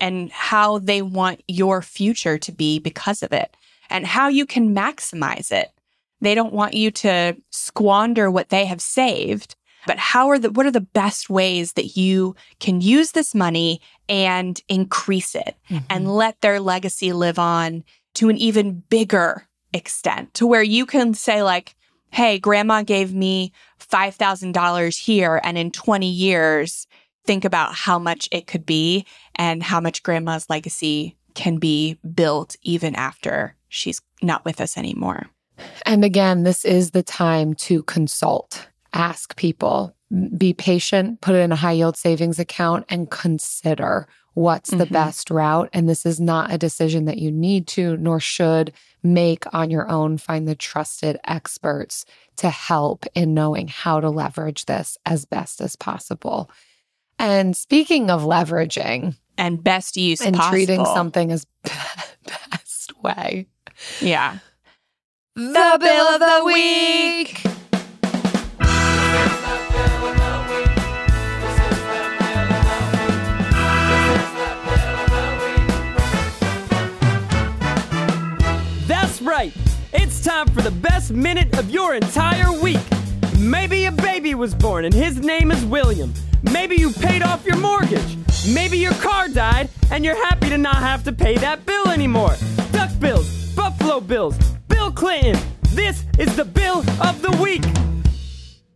and 0.00 0.30
how 0.30 0.78
they 0.78 1.02
want 1.02 1.42
your 1.48 1.82
future 1.82 2.38
to 2.38 2.52
be 2.52 2.78
because 2.78 3.22
of 3.22 3.32
it 3.32 3.56
and 3.90 4.06
how 4.06 4.28
you 4.28 4.46
can 4.46 4.74
maximize 4.74 5.50
it. 5.52 5.70
They 6.20 6.34
don't 6.34 6.52
want 6.52 6.74
you 6.74 6.90
to 6.90 7.36
squander 7.50 8.30
what 8.30 8.48
they 8.48 8.64
have 8.64 8.80
saved, 8.80 9.56
but 9.86 9.98
how 9.98 10.28
are 10.28 10.38
the 10.38 10.50
what 10.50 10.66
are 10.66 10.70
the 10.70 10.80
best 10.80 11.28
ways 11.28 11.74
that 11.74 11.96
you 11.96 12.34
can 12.60 12.80
use 12.80 13.12
this 13.12 13.34
money 13.34 13.80
and 14.08 14.60
increase 14.68 15.34
it 15.34 15.56
Mm-hmm. 15.70 15.84
and 15.90 16.14
let 16.14 16.40
their 16.40 16.60
legacy 16.60 17.12
live 17.12 17.38
on 17.38 17.84
to 18.14 18.28
an 18.28 18.36
even 18.38 18.82
bigger 18.88 19.46
extent 19.72 20.32
to 20.34 20.46
where 20.46 20.62
you 20.62 20.86
can 20.86 21.14
say 21.14 21.42
like 21.42 21.74
hey 22.14 22.38
grandma 22.38 22.80
gave 22.82 23.12
me 23.12 23.52
$5000 23.80 24.98
here 24.98 25.40
and 25.42 25.58
in 25.58 25.72
20 25.72 26.08
years 26.08 26.86
think 27.26 27.44
about 27.44 27.74
how 27.74 27.98
much 27.98 28.28
it 28.30 28.46
could 28.46 28.64
be 28.64 29.04
and 29.34 29.64
how 29.64 29.80
much 29.80 30.04
grandma's 30.04 30.48
legacy 30.48 31.16
can 31.34 31.58
be 31.58 31.98
built 32.14 32.54
even 32.62 32.94
after 32.94 33.56
she's 33.68 34.00
not 34.22 34.44
with 34.44 34.60
us 34.60 34.78
anymore. 34.78 35.26
And 35.86 36.04
again, 36.04 36.44
this 36.44 36.64
is 36.64 36.92
the 36.92 37.02
time 37.02 37.54
to 37.54 37.82
consult, 37.82 38.68
ask 38.92 39.34
people, 39.36 39.92
be 40.36 40.52
patient, 40.52 41.20
put 41.20 41.34
it 41.34 41.40
in 41.40 41.50
a 41.50 41.56
high 41.56 41.72
yield 41.72 41.96
savings 41.96 42.38
account, 42.38 42.84
and 42.88 43.10
consider 43.10 44.06
what's 44.34 44.70
the 44.70 44.86
Mhm. 44.86 44.92
best 44.92 45.30
route. 45.30 45.70
And 45.72 45.88
this 45.88 46.04
is 46.04 46.20
not 46.20 46.52
a 46.52 46.58
decision 46.58 47.04
that 47.06 47.18
you 47.18 47.30
need 47.30 47.66
to 47.68 47.96
nor 47.96 48.20
should 48.20 48.72
make 49.02 49.44
on 49.54 49.70
your 49.70 49.88
own. 49.88 50.18
Find 50.18 50.46
the 50.46 50.54
trusted 50.54 51.18
experts 51.24 52.04
to 52.36 52.50
help 52.50 53.06
in 53.14 53.32
knowing 53.34 53.68
how 53.68 54.00
to 54.00 54.10
leverage 54.10 54.66
this 54.66 54.98
as 55.06 55.24
best 55.24 55.60
as 55.60 55.76
possible. 55.76 56.50
And 57.18 57.56
speaking 57.56 58.10
of 58.10 58.22
leveraging 58.22 59.14
and 59.38 59.62
best 59.62 59.96
use 59.96 60.20
and 60.20 60.34
possible. 60.36 60.52
treating 60.52 60.84
something 60.84 61.30
as 61.30 61.46
best 62.24 62.92
way, 63.02 63.46
yeah 64.00 64.38
the 65.36 65.78
bill 65.80 66.06
of 66.08 66.20
the 66.20 66.42
week. 66.44 67.44
Time 80.24 80.48
for 80.48 80.62
the 80.62 80.70
best 80.70 81.10
minute 81.10 81.58
of 81.58 81.68
your 81.68 81.94
entire 81.94 82.50
week. 82.62 82.80
Maybe 83.38 83.84
a 83.84 83.92
baby 83.92 84.34
was 84.34 84.54
born 84.54 84.86
and 84.86 84.94
his 84.94 85.18
name 85.18 85.50
is 85.50 85.62
William. 85.66 86.14
Maybe 86.50 86.76
you 86.76 86.92
paid 86.92 87.22
off 87.22 87.44
your 87.44 87.58
mortgage. 87.58 88.16
Maybe 88.48 88.78
your 88.78 88.94
car 88.94 89.28
died 89.28 89.68
and 89.90 90.02
you're 90.02 90.16
happy 90.16 90.48
to 90.48 90.56
not 90.56 90.76
have 90.76 91.04
to 91.04 91.12
pay 91.12 91.36
that 91.36 91.66
bill 91.66 91.88
anymore. 91.88 92.34
Duck 92.72 92.90
bills, 92.98 93.54
Buffalo 93.54 94.00
bills, 94.00 94.38
Bill 94.66 94.90
Clinton. 94.90 95.36
This 95.72 96.06
is 96.18 96.34
the 96.36 96.46
bill 96.46 96.78
of 97.02 97.20
the 97.20 97.38
week. 97.42 97.64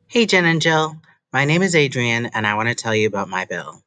Hey, 0.07 0.27
Jen 0.27 0.45
and 0.45 0.61
Jill. 0.61 1.01
My 1.33 1.47
name 1.47 1.63
is 1.63 1.75
Adrian, 1.75 2.27
and 2.27 2.47
I 2.47 2.55
want 2.55 2.69
to 2.69 2.75
tell 2.75 2.95
you 2.95 3.07
about 3.07 3.31
my 3.31 3.47
bill. 3.47 3.83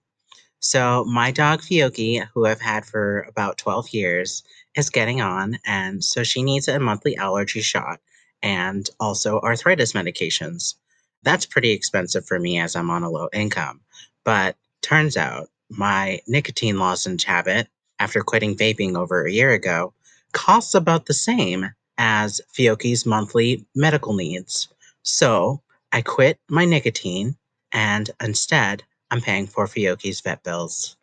So, 0.59 1.05
my 1.05 1.29
dog 1.29 1.61
Fiocchi, 1.61 2.27
who 2.33 2.45
I've 2.45 2.61
had 2.61 2.85
for 2.85 3.21
about 3.29 3.59
12 3.59 3.89
years, 3.89 4.43
is 4.75 4.89
getting 4.89 5.21
on, 5.21 5.59
and 5.65 6.03
so 6.03 6.23
she 6.23 6.43
needs 6.43 6.67
a 6.67 6.79
monthly 6.79 7.17
allergy 7.17 7.61
shot 7.61 7.99
and 8.43 8.89
also 8.99 9.39
arthritis 9.39 9.93
medications. 9.93 10.75
That's 11.23 11.45
pretty 11.45 11.71
expensive 11.71 12.25
for 12.25 12.39
me 12.39 12.59
as 12.59 12.75
I'm 12.75 12.89
on 12.89 13.03
a 13.03 13.09
low 13.09 13.29
income. 13.33 13.81
But 14.23 14.55
turns 14.81 15.17
out 15.17 15.49
my 15.69 16.19
nicotine 16.27 16.79
lozenge 16.79 17.23
habit, 17.23 17.67
after 17.99 18.21
quitting 18.21 18.55
vaping 18.55 18.95
over 18.95 19.25
a 19.25 19.31
year 19.31 19.51
ago, 19.51 19.93
costs 20.31 20.73
about 20.73 21.05
the 21.05 21.13
same 21.13 21.69
as 21.97 22.41
Fiocchi's 22.57 23.05
monthly 23.05 23.65
medical 23.75 24.13
needs. 24.13 24.67
So, 25.03 25.61
I 25.91 26.01
quit 26.01 26.39
my 26.49 26.65
nicotine 26.65 27.35
and 27.71 28.09
instead 28.21 28.83
I'm 29.11 29.21
paying 29.21 29.45
for 29.45 29.67
Fiocchi's 29.67 30.21
vet 30.21 30.43
bills. 30.43 30.95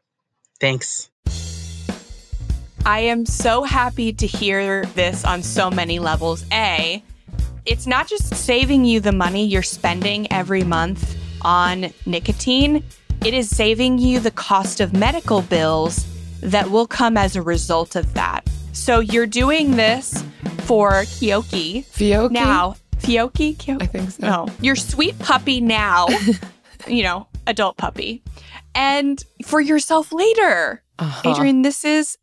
Thanks. 0.60 1.10
I 2.88 3.00
am 3.00 3.26
so 3.26 3.64
happy 3.64 4.14
to 4.14 4.26
hear 4.26 4.86
this 4.94 5.22
on 5.22 5.42
so 5.42 5.70
many 5.70 5.98
levels. 5.98 6.46
A, 6.50 7.04
it's 7.66 7.86
not 7.86 8.08
just 8.08 8.34
saving 8.34 8.86
you 8.86 8.98
the 8.98 9.12
money 9.12 9.44
you're 9.44 9.62
spending 9.62 10.26
every 10.32 10.62
month 10.62 11.14
on 11.42 11.92
nicotine, 12.06 12.82
it 13.26 13.34
is 13.34 13.50
saving 13.50 13.98
you 13.98 14.20
the 14.20 14.30
cost 14.30 14.80
of 14.80 14.94
medical 14.94 15.42
bills 15.42 16.06
that 16.40 16.70
will 16.70 16.86
come 16.86 17.18
as 17.18 17.36
a 17.36 17.42
result 17.42 17.94
of 17.94 18.14
that. 18.14 18.48
So 18.72 19.00
you're 19.00 19.26
doing 19.26 19.72
this 19.72 20.24
for 20.60 21.02
Kyoki. 21.02 21.84
Fiocchi? 21.84 22.30
Now? 22.30 22.76
Kyo- 23.58 23.76
I 23.82 23.86
think 23.86 24.12
so. 24.12 24.26
no, 24.26 24.48
your 24.62 24.76
sweet 24.76 25.18
puppy 25.18 25.60
now, 25.60 26.06
you 26.88 27.02
know, 27.02 27.26
adult 27.46 27.76
puppy, 27.76 28.22
and 28.74 29.22
for 29.44 29.60
yourself 29.60 30.10
later. 30.10 30.82
Uh-huh. 30.98 31.30
Adrian, 31.30 31.60
this 31.62 31.84
is 31.84 32.16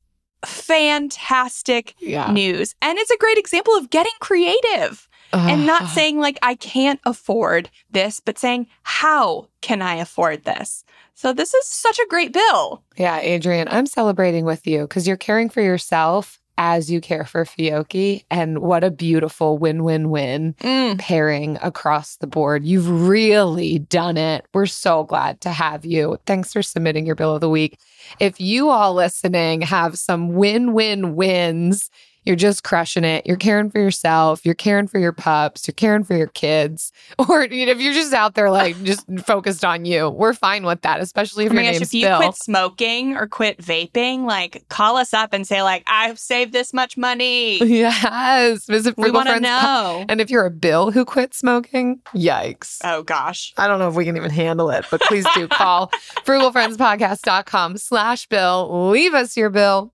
fantastic 0.43 1.95
Yeah. 1.99 2.31
news. 2.31 2.75
And 2.81 2.97
it's 2.97 3.11
a 3.11 3.17
great 3.17 3.37
example 3.37 3.75
of 3.75 3.89
getting 3.89 4.13
creative 4.19 5.07
and 5.33 5.65
not 5.65 5.83
uh-huh. 5.83 5.93
saying, 5.93 6.19
like, 6.19 6.39
I 6.41 6.55
can't 6.55 6.99
afford 7.05 7.69
this, 7.91 8.21
but 8.21 8.39
saying, 8.39 8.67
how 8.83 9.49
can 9.61 9.81
I 9.81 9.95
afford 9.95 10.45
this? 10.45 10.85
So 11.13 11.33
this 11.33 11.53
is 11.53 11.65
such 11.65 11.99
a 11.99 12.07
great 12.07 12.31
bill. 12.31 12.83
Yeah, 12.97 13.19
Adrian, 13.19 13.67
I'm 13.69 13.85
celebrating 13.85 14.45
with 14.45 14.65
you 14.65 14.81
because 14.81 15.07
you're 15.07 15.17
caring 15.17 15.49
for 15.49 15.61
yourself 15.61 16.39
as 16.57 16.89
you 16.89 17.01
care 17.01 17.25
for 17.25 17.45
Fiocchi. 17.45 18.23
And 18.29 18.59
what 18.59 18.83
a 18.83 18.91
beautiful 18.91 19.57
win 19.57 19.83
win 19.83 20.09
win 20.09 20.55
pairing 20.97 21.57
across 21.61 22.17
the 22.17 22.27
board. 22.27 22.65
You've 22.65 22.89
really 22.89 23.79
done 23.79 24.17
it. 24.17 24.45
We're 24.53 24.65
so 24.65 25.03
glad 25.03 25.41
to 25.41 25.49
have 25.49 25.85
you. 25.85 26.17
Thanks 26.25 26.53
for 26.53 26.61
submitting 26.61 27.05
your 27.05 27.15
bill 27.15 27.35
of 27.35 27.41
the 27.41 27.49
week. 27.49 27.77
If 28.19 28.39
you 28.39 28.69
all 28.69 28.93
listening 28.93 29.61
have 29.61 29.97
some 29.97 30.33
win 30.35 30.73
win 30.73 31.15
wins, 31.15 31.89
you're 32.25 32.35
just 32.35 32.63
crushing 32.63 33.03
it. 33.03 33.25
You're 33.25 33.37
caring 33.37 33.69
for 33.69 33.79
yourself. 33.79 34.45
You're 34.45 34.55
caring 34.55 34.87
for 34.87 34.99
your 34.99 35.11
pups. 35.13 35.67
You're 35.67 35.73
caring 35.75 36.03
for 36.03 36.15
your 36.15 36.27
kids. 36.27 36.91
Or 37.29 37.43
you 37.45 37.65
know, 37.65 37.71
if 37.71 37.79
you're 37.79 37.93
just 37.93 38.13
out 38.13 38.35
there 38.35 38.49
like 38.51 38.81
just 38.83 39.05
focused 39.25 39.63
on 39.63 39.85
you, 39.85 40.09
we're 40.09 40.33
fine 40.33 40.65
with 40.65 40.81
that, 40.81 40.99
especially 40.99 41.45
if 41.45 41.51
Oh 41.51 41.55
your 41.55 41.63
gosh, 41.63 41.73
name's 41.73 41.87
if 41.89 41.93
you 41.93 42.07
Bill. 42.07 42.17
quit 42.17 42.35
smoking 42.35 43.15
or 43.15 43.27
quit 43.27 43.57
vaping, 43.59 44.25
like 44.25 44.65
call 44.69 44.97
us 44.97 45.13
up 45.13 45.31
and 45.33 45.47
say, 45.47 45.61
like, 45.63 45.83
I've 45.87 46.19
saved 46.19 46.51
this 46.53 46.73
much 46.73 46.97
money. 46.97 47.59
Yes. 47.75 48.65
Visit 48.65 48.95
we 48.97 49.11
want 49.11 49.29
to 49.29 49.39
know. 49.39 50.05
And 50.09 50.19
if 50.21 50.29
you're 50.29 50.45
a 50.45 50.51
Bill 50.51 50.91
who 50.91 51.05
quit 51.05 51.33
smoking, 51.33 52.01
yikes. 52.13 52.79
oh 52.83 53.03
gosh. 53.03 53.53
I 53.57 53.67
don't 53.67 53.79
know 53.79 53.87
if 53.87 53.95
we 53.95 54.05
can 54.05 54.17
even 54.17 54.31
handle 54.31 54.69
it, 54.71 54.85
but 54.91 55.01
please 55.01 55.25
do 55.35 55.47
call 55.47 55.91
frugalfriendspodcast.com 56.25 57.77
slash 57.77 58.27
bill. 58.27 58.89
Leave 58.89 59.13
us 59.13 59.37
your 59.37 59.49
bill. 59.49 59.93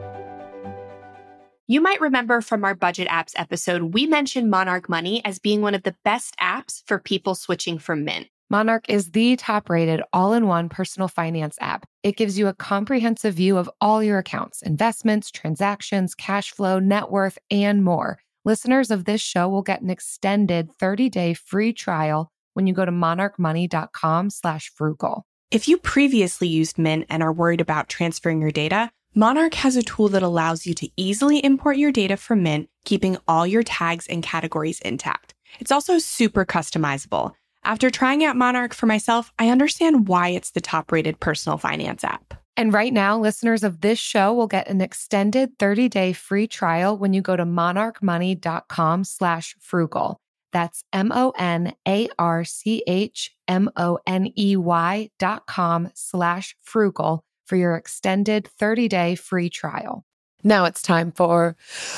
You 1.71 1.79
might 1.79 2.01
remember 2.01 2.41
from 2.41 2.65
our 2.65 2.75
budget 2.75 3.07
apps 3.07 3.31
episode, 3.37 3.93
we 3.93 4.05
mentioned 4.05 4.49
Monarch 4.49 4.89
Money 4.89 5.23
as 5.23 5.39
being 5.39 5.61
one 5.61 5.73
of 5.73 5.83
the 5.83 5.95
best 6.03 6.35
apps 6.37 6.83
for 6.85 6.99
people 6.99 7.33
switching 7.33 7.79
from 7.79 8.03
Mint. 8.03 8.27
Monarch 8.49 8.89
is 8.89 9.11
the 9.11 9.37
top 9.37 9.69
rated 9.69 10.01
all 10.11 10.33
in 10.33 10.47
one 10.47 10.67
personal 10.67 11.07
finance 11.07 11.57
app. 11.61 11.85
It 12.03 12.17
gives 12.17 12.37
you 12.37 12.49
a 12.49 12.53
comprehensive 12.53 13.35
view 13.35 13.57
of 13.57 13.69
all 13.79 14.03
your 14.03 14.17
accounts, 14.17 14.61
investments, 14.61 15.31
transactions, 15.31 16.13
cash 16.13 16.51
flow, 16.51 16.77
net 16.79 17.09
worth, 17.09 17.37
and 17.49 17.85
more. 17.85 18.19
Listeners 18.43 18.91
of 18.91 19.05
this 19.05 19.21
show 19.21 19.47
will 19.47 19.61
get 19.61 19.81
an 19.81 19.89
extended 19.89 20.73
30 20.77 21.07
day 21.07 21.33
free 21.33 21.71
trial 21.71 22.33
when 22.53 22.67
you 22.67 22.73
go 22.73 22.83
to 22.83 22.91
monarchmoney.com 22.91 24.29
slash 24.29 24.69
frugal. 24.75 25.23
If 25.51 25.69
you 25.69 25.77
previously 25.77 26.49
used 26.49 26.77
Mint 26.77 27.05
and 27.09 27.23
are 27.23 27.31
worried 27.31 27.61
about 27.61 27.87
transferring 27.87 28.41
your 28.41 28.51
data, 28.51 28.91
Monarch 29.13 29.55
has 29.55 29.75
a 29.75 29.83
tool 29.83 30.07
that 30.07 30.23
allows 30.23 30.65
you 30.65 30.73
to 30.73 30.89
easily 30.95 31.43
import 31.43 31.75
your 31.75 31.91
data 31.91 32.15
from 32.15 32.43
Mint, 32.43 32.69
keeping 32.85 33.17
all 33.27 33.45
your 33.45 33.61
tags 33.61 34.07
and 34.07 34.23
categories 34.23 34.79
intact. 34.79 35.33
It's 35.59 35.71
also 35.71 35.99
super 35.99 36.45
customizable. 36.45 37.33
After 37.65 37.89
trying 37.89 38.23
out 38.23 38.37
Monarch 38.37 38.73
for 38.73 38.85
myself, 38.85 39.33
I 39.37 39.49
understand 39.49 40.07
why 40.07 40.29
it's 40.29 40.51
the 40.51 40.61
top 40.61 40.93
rated 40.93 41.19
personal 41.19 41.57
finance 41.57 42.05
app. 42.05 42.35
And 42.55 42.71
right 42.71 42.93
now, 42.93 43.19
listeners 43.19 43.65
of 43.65 43.81
this 43.81 43.99
show 43.99 44.33
will 44.33 44.47
get 44.47 44.69
an 44.69 44.79
extended 44.79 45.57
30-day 45.57 46.13
free 46.13 46.47
trial 46.47 46.97
when 46.97 47.11
you 47.11 47.21
go 47.21 47.35
to 47.35 47.43
monarchmoney.com 47.43 49.03
slash 49.03 49.57
frugal. 49.59 50.21
That's 50.53 50.85
M 50.93 51.11
O 51.13 51.33
N 51.37 51.73
A 51.85 52.07
R 52.17 52.45
C 52.45 52.81
H 52.87 53.35
M 53.49 53.69
O 53.75 53.99
N 54.07 54.31
E 54.37 54.55
Y 54.55 55.09
dot 55.19 55.47
com 55.47 55.89
slash 55.93 56.55
frugal 56.61 57.25
for 57.51 57.57
your 57.57 57.75
extended 57.75 58.47
30 58.47 58.87
day 58.87 59.13
free 59.13 59.49
trial. 59.49 60.05
Now 60.41 60.63
it's 60.63 60.81
time 60.81 61.11
for 61.11 61.57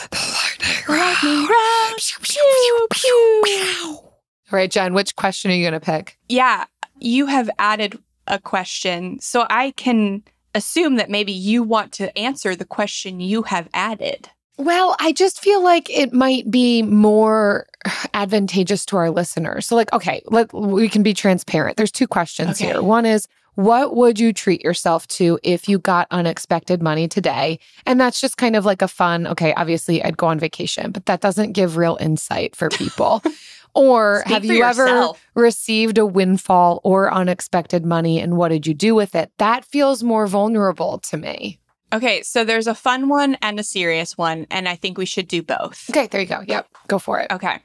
the 0.10 0.18
lightning 0.18 0.98
Lightning 0.98 1.38
round. 1.38 1.50
round. 1.52 2.02
Pew, 2.24 2.88
pew. 2.92 3.44
All 3.86 4.20
right, 4.52 4.72
Jen, 4.72 4.96
which 4.96 5.16
question 5.16 5.52
are 5.52 5.54
you 5.54 5.62
going 5.64 5.80
to 5.80 5.80
pick? 5.80 6.18
Yeah, 6.28 6.66
you 7.00 7.28
have 7.28 7.52
added 7.60 8.00
a 8.26 8.40
question. 8.40 9.20
So 9.20 9.46
I 9.48 9.72
can 9.78 10.24
assume 10.56 10.96
that 10.96 11.12
maybe 11.12 11.32
you 11.32 11.62
want 11.62 11.92
to 11.94 12.18
answer 12.18 12.56
the 12.56 12.66
question 12.66 13.20
you 13.20 13.44
have 13.44 13.70
added. 13.76 14.30
Well, 14.58 14.96
I 15.00 15.12
just 15.12 15.40
feel 15.40 15.64
like 15.64 15.88
it 15.92 16.14
might 16.14 16.50
be 16.50 16.82
more 16.82 17.68
advantageous 18.16 18.88
to 18.88 18.98
our 18.98 19.12
listeners. 19.12 19.68
So, 19.68 19.76
like, 19.76 19.94
okay, 19.94 20.24
let, 20.26 20.52
we 20.52 20.90
can 20.90 21.04
be 21.04 21.14
transparent. 21.14 21.78
There's 21.78 21.92
two 21.92 22.08
questions 22.08 22.60
Okay. 22.60 22.72
here. 22.72 22.82
One 22.82 23.06
is, 23.06 23.28
what 23.56 23.96
would 23.96 24.20
you 24.20 24.34
treat 24.34 24.64
yourself 24.64 25.08
to 25.08 25.40
if 25.44 25.70
you 25.70 25.80
got 25.80 26.08
unexpected 26.12 26.82
money 26.82 27.08
today? 27.08 27.60
And 27.86 28.00
that's 28.00 28.20
just 28.20 28.38
kind 28.38 28.56
of 28.56 28.66
like 28.66 28.82
a 28.82 28.88
fun, 28.88 29.28
okay, 29.28 29.54
obviously 29.54 30.04
I'd 30.04 30.18
go 30.18 30.28
on 30.28 30.40
vacation, 30.40 30.92
but 30.92 31.06
that 31.06 31.22
doesn't 31.22 31.54
give 31.54 31.78
real 31.78 31.98
insight 32.00 32.56
for 32.56 32.70
people. 32.70 33.22
or 33.76 34.22
Speak 34.22 34.34
have 34.34 34.46
you 34.46 34.64
ever 34.64 35.10
received 35.36 35.98
a 35.98 36.06
windfall 36.06 36.82
or 36.84 37.14
unexpected 37.14 37.86
money 37.86 38.20
and 38.20 38.38
what 38.38 38.50
did 38.50 38.68
you 38.68 38.74
do 38.74 38.96
with 38.96 39.16
it? 39.16 39.32
That 39.38 39.66
feels 39.66 40.04
more 40.04 40.28
vulnerable 40.28 41.00
to 41.00 41.18
me. 41.18 41.60
Okay, 41.94 42.24
so 42.24 42.44
there's 42.44 42.66
a 42.66 42.74
fun 42.74 43.08
one 43.08 43.38
and 43.44 43.60
a 43.60 43.64
serious 43.64 44.18
one, 44.18 44.48
and 44.50 44.68
I 44.68 44.76
think 44.76 44.98
we 44.98 45.06
should 45.06 45.28
do 45.28 45.44
both. 45.44 45.88
Okay, 45.92 46.08
there 46.08 46.22
you 46.22 46.26
go. 46.26 46.42
Yep, 46.44 46.68
go 46.88 46.98
for 46.98 47.20
it. 47.20 47.32
Okay. 47.32 47.60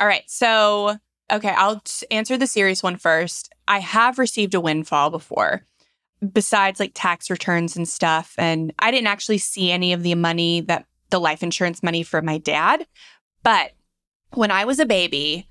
All 0.00 0.06
right. 0.06 0.24
So, 0.26 0.96
okay, 1.32 1.54
I'll 1.56 1.82
answer 2.10 2.36
the 2.36 2.46
serious 2.46 2.82
one 2.82 2.96
first. 2.96 3.52
I 3.66 3.78
have 3.78 4.18
received 4.18 4.54
a 4.54 4.60
windfall 4.60 5.10
before, 5.10 5.64
besides 6.32 6.78
like 6.78 6.92
tax 6.94 7.30
returns 7.30 7.76
and 7.76 7.88
stuff. 7.88 8.34
And 8.38 8.72
I 8.78 8.90
didn't 8.90 9.08
actually 9.08 9.38
see 9.38 9.70
any 9.70 9.92
of 9.92 10.02
the 10.02 10.14
money 10.14 10.60
that 10.62 10.86
the 11.10 11.20
life 11.20 11.42
insurance 11.42 11.82
money 11.82 12.02
for 12.02 12.22
my 12.22 12.38
dad. 12.38 12.86
But 13.42 13.72
when 14.34 14.50
I 14.50 14.64
was 14.64 14.78
a 14.78 14.86
baby, 14.86 15.48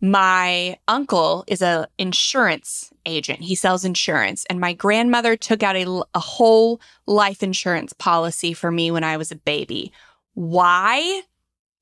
my 0.00 0.76
uncle 0.86 1.44
is 1.46 1.62
a 1.62 1.88
insurance 1.98 2.92
agent. 3.06 3.40
He 3.40 3.54
sells 3.54 3.84
insurance, 3.84 4.44
and 4.50 4.60
my 4.60 4.72
grandmother 4.72 5.36
took 5.36 5.62
out 5.62 5.76
a, 5.76 6.04
a 6.14 6.20
whole 6.20 6.80
life 7.06 7.42
insurance 7.42 7.92
policy 7.92 8.52
for 8.52 8.70
me 8.70 8.90
when 8.90 9.04
I 9.04 9.16
was 9.16 9.30
a 9.30 9.36
baby. 9.36 9.92
Why? 10.34 11.22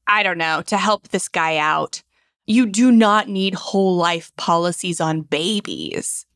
I 0.06 0.22
don't 0.22 0.38
know, 0.38 0.62
to 0.66 0.76
help 0.76 1.08
this 1.08 1.28
guy 1.28 1.56
out. 1.56 2.02
You 2.52 2.66
do 2.66 2.92
not 2.92 3.28
need 3.28 3.54
whole 3.54 3.96
life 3.96 4.30
policies 4.36 5.00
on 5.00 5.22
babies. 5.22 6.26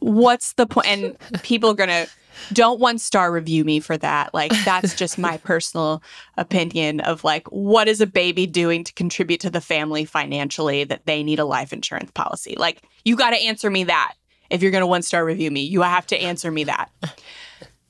What's 0.00 0.54
the 0.54 0.66
point? 0.66 0.86
And 0.88 1.16
people 1.42 1.70
are 1.70 1.74
going 1.74 1.90
to 1.90 2.08
don't 2.52 2.80
one 2.80 2.98
star 2.98 3.32
review 3.32 3.64
me 3.64 3.78
for 3.78 3.96
that. 3.96 4.34
Like, 4.34 4.52
that's 4.64 4.96
just 4.96 5.16
my 5.16 5.36
personal 5.44 6.02
opinion 6.36 7.00
of 7.00 7.22
like, 7.22 7.46
what 7.48 7.86
is 7.86 8.00
a 8.00 8.06
baby 8.06 8.46
doing 8.46 8.82
to 8.82 8.92
contribute 8.94 9.40
to 9.40 9.50
the 9.50 9.60
family 9.60 10.04
financially 10.04 10.82
that 10.84 11.06
they 11.06 11.22
need 11.22 11.38
a 11.38 11.44
life 11.44 11.72
insurance 11.72 12.10
policy? 12.10 12.56
Like, 12.58 12.82
you 13.04 13.14
got 13.14 13.30
to 13.30 13.36
answer 13.36 13.70
me 13.70 13.84
that. 13.84 14.14
If 14.50 14.60
you're 14.60 14.72
going 14.72 14.82
to 14.82 14.86
one 14.88 15.02
star 15.02 15.24
review 15.24 15.52
me, 15.52 15.62
you 15.62 15.82
have 15.82 16.06
to 16.08 16.20
answer 16.20 16.50
me 16.50 16.64
that. 16.64 16.90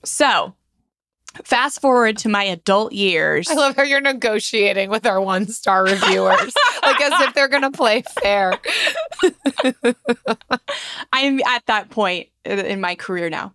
So, 0.04 0.54
fast 1.44 1.80
forward 1.80 2.18
to 2.18 2.28
my 2.28 2.44
adult 2.44 2.92
years. 2.92 3.48
I 3.48 3.54
love 3.54 3.76
how 3.76 3.82
you're 3.82 4.00
negotiating 4.00 4.90
with 4.90 5.06
our 5.06 5.20
one 5.20 5.46
star 5.46 5.84
reviewers, 5.84 6.54
like 6.82 7.00
as 7.00 7.20
if 7.22 7.34
they're 7.34 7.48
going 7.48 7.62
to 7.62 7.70
play 7.70 8.02
fair. 8.22 8.58
I'm 11.12 11.40
at 11.40 11.66
that 11.66 11.90
point 11.90 12.28
in 12.44 12.80
my 12.80 12.94
career 12.94 13.30
now. 13.30 13.54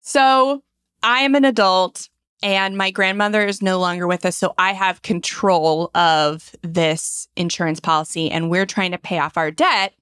So 0.00 0.62
I 1.02 1.20
am 1.20 1.34
an 1.34 1.44
adult 1.44 2.08
and 2.42 2.76
my 2.76 2.90
grandmother 2.90 3.42
is 3.46 3.62
no 3.62 3.78
longer 3.78 4.06
with 4.06 4.24
us. 4.24 4.36
So 4.36 4.54
I 4.58 4.72
have 4.72 5.02
control 5.02 5.90
of 5.94 6.54
this 6.62 7.28
insurance 7.36 7.80
policy 7.80 8.30
and 8.30 8.50
we're 8.50 8.66
trying 8.66 8.92
to 8.92 8.98
pay 8.98 9.18
off 9.18 9.36
our 9.36 9.50
debt. 9.50 9.94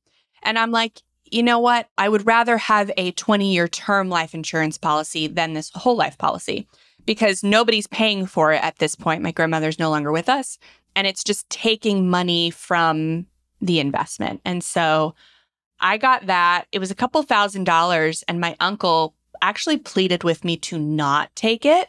And 0.43 0.59
I'm 0.59 0.71
like, 0.71 1.03
you 1.31 1.43
know 1.43 1.59
what? 1.59 1.89
I 1.99 2.09
would 2.09 2.27
rather 2.27 2.57
have 2.57 2.91
a 2.97 3.11
20 3.13 3.53
year 3.53 3.69
term 3.69 4.09
life 4.09 4.35
insurance 4.35 4.79
policy 4.79 5.27
than 5.27 5.55
this 5.55 5.71
whole 5.75 5.97
life 5.97 6.17
policy 6.17 6.67
because 7.09 7.43
nobody's 7.43 7.87
paying 7.87 8.27
for 8.27 8.53
it 8.53 8.63
at 8.63 8.77
this 8.81 8.95
point. 8.95 9.23
My 9.23 9.33
grandmother's 9.33 9.79
no 9.79 9.89
longer 9.89 10.13
with 10.13 10.29
us. 10.29 10.59
And 10.95 11.07
it's 11.07 11.25
just 11.25 11.49
taking 11.49 12.11
money 12.11 12.51
from 12.51 13.25
the 13.63 13.81
investment. 13.81 14.43
And 14.45 14.63
so 14.63 15.15
I 15.81 15.97
got 15.97 16.27
that. 16.27 16.67
It 16.71 16.81
was 16.81 16.91
a 16.91 16.95
couple 16.95 17.23
thousand 17.23 17.65
dollars, 17.65 18.25
and 18.29 18.43
my 18.43 18.57
uncle 18.61 19.15
actually 19.41 19.79
pleaded 19.79 20.23
with 20.23 20.45
me 20.45 20.59
to 20.59 20.79
not 20.79 21.35
take 21.35 21.65
it. 21.65 21.89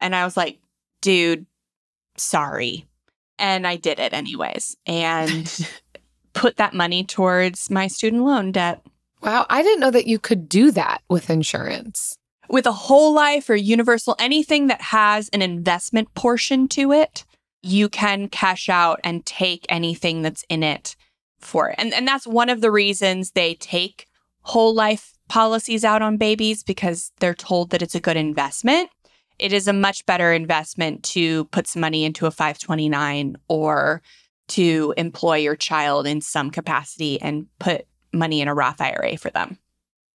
And 0.00 0.12
I 0.12 0.24
was 0.24 0.36
like, 0.36 0.58
dude, 1.02 1.46
sorry. 2.16 2.86
And 3.38 3.64
I 3.64 3.76
did 3.76 4.00
it 4.00 4.12
anyways 4.12 4.76
and 4.86 5.70
put 6.32 6.56
that 6.56 6.74
money 6.74 7.04
towards 7.04 7.70
my 7.70 7.86
student 7.86 8.24
loan 8.24 8.50
debt. 8.50 8.84
Wow, 9.22 9.46
I 9.48 9.62
didn't 9.62 9.78
know 9.78 9.92
that 9.92 10.08
you 10.08 10.18
could 10.18 10.48
do 10.48 10.72
that 10.72 11.00
with 11.08 11.30
insurance. 11.30 12.18
With 12.52 12.66
a 12.66 12.72
whole 12.72 13.14
life 13.14 13.48
or 13.48 13.56
universal, 13.56 14.14
anything 14.18 14.66
that 14.66 14.82
has 14.82 15.30
an 15.30 15.40
investment 15.40 16.14
portion 16.14 16.68
to 16.68 16.92
it, 16.92 17.24
you 17.62 17.88
can 17.88 18.28
cash 18.28 18.68
out 18.68 19.00
and 19.02 19.24
take 19.24 19.64
anything 19.70 20.20
that's 20.20 20.44
in 20.50 20.62
it 20.62 20.94
for 21.40 21.70
it. 21.70 21.76
And, 21.78 21.94
and 21.94 22.06
that's 22.06 22.26
one 22.26 22.50
of 22.50 22.60
the 22.60 22.70
reasons 22.70 23.30
they 23.30 23.54
take 23.54 24.06
whole 24.42 24.74
life 24.74 25.14
policies 25.30 25.82
out 25.82 26.02
on 26.02 26.18
babies 26.18 26.62
because 26.62 27.10
they're 27.20 27.32
told 27.32 27.70
that 27.70 27.80
it's 27.80 27.94
a 27.94 28.00
good 28.00 28.18
investment. 28.18 28.90
It 29.38 29.54
is 29.54 29.66
a 29.66 29.72
much 29.72 30.04
better 30.04 30.30
investment 30.30 31.04
to 31.04 31.46
put 31.46 31.66
some 31.66 31.80
money 31.80 32.04
into 32.04 32.26
a 32.26 32.30
529 32.30 33.34
or 33.48 34.02
to 34.48 34.92
employ 34.98 35.36
your 35.38 35.56
child 35.56 36.06
in 36.06 36.20
some 36.20 36.50
capacity 36.50 37.18
and 37.22 37.46
put 37.58 37.86
money 38.12 38.42
in 38.42 38.48
a 38.48 38.54
Roth 38.54 38.82
IRA 38.82 39.16
for 39.16 39.30
them. 39.30 39.56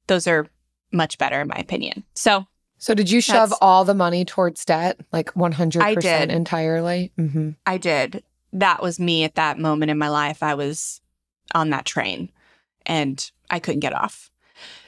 Those 0.05 0.27
are 0.27 0.45
much 0.91 1.17
better, 1.17 1.41
in 1.41 1.47
my 1.47 1.55
opinion. 1.57 2.03
So 2.15 2.45
So, 2.77 2.93
did 2.93 3.09
you 3.09 3.21
shove 3.21 3.53
all 3.61 3.85
the 3.85 3.93
money 3.93 4.23
towards 4.25 4.63
debt, 4.65 4.99
like 5.11 5.33
100% 5.33 5.81
I 5.81 5.95
did. 5.95 6.29
entirely? 6.31 7.11
Mm-hmm. 7.17 7.51
I 7.65 7.77
did. 7.77 8.23
That 8.53 8.81
was 8.81 8.99
me 8.99 9.23
at 9.23 9.35
that 9.35 9.59
moment 9.59 9.91
in 9.91 9.97
my 9.97 10.09
life. 10.09 10.43
I 10.43 10.53
was 10.53 11.01
on 11.53 11.69
that 11.71 11.85
train 11.85 12.31
and 12.85 13.29
I 13.49 13.59
couldn't 13.59 13.81
get 13.81 13.93
off. 13.93 14.31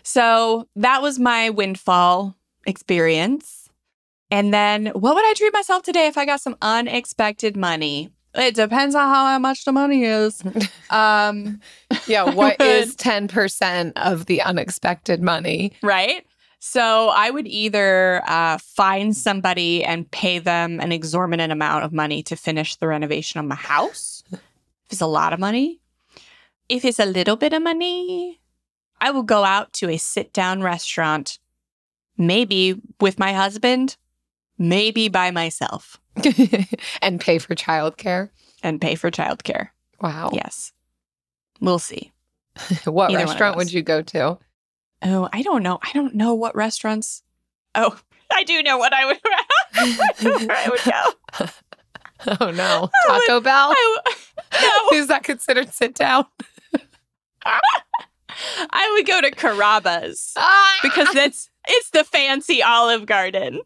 So 0.04 0.68
that 0.76 1.02
was 1.02 1.20
my 1.20 1.50
windfall 1.50 2.36
experience. 2.66 3.70
And 4.32 4.54
then 4.54 4.88
what 4.88 5.16
would 5.16 5.26
I 5.26 5.34
treat 5.36 5.54
myself 5.54 5.84
today 5.84 6.08
if 6.08 6.18
I 6.18 6.26
got 6.26 6.41
some 6.41 6.56
unexpected 6.62 7.58
money? 7.58 8.10
It 8.36 8.55
depends 8.55 8.95
on 8.95 9.09
how 9.09 9.39
much 9.39 9.65
the 9.65 9.71
money 9.71 10.03
is. 10.03 10.43
Um, 10.91 11.59
Yeah, 12.07 12.34
what 12.34 12.59
is 12.61 12.95
10% 12.95 13.93
of 13.95 14.25
the 14.25 14.41
unexpected 14.41 15.21
money? 15.21 15.73
right? 15.84 16.25
So 16.59 17.09
I 17.09 17.30
would 17.30 17.47
either 17.47 18.21
uh, 18.27 18.57
find 18.57 19.15
somebody 19.15 19.84
and 19.84 20.09
pay 20.09 20.39
them 20.39 20.80
an 20.80 20.91
exorbitant 20.91 21.51
amount 21.53 21.86
of 21.86 21.93
money 21.93 22.21
to 22.23 22.36
finish 22.36 22.75
the 22.75 22.88
renovation 22.88 23.39
of 23.39 23.45
my 23.45 23.55
house. 23.55 24.23
if 24.32 24.39
it's 24.91 24.99
a 25.01 25.05
lot 25.07 25.32
of 25.32 25.39
money, 25.39 25.80
if 26.67 26.84
it's 26.84 26.99
a 26.99 27.05
little 27.05 27.36
bit 27.38 27.53
of 27.53 27.61
money, 27.61 28.41
I 28.99 29.11
will 29.11 29.23
go 29.23 29.43
out 29.45 29.71
to 29.73 29.89
a 29.89 29.97
sit 29.97 30.34
down 30.34 30.61
restaurant, 30.61 31.39
maybe 32.17 32.82
with 32.99 33.17
my 33.19 33.32
husband, 33.34 33.95
maybe 34.57 35.07
by 35.07 35.32
myself, 35.32 35.97
and 37.01 37.20
pay 37.20 37.38
for 37.38 37.55
childcare. 37.55 38.30
and 38.63 38.80
pay 38.82 38.95
for 38.95 39.09
childcare. 39.11 39.70
Wow. 40.01 40.30
Yes. 40.34 40.72
We'll 41.61 41.80
see. 41.80 42.11
What 42.86 43.11
Either 43.11 43.26
restaurant 43.26 43.55
would 43.57 43.72
you 43.72 43.82
go 43.82 44.01
to? 44.01 44.38
Oh, 45.01 45.30
I 45.32 45.41
don't 45.43 45.63
know. 45.63 45.80
I 45.82 45.91
don't 45.93 46.15
know 46.15 46.34
what 46.34 46.55
restaurants. 46.55 47.24
Oh, 47.76 47.97
I 48.34 48.43
do 48.43 48.61
know 48.63 48.78
what 48.78 48.93
I 48.93 49.05
would. 49.05 49.20
where 49.24 50.57
I 50.57 50.70
would 50.70 50.84
go. 50.84 51.47
Oh 52.41 52.51
no. 52.51 52.89
I 53.09 53.13
would- 53.13 53.22
Taco 53.28 53.39
Bell? 53.39 53.74
I 53.74 53.97
w- 54.89 55.01
Is 55.01 55.07
that 55.07 55.24
considered 55.24 55.74
sit 55.74 55.95
down? 55.95 56.26
I 57.45 58.91
would 58.93 59.07
go 59.07 59.22
to 59.22 59.32
Carrabba's 59.32 60.34
Ah! 60.38 60.80
because 60.82 61.07
that's 61.13 61.49
it's 61.67 61.89
the 61.91 62.03
fancy 62.03 62.61
Olive 62.61 63.05
Garden. 63.05 63.61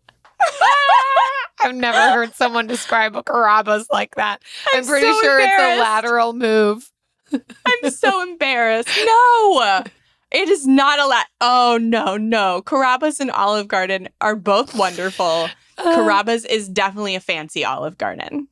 I've 1.59 1.75
never 1.75 1.97
heard 1.97 2.33
someone 2.35 2.67
describe 2.67 3.15
a 3.15 3.23
Carrabba's 3.23 3.87
like 3.91 4.15
that. 4.15 4.41
I'm, 4.73 4.79
I'm 4.79 4.87
pretty 4.87 5.07
so 5.07 5.21
sure 5.21 5.39
it's 5.39 5.53
a 5.59 5.79
lateral 5.79 6.33
move. 6.33 6.91
I'm 7.65 7.91
so 7.91 8.21
embarrassed. 8.29 8.89
No, 9.05 9.83
it 10.31 10.49
is 10.49 10.67
not 10.67 10.99
a 10.99 11.07
lot. 11.07 11.25
Oh 11.41 11.77
no, 11.81 12.17
no. 12.17 12.61
Carrabba's 12.65 13.19
and 13.19 13.31
Olive 13.31 13.67
Garden 13.67 14.09
are 14.21 14.35
both 14.35 14.75
wonderful. 14.75 15.49
Uh, 15.77 15.95
Carrabba's 15.95 16.45
is 16.45 16.67
definitely 16.67 17.15
a 17.15 17.19
fancy 17.19 17.63
Olive 17.63 17.97
Garden. 17.97 18.47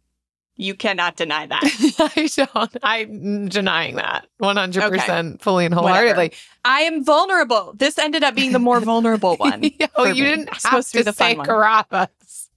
You 0.58 0.76
cannot 0.76 1.16
deny 1.16 1.47
that. 1.47 1.64
I 2.16 2.30
don't. 2.36 2.78
I'm 2.84 3.47
denying 3.47 3.95
that 3.95 4.28
100% 4.41 5.41
fully 5.41 5.66
and 5.66 5.74
wholeheartedly. 5.74 6.34
I 6.64 6.82
am 6.82 7.04
vulnerable. 7.04 7.74
This 7.76 7.97
ended 7.97 8.24
up 8.24 8.36
being 8.36 8.52
the 8.52 8.60
more 8.60 8.80
vulnerable 8.80 9.38
one. 9.38 9.64
oh, 9.95 10.06
you 10.06 10.24
me. 10.24 10.30
didn't 10.30 10.49
have 10.49 10.62
supposed 10.62 10.91
to, 10.91 10.99
to 10.99 10.99
be 10.99 11.04
the 11.06 11.14
say. 11.14 11.36
Carrabba's. 11.36 12.10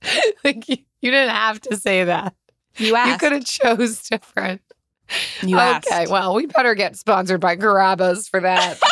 like 0.44 0.68
you, 0.68 0.76
you 1.00 1.11
didn't 1.11 1.34
have 1.34 1.61
to 1.62 1.76
say 1.76 2.05
that. 2.05 2.34
You 2.76 2.96
asked. 2.96 3.11
You 3.11 3.18
could 3.18 3.32
have 3.32 3.44
chose 3.44 4.02
different. 4.09 4.61
You 5.42 5.59
asked. 5.59 5.86
okay, 5.86 6.07
well, 6.11 6.34
we 6.34 6.46
better 6.46 6.74
get 6.74 6.96
sponsored 6.96 7.40
by 7.40 7.57
Carrabba's 7.57 8.28
for 8.28 8.40
that. 8.40 8.80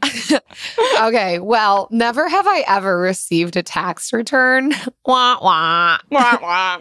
okay, 1.00 1.38
well, 1.38 1.88
never 1.90 2.28
have 2.28 2.46
I 2.46 2.64
ever 2.66 2.98
received 2.98 3.56
a 3.56 3.62
tax 3.62 4.12
return. 4.12 4.72
wah 5.06 5.38
wah. 5.40 5.98
Wah, 6.10 6.38
wah. 6.40 6.80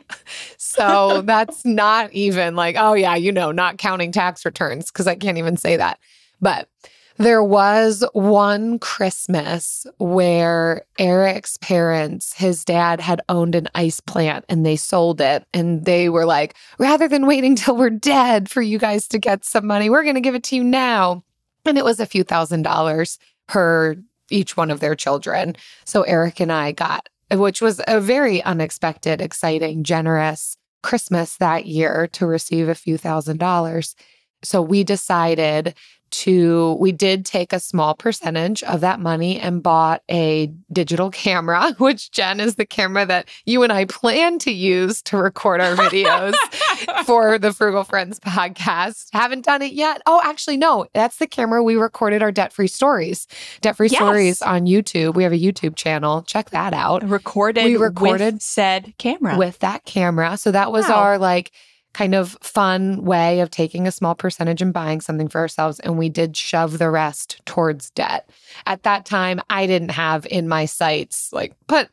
So 0.57 1.21
that's 1.21 1.65
not 1.65 2.11
even 2.13 2.55
like, 2.55 2.75
oh, 2.77 2.93
yeah, 2.93 3.15
you 3.15 3.31
know, 3.31 3.51
not 3.51 3.77
counting 3.77 4.11
tax 4.11 4.45
returns 4.45 4.91
because 4.91 5.07
I 5.07 5.15
can't 5.15 5.37
even 5.37 5.57
say 5.57 5.77
that. 5.77 5.99
But 6.41 6.69
there 7.17 7.43
was 7.43 8.03
one 8.13 8.79
Christmas 8.79 9.85
where 9.97 10.85
Eric's 10.99 11.57
parents, 11.57 12.33
his 12.33 12.63
dad 12.63 13.01
had 13.01 13.21
owned 13.27 13.55
an 13.55 13.67
ice 13.73 13.99
plant 13.99 14.45
and 14.49 14.65
they 14.65 14.75
sold 14.75 15.19
it. 15.19 15.45
And 15.53 15.85
they 15.85 16.09
were 16.09 16.25
like, 16.25 16.55
rather 16.77 17.07
than 17.07 17.25
waiting 17.25 17.55
till 17.55 17.75
we're 17.75 17.89
dead 17.89 18.49
for 18.49 18.61
you 18.61 18.77
guys 18.77 19.07
to 19.09 19.19
get 19.19 19.45
some 19.45 19.65
money, 19.65 19.89
we're 19.89 20.03
going 20.03 20.15
to 20.15 20.21
give 20.21 20.35
it 20.35 20.43
to 20.45 20.55
you 20.55 20.63
now. 20.63 21.23
And 21.65 21.77
it 21.77 21.85
was 21.85 21.99
a 21.99 22.05
few 22.05 22.23
thousand 22.23 22.61
dollars 22.61 23.19
per 23.47 23.95
each 24.29 24.57
one 24.57 24.71
of 24.71 24.79
their 24.79 24.95
children. 24.95 25.55
So 25.85 26.03
Eric 26.03 26.39
and 26.39 26.51
I 26.51 26.71
got, 26.71 27.09
which 27.31 27.61
was 27.61 27.81
a 27.87 27.99
very 27.99 28.43
unexpected, 28.43 29.21
exciting, 29.21 29.83
generous 29.83 30.57
Christmas 30.83 31.37
that 31.37 31.65
year 31.65 32.07
to 32.13 32.25
receive 32.25 32.69
a 32.69 32.75
few 32.75 32.97
thousand 32.97 33.37
dollars. 33.39 33.95
So 34.43 34.61
we 34.61 34.83
decided 34.83 35.73
to, 36.11 36.73
we 36.79 36.91
did 36.91 37.25
take 37.25 37.53
a 37.53 37.59
small 37.59 37.93
percentage 37.95 38.63
of 38.63 38.81
that 38.81 38.99
money 38.99 39.39
and 39.39 39.61
bought 39.63 40.03
a 40.09 40.51
digital 40.71 41.09
camera, 41.11 41.73
which 41.77 42.11
Jen 42.11 42.39
is 42.39 42.55
the 42.55 42.65
camera 42.65 43.05
that 43.05 43.27
you 43.45 43.63
and 43.63 43.71
I 43.73 43.85
plan 43.85 44.39
to 44.39 44.51
use 44.51 45.01
to 45.03 45.17
record 45.17 45.61
our 45.61 45.75
videos 45.75 46.33
for 47.05 47.37
the 47.37 47.53
Frugal 47.53 47.83
Friends 47.83 48.19
podcast. 48.19 49.07
Haven't 49.13 49.45
done 49.45 49.61
it 49.61 49.73
yet. 49.73 50.01
Oh, 50.05 50.21
actually, 50.23 50.57
no, 50.57 50.85
that's 50.93 51.17
the 51.17 51.27
camera 51.27 51.63
we 51.63 51.75
recorded 51.75 52.21
our 52.23 52.31
debt 52.31 52.53
free 52.53 52.67
stories. 52.67 53.27
Debt 53.61 53.75
free 53.75 53.87
Yes. 53.89 53.97
stories 53.97 54.41
on 54.41 54.65
YouTube. 54.65 55.15
We 55.15 55.23
have 55.23 55.33
a 55.33 55.39
YouTube 55.39 55.75
channel. 55.75 56.21
Check 56.23 56.49
that 56.51 56.73
out 56.73 57.03
recorded, 57.07 57.63
We 57.65 57.77
recorded 57.77 58.35
with 58.35 58.41
said 58.41 58.93
camera. 58.97 59.37
with 59.37 59.59
that 59.59 59.85
camera. 59.85 60.37
So 60.37 60.51
that 60.51 60.71
was 60.71 60.87
Wow. 60.89 60.95
our 60.95 61.17
like 61.17 61.51
kind 61.97 62.13
of 62.13 62.37
fun 62.41 63.03
way 63.03 63.39
of 63.39 63.49
taking 63.49 63.87
a 63.87 63.91
small 63.91 64.13
percentage 64.13 64.61
and 64.61 64.71
buying 64.71 65.01
something 65.01 65.27
for 65.27 65.41
ourselves. 65.41 65.79
And 65.79 65.97
we 65.97 66.09
did 66.09 66.37
shove 66.37 66.77
the 66.77 66.91
rest 66.91 67.41
towards 67.47 67.89
debt. 67.89 68.29
At 68.67 68.83
that 68.83 69.03
time, 69.03 69.41
I 69.49 69.65
didn't 69.65 69.89
have 69.89 70.27
in 70.27 70.47
my 70.47 70.65
sights 70.65 71.33
like 71.33 71.55
put 71.65 71.89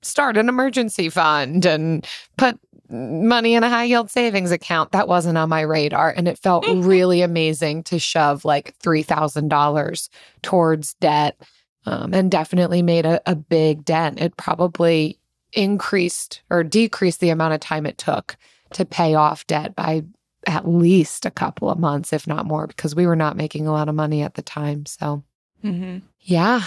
start 0.00 0.36
an 0.36 0.48
emergency 0.48 1.08
fund 1.08 1.66
and 1.66 2.06
put 2.36 2.56
money 2.88 3.54
in 3.54 3.64
a 3.64 3.68
high 3.68 3.84
yield 3.84 4.12
savings 4.12 4.52
account. 4.52 4.92
That 4.92 5.08
wasn't 5.08 5.36
on 5.36 5.48
my 5.48 5.62
radar. 5.62 6.14
And 6.16 6.28
it 6.28 6.38
felt 6.38 6.64
really 6.68 7.22
amazing 7.22 7.82
to 7.84 7.98
shove 7.98 8.44
like 8.44 8.78
$3,000 8.78 10.08
towards 10.42 10.94
debt 10.94 11.36
um, 11.84 12.14
and 12.14 12.30
definitely 12.30 12.82
made 12.82 13.06
a, 13.06 13.20
a 13.26 13.34
big 13.34 13.84
dent. 13.84 14.20
It 14.20 14.36
probably 14.36 15.18
increased 15.52 16.42
or 16.48 16.62
decreased 16.62 17.18
the 17.18 17.30
amount 17.30 17.54
of 17.54 17.60
time 17.60 17.86
it 17.86 17.98
took 17.98 18.36
to 18.72 18.84
pay 18.84 19.14
off 19.14 19.46
debt 19.46 19.74
by 19.74 20.04
at 20.46 20.68
least 20.68 21.26
a 21.26 21.30
couple 21.30 21.68
of 21.68 21.78
months, 21.78 22.12
if 22.12 22.26
not 22.26 22.46
more, 22.46 22.66
because 22.66 22.94
we 22.94 23.06
were 23.06 23.16
not 23.16 23.36
making 23.36 23.66
a 23.66 23.72
lot 23.72 23.88
of 23.88 23.94
money 23.94 24.22
at 24.22 24.34
the 24.34 24.42
time. 24.42 24.86
So, 24.86 25.24
Mhm. 25.64 26.02
yeah, 26.20 26.62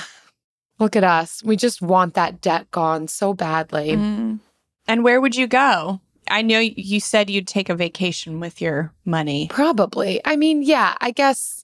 look 0.80 0.96
at 0.96 1.04
us. 1.04 1.42
We 1.44 1.56
just 1.56 1.82
want 1.82 2.14
that 2.16 2.42
debt 2.42 2.70
gone 2.72 3.08
so 3.08 3.34
badly. 3.34 3.92
Mm. 3.92 4.40
And 4.88 5.04
where 5.04 5.22
would 5.22 5.36
you 5.36 5.48
go? 5.48 6.02
I 6.30 6.42
know 6.42 6.60
you 6.60 7.00
said 7.00 7.30
you'd 7.30 7.48
take 7.48 7.70
a 7.70 7.76
vacation 7.76 8.40
with 8.40 8.62
your 8.62 8.94
money. 9.06 9.48
Probably. 9.50 10.22
I 10.26 10.36
mean, 10.36 10.62
yeah, 10.64 10.96
I 11.02 11.12
guess 11.12 11.64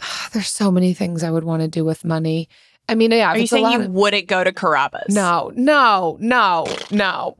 there's 0.32 0.48
so 0.48 0.70
many 0.70 0.94
things 0.94 1.22
I 1.22 1.30
would 1.30 1.44
want 1.44 1.62
to 1.62 1.68
do 1.68 1.84
with 1.84 2.04
money. 2.04 2.48
I 2.88 2.94
mean, 2.94 3.10
yeah. 3.10 3.28
Are 3.28 3.38
you 3.38 3.46
saying 3.46 3.70
you 3.70 3.80
of- 3.82 3.90
wouldn't 3.90 4.26
go 4.28 4.42
to 4.42 4.52
Carrabba's? 4.52 5.14
No, 5.14 5.52
no, 5.54 6.16
no, 6.20 6.66
no. 6.90 7.36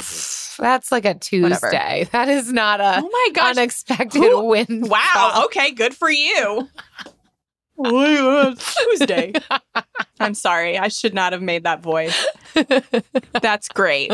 That's 0.58 0.90
like 0.92 1.04
a 1.04 1.14
Whatever. 1.14 1.70
Tuesday. 1.70 2.08
That 2.12 2.28
is 2.28 2.52
not 2.52 2.80
a 2.80 3.00
Oh 3.02 3.08
my 3.10 3.28
gosh. 3.32 3.56
unexpected 3.56 4.20
Who- 4.20 4.44
win. 4.44 4.66
Wow. 4.88 5.42
Okay. 5.46 5.70
Good 5.72 5.94
for 5.94 6.10
you. 6.10 6.68
Oh 7.80 8.54
Tuesday. 8.58 9.32
I'm 10.18 10.34
sorry. 10.34 10.76
I 10.76 10.88
should 10.88 11.14
not 11.14 11.32
have 11.32 11.42
made 11.42 11.62
that 11.62 11.80
voice. 11.80 12.26
That's 13.40 13.68
great. 13.68 14.10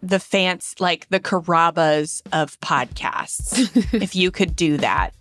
the 0.02 0.20
fancy, 0.20 0.76
like 0.80 1.08
the 1.10 1.20
Carrabba's 1.20 2.22
of 2.32 2.60
podcasts, 2.62 3.70
if 3.94 4.16
you 4.16 4.32
could 4.32 4.56
do 4.56 4.78
that, 4.78 5.12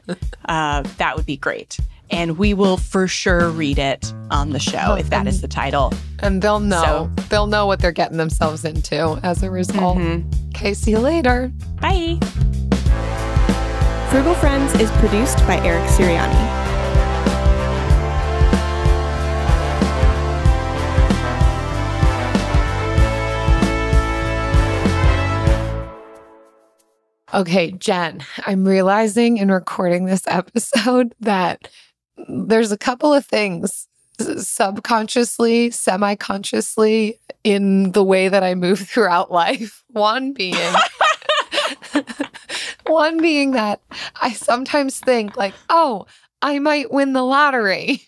uh, 0.45 0.83
that 0.99 1.16
would 1.16 1.27
be 1.27 1.37
great. 1.37 1.79
And 2.11 2.39
we 2.39 2.55
will 2.55 2.77
for 2.77 3.09
sure 3.09 3.51
read 3.51 3.79
it 3.79 4.13
on 4.31 4.51
the 4.51 4.61
show 4.61 4.95
if 4.95 5.11
that 5.11 5.27
is 5.27 5.41
the 5.41 5.49
title. 5.49 5.93
And 6.21 6.41
they'll 6.41 6.61
know. 6.61 7.11
They'll 7.29 7.49
know 7.49 7.67
what 7.67 7.81
they're 7.81 7.93
getting 7.93 8.17
themselves 8.17 8.65
into 8.65 9.19
as 9.23 9.43
a 9.43 9.51
result. 9.51 9.99
Mhm. 9.99 10.25
Okay, 10.55 10.73
see 10.73 10.93
you 10.93 10.99
later. 11.01 11.53
Bye. 11.81 12.19
Frugal 14.11 14.35
Friends 14.35 14.73
is 14.81 14.91
produced 14.93 15.39
by 15.47 15.57
Eric 15.67 15.85
Sirianni. 15.91 16.65
Okay, 27.35 27.73
Jen, 27.73 28.25
I'm 28.47 28.67
realizing 28.67 29.37
in 29.39 29.51
recording 29.51 30.07
this 30.07 30.23
episode 30.27 31.13
that 31.21 31.69
there's 32.29 32.73
a 32.73 32.79
couple 32.79 33.12
of 33.12 33.27
things 33.27 33.89
subconsciously, 34.19 35.71
semi 35.71 36.14
consciously 36.14 37.19
in 37.45 37.93
the 37.93 38.05
way 38.05 38.29
that 38.29 38.43
I 38.43 38.55
move 38.55 38.81
throughout 38.89 39.31
life. 39.31 39.85
One 39.89 40.33
being, 40.33 40.57
one 42.87 43.21
being 43.21 43.53
that 43.53 43.81
I 44.21 44.33
sometimes 44.33 44.99
think, 45.01 45.37
like, 45.37 45.55
oh, 45.69 46.07
I 46.43 46.59
might 46.59 46.93
win 46.93 47.12
the 47.12 47.23
lottery. 47.23 48.03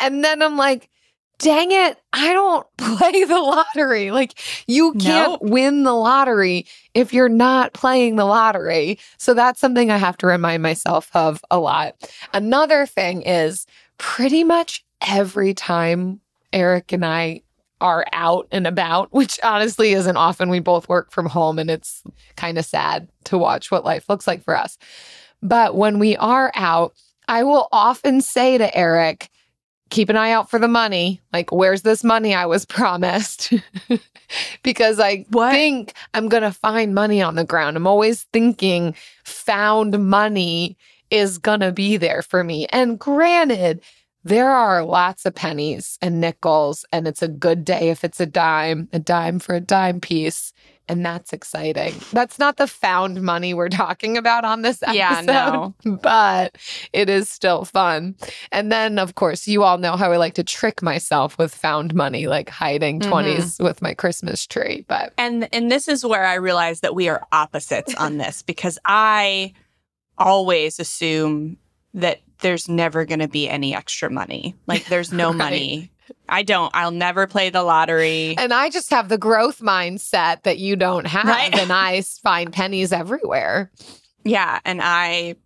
And 0.00 0.24
then 0.24 0.42
I'm 0.42 0.56
like, 0.56 0.90
dang 1.38 1.72
it, 1.72 1.98
I 2.12 2.32
don't 2.32 2.66
play 2.78 3.24
the 3.24 3.40
lottery. 3.40 4.10
Like, 4.10 4.38
you 4.66 4.92
can't 4.94 5.40
Nope. 5.42 5.50
win 5.50 5.82
the 5.82 5.92
lottery 5.94 6.66
if 6.94 7.12
you're 7.12 7.28
not 7.28 7.72
playing 7.72 8.16
the 8.16 8.24
lottery. 8.24 8.98
So 9.18 9.34
that's 9.34 9.60
something 9.60 9.90
I 9.90 9.96
have 9.98 10.16
to 10.18 10.26
remind 10.26 10.62
myself 10.62 11.10
of 11.14 11.44
a 11.50 11.58
lot. 11.58 11.96
Another 12.32 12.86
thing 12.86 13.22
is 13.22 13.66
pretty 13.98 14.44
much 14.44 14.84
every 15.06 15.54
time 15.54 16.20
Eric 16.52 16.92
and 16.92 17.04
I 17.04 17.42
are 17.80 18.06
out 18.12 18.46
and 18.52 18.66
about, 18.66 19.08
which 19.12 19.38
honestly 19.42 19.92
isn't 19.92 20.16
often. 20.16 20.48
We 20.48 20.60
both 20.60 20.88
work 20.88 21.10
from 21.10 21.26
home 21.26 21.58
and 21.58 21.70
it's 21.70 22.02
kind 22.36 22.56
of 22.58 22.64
sad 22.64 23.08
to 23.24 23.36
watch 23.38 23.70
what 23.70 23.84
life 23.84 24.08
looks 24.08 24.26
like 24.26 24.42
for 24.42 24.56
us. 24.56 24.78
But 25.42 25.74
when 25.74 25.98
we 25.98 26.16
are 26.16 26.50
out, 26.54 26.94
I 27.28 27.42
will 27.42 27.68
often 27.72 28.20
say 28.20 28.56
to 28.56 28.74
Eric, 28.76 29.28
keep 29.90 30.08
an 30.08 30.16
eye 30.16 30.30
out 30.30 30.50
for 30.50 30.58
the 30.58 30.68
money. 30.68 31.20
Like, 31.32 31.52
where's 31.52 31.82
this 31.82 32.02
money 32.04 32.34
I 32.34 32.46
was 32.46 32.64
promised? 32.66 33.52
because 34.62 34.98
I 35.00 35.24
What? 35.30 35.52
think 35.52 35.94
I'm 36.14 36.28
going 36.28 36.42
to 36.42 36.52
find 36.52 36.94
money 36.94 37.22
on 37.22 37.34
the 37.34 37.44
ground. 37.44 37.76
I'm 37.76 37.86
always 37.86 38.24
thinking 38.32 38.94
found 39.24 39.98
money 40.08 40.76
is 41.10 41.38
going 41.38 41.60
to 41.60 41.72
be 41.72 41.96
there 41.96 42.22
for 42.22 42.42
me. 42.42 42.66
And 42.70 42.98
granted, 42.98 43.80
there 44.24 44.50
are 44.50 44.84
lots 44.84 45.26
of 45.26 45.34
pennies 45.34 45.98
and 46.00 46.20
nickels, 46.20 46.84
and 46.92 47.06
it's 47.06 47.22
a 47.22 47.28
good 47.28 47.64
day 47.64 47.90
if 47.90 48.04
it's 48.04 48.20
a 48.20 48.26
dime, 48.26 48.88
a 48.92 48.98
dime 48.98 49.38
for 49.38 49.54
a 49.54 49.60
dime 49.60 50.00
piece. 50.00 50.52
And 50.86 51.04
that's 51.04 51.32
exciting. 51.32 51.98
That's 52.12 52.38
not 52.38 52.58
the 52.58 52.66
found 52.66 53.22
money 53.22 53.54
we're 53.54 53.70
talking 53.70 54.18
about 54.18 54.44
on 54.44 54.60
this 54.62 54.82
episode, 54.82 54.94
Yeah, 54.96 55.22
no. 55.24 55.74
but 56.02 56.56
it 56.92 57.08
is 57.08 57.30
still 57.30 57.64
fun. 57.64 58.16
And 58.52 58.70
then, 58.70 58.98
of 58.98 59.14
course, 59.14 59.48
you 59.48 59.62
all 59.62 59.78
know 59.78 59.96
how 59.96 60.12
I 60.12 60.18
like 60.18 60.34
to 60.34 60.44
trick 60.44 60.82
myself 60.82 61.38
with 61.38 61.54
found 61.54 61.94
money, 61.94 62.26
like 62.26 62.50
hiding 62.50 63.00
Mhm. 63.00 63.08
20s 63.10 63.60
with 63.60 63.80
my 63.80 63.94
Christmas 63.94 64.46
tree. 64.46 64.84
But 64.86 65.14
And 65.16 65.48
and 65.54 65.70
this 65.72 65.88
is 65.88 66.04
where 66.04 66.26
I 66.26 66.34
realize 66.34 66.80
that 66.80 66.94
we 66.94 67.08
are 67.08 67.26
opposites 67.32 67.94
on 67.94 68.18
this 68.18 68.42
because 68.42 68.78
I 68.84 69.54
always 70.18 70.78
assume 70.78 71.56
that 71.94 72.20
there's 72.40 72.68
never 72.68 73.04
going 73.04 73.20
to 73.20 73.28
be 73.28 73.48
any 73.48 73.74
extra 73.74 74.10
money. 74.10 74.54
Like 74.66 74.86
there's 74.86 75.12
no 75.12 75.28
Right. 75.28 75.36
money. 75.36 75.90
I 76.28 76.42
don't. 76.42 76.74
I'll 76.74 76.90
never 76.90 77.26
play 77.26 77.50
the 77.50 77.62
lottery. 77.62 78.34
And 78.38 78.52
I 78.52 78.70
just 78.70 78.90
have 78.90 79.08
the 79.08 79.18
growth 79.18 79.60
mindset 79.60 80.42
that 80.42 80.58
you 80.58 80.76
don't 80.76 81.06
have. 81.06 81.26
Right. 81.26 81.54
And 81.54 81.72
I 81.72 82.02
find 82.02 82.52
pennies 82.52 82.92
everywhere. 82.92 83.70
Yeah, 84.24 84.60
and 84.64 84.80
I 84.82 85.36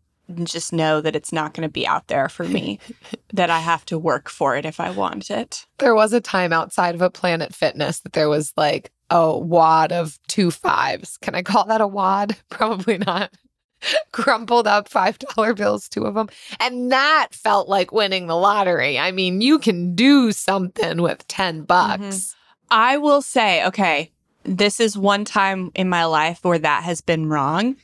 just 0.45 0.73
know 0.73 1.01
that 1.01 1.17
it's 1.17 1.33
not 1.33 1.55
going 1.55 1.67
to 1.67 1.73
be 1.73 1.87
out 1.87 2.09
there 2.09 2.29
for 2.29 2.45
me. 2.45 2.79
that 3.33 3.51
I 3.51 3.61
have 3.61 3.85
to 3.87 3.99
work 3.99 4.29
for 4.29 4.57
it 4.57 4.65
if 4.65 4.81
I 4.81 4.91
want 4.91 5.31
it. 5.31 5.67
There 5.79 5.95
was 5.95 6.13
a 6.13 6.21
time 6.21 6.53
outside 6.53 6.95
of 6.95 7.03
a 7.03 7.11
Planet 7.11 7.55
Fitness 7.55 8.01
that 8.01 8.13
there 8.13 8.29
was 8.29 8.53
like 8.57 8.93
a 9.11 9.37
wad 9.37 9.93
of 9.93 10.19
two 10.29 10.51
fives. 10.51 11.17
Can 11.19 11.35
I 11.35 11.43
call 11.43 11.67
that 11.67 11.81
a 11.81 11.87
wad? 11.87 12.37
Probably 12.51 12.99
not. 12.99 13.33
Crumpled 14.13 14.67
up 14.67 14.89
$5 14.89 15.57
bills, 15.57 15.89
two 15.89 16.05
of 16.05 16.15
them. 16.15 16.29
And 16.61 16.91
that 16.93 17.29
felt 17.33 17.69
like 17.69 17.93
winning 17.93 18.27
the 18.27 18.37
lottery. 18.37 18.99
I 18.99 19.13
mean, 19.13 19.41
you 19.41 19.59
can 19.59 19.95
do 19.95 20.33
something 20.33 21.03
with 21.03 21.27
10 21.29 21.57
mm-hmm. 21.57 21.65
bucks. 21.65 22.35
I 22.71 22.99
will 22.99 23.23
say, 23.23 23.65
okay, 23.67 24.13
this 24.45 24.81
is 24.81 24.97
one 24.97 25.25
time 25.25 25.71
in 25.75 25.89
my 25.89 26.05
life 26.05 26.41
where 26.43 26.59
that 26.59 26.85
has 26.85 27.01
been 27.01 27.29
wrong. 27.29 27.77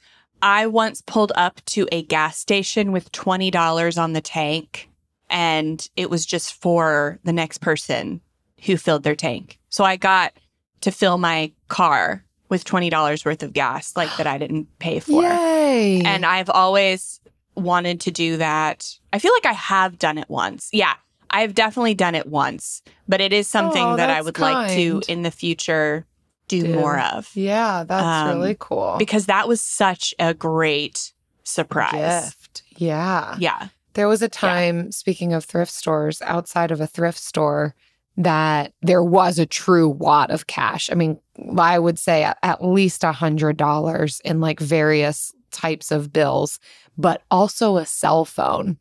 I 0.42 0.66
once 0.66 1.03
pulled 1.03 1.32
up 1.36 1.64
to 1.66 1.88
a 1.90 2.03
gas 2.03 2.38
station 2.38 2.92
with 2.92 3.12
$20 3.12 4.03
on 4.03 4.12
the 4.12 4.20
tank, 4.20 4.90
and 5.30 5.88
it 5.97 6.11
was 6.11 6.26
just 6.26 6.61
for 6.61 7.18
the 7.24 7.32
next 7.32 7.59
person 7.59 8.20
who 8.64 8.76
filled 8.76 9.05
their 9.05 9.16
tank. 9.16 9.59
So 9.70 9.84
I 9.84 9.97
got 9.97 10.34
to 10.82 10.90
fill 10.90 11.16
my 11.16 11.53
car 11.68 12.24
with 12.55 12.65
$20 12.65 13.27
worth 13.27 13.43
of 13.43 13.53
gas, 13.53 13.97
like 13.97 14.17
that 14.17 14.27
I 14.29 14.39
didn't 14.39 14.67
pay 14.79 15.01
for. 15.01 15.23
Yay. 15.23 16.01
And 16.05 16.25
I've 16.25 16.49
always 16.51 17.21
wanted 17.57 18.01
to 18.03 18.11
do 18.11 18.37
that. 18.37 18.97
I 19.13 19.19
feel 19.19 19.33
like 19.33 19.47
I 19.47 19.53
have 19.53 19.99
done 19.99 20.19
it 20.19 20.31
once. 20.31 20.71
Yeah, 20.73 20.95
I've 21.31 21.55
definitely 21.55 21.95
done 21.95 22.15
it 22.15 22.27
once, 22.27 22.83
but 23.09 23.21
it 23.21 23.33
is 23.33 23.49
something 23.49 23.83
Oh, 23.85 23.97
that 23.97 24.09
I 24.11 24.21
would 24.23 24.39
like 24.39 24.71
to 24.77 25.03
in 25.09 25.23
the 25.23 25.31
future 25.33 26.07
do, 26.47 26.63
Do. 26.63 26.75
more 26.75 27.01
of 27.01 27.31
yeah, 27.35 27.85
that's 27.85 28.05
Um, 28.31 28.39
really 28.39 28.57
cool. 28.59 28.97
because 28.99 29.27
that 29.27 29.49
was 29.49 29.61
such 29.61 30.15
a 30.19 30.33
great 30.35 31.13
surprise. 31.43 32.27
Gift. 32.27 32.63
Yeah. 32.77 33.37
Yeah. 33.39 33.69
There 33.95 34.09
was 34.09 34.23
a 34.23 34.29
time, 34.29 34.91
speaking 34.93 35.33
of 35.33 35.45
thrift 35.45 35.73
stores, 35.73 36.21
outside 36.23 36.71
of 36.71 36.81
a 36.81 36.87
thrift 36.87 37.19
store, 37.19 37.75
that 38.17 38.73
there 38.83 39.03
was 39.03 39.39
a 39.39 39.47
true 39.47 39.89
wad 39.89 40.31
of 40.31 40.47
cash. 40.47 40.91
I 40.91 40.95
mean, 40.95 41.19
I 41.59 41.79
would 41.79 41.99
say 41.99 42.25
at, 42.25 42.65
least 42.65 43.05
a 43.05 43.12
hundred 43.12 43.57
dollars 43.57 44.21
in 44.25 44.41
like 44.41 44.61
various 44.61 45.33
types 45.51 45.91
of 45.91 46.12
bills, 46.12 46.61
but 46.97 47.23
also 47.31 47.77
a 47.77 47.87
cell 47.87 48.25
phone. 48.25 48.79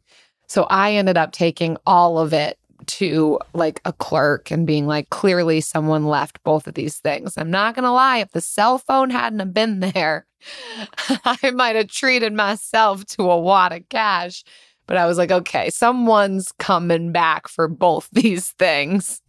So 0.47 0.63
I 0.63 0.93
ended 0.93 1.17
up 1.17 1.31
taking 1.31 1.77
all 1.85 2.19
of 2.19 2.33
it 2.33 2.59
to 2.85 3.39
like 3.53 3.81
a 3.85 3.93
clerk 3.93 4.51
and 4.51 4.67
being 4.67 4.85
like, 4.85 5.09
clearly 5.09 5.61
someone 5.61 6.05
left 6.05 6.43
both 6.43 6.67
of 6.67 6.73
these 6.73 6.97
things. 6.97 7.37
I'm 7.37 7.49
not 7.49 7.75
going 7.75 7.83
to 7.83 7.91
lie, 7.91 8.17
if 8.17 8.31
the 8.31 8.41
cell 8.41 8.77
phone 8.77 9.09
hadn't 9.09 9.39
have 9.39 9.53
been 9.53 9.79
there, 9.79 10.27
I 11.25 11.51
might 11.51 11.75
have 11.75 11.87
treated 11.87 12.33
myself 12.33 13.05
to 13.07 13.31
a 13.31 13.39
wad 13.39 13.71
of 13.71 13.87
cash. 13.89 14.43
But 14.85 14.97
I 14.97 15.05
was 15.05 15.17
like, 15.17 15.31
okay, 15.31 15.69
someone's 15.69 16.51
coming 16.59 17.11
back 17.11 17.47
for 17.47 17.67
both 17.67 18.09
these 18.11 18.51
things. 18.51 19.22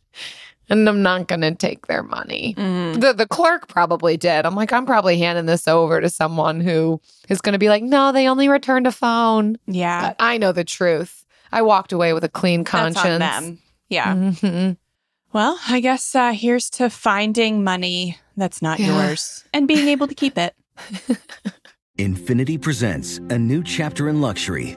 And 0.70 0.88
I'm 0.88 1.02
not 1.02 1.28
going 1.28 1.42
to 1.42 1.54
take 1.54 1.88
their 1.88 2.02
money. 2.02 2.54
Mhm. 2.56 2.98
The 3.00 3.12
the 3.12 3.26
clerk 3.28 3.68
probably 3.68 4.16
did. 4.16 4.46
I'm 4.46 4.54
like, 4.54 4.72
I'm 4.72 4.86
probably 4.86 5.18
handing 5.18 5.44
this 5.46 5.68
over 5.68 6.00
to 6.00 6.08
someone 6.08 6.60
who 6.60 7.00
is 7.28 7.42
going 7.42 7.52
to 7.52 7.58
be 7.58 7.68
like, 7.68 7.82
no, 7.82 8.12
they 8.12 8.26
only 8.28 8.48
returned 8.48 8.86
a 8.86 8.92
phone. 8.92 9.58
Yeah. 9.66 10.00
But 10.08 10.16
I 10.20 10.38
know 10.38 10.52
the 10.52 10.64
truth. 10.64 11.26
I 11.52 11.60
walked 11.62 11.92
away 11.92 12.14
with 12.14 12.24
a 12.24 12.30
clean 12.30 12.64
conscience. 12.64 13.18
That's 13.18 13.36
on 13.36 13.44
them. 13.44 13.58
Yeah. 13.90 14.14
Mhm. 14.14 14.76
Well, 15.34 15.58
I 15.68 15.80
guess 15.80 16.14
uh, 16.14 16.32
here's 16.32 16.70
to 16.70 16.88
finding 16.88 17.62
money 17.62 18.18
that's 18.36 18.62
not 18.62 18.78
Yeah. 18.80 19.06
yours 19.06 19.44
and 19.52 19.68
being 19.68 19.88
able 19.88 20.06
to 20.06 20.14
keep 20.14 20.38
it. 20.38 20.54
Infiniti 21.98 22.60
presents 22.60 23.18
a 23.30 23.38
new 23.38 23.62
chapter 23.62 24.08
in 24.08 24.20
luxury, 24.20 24.76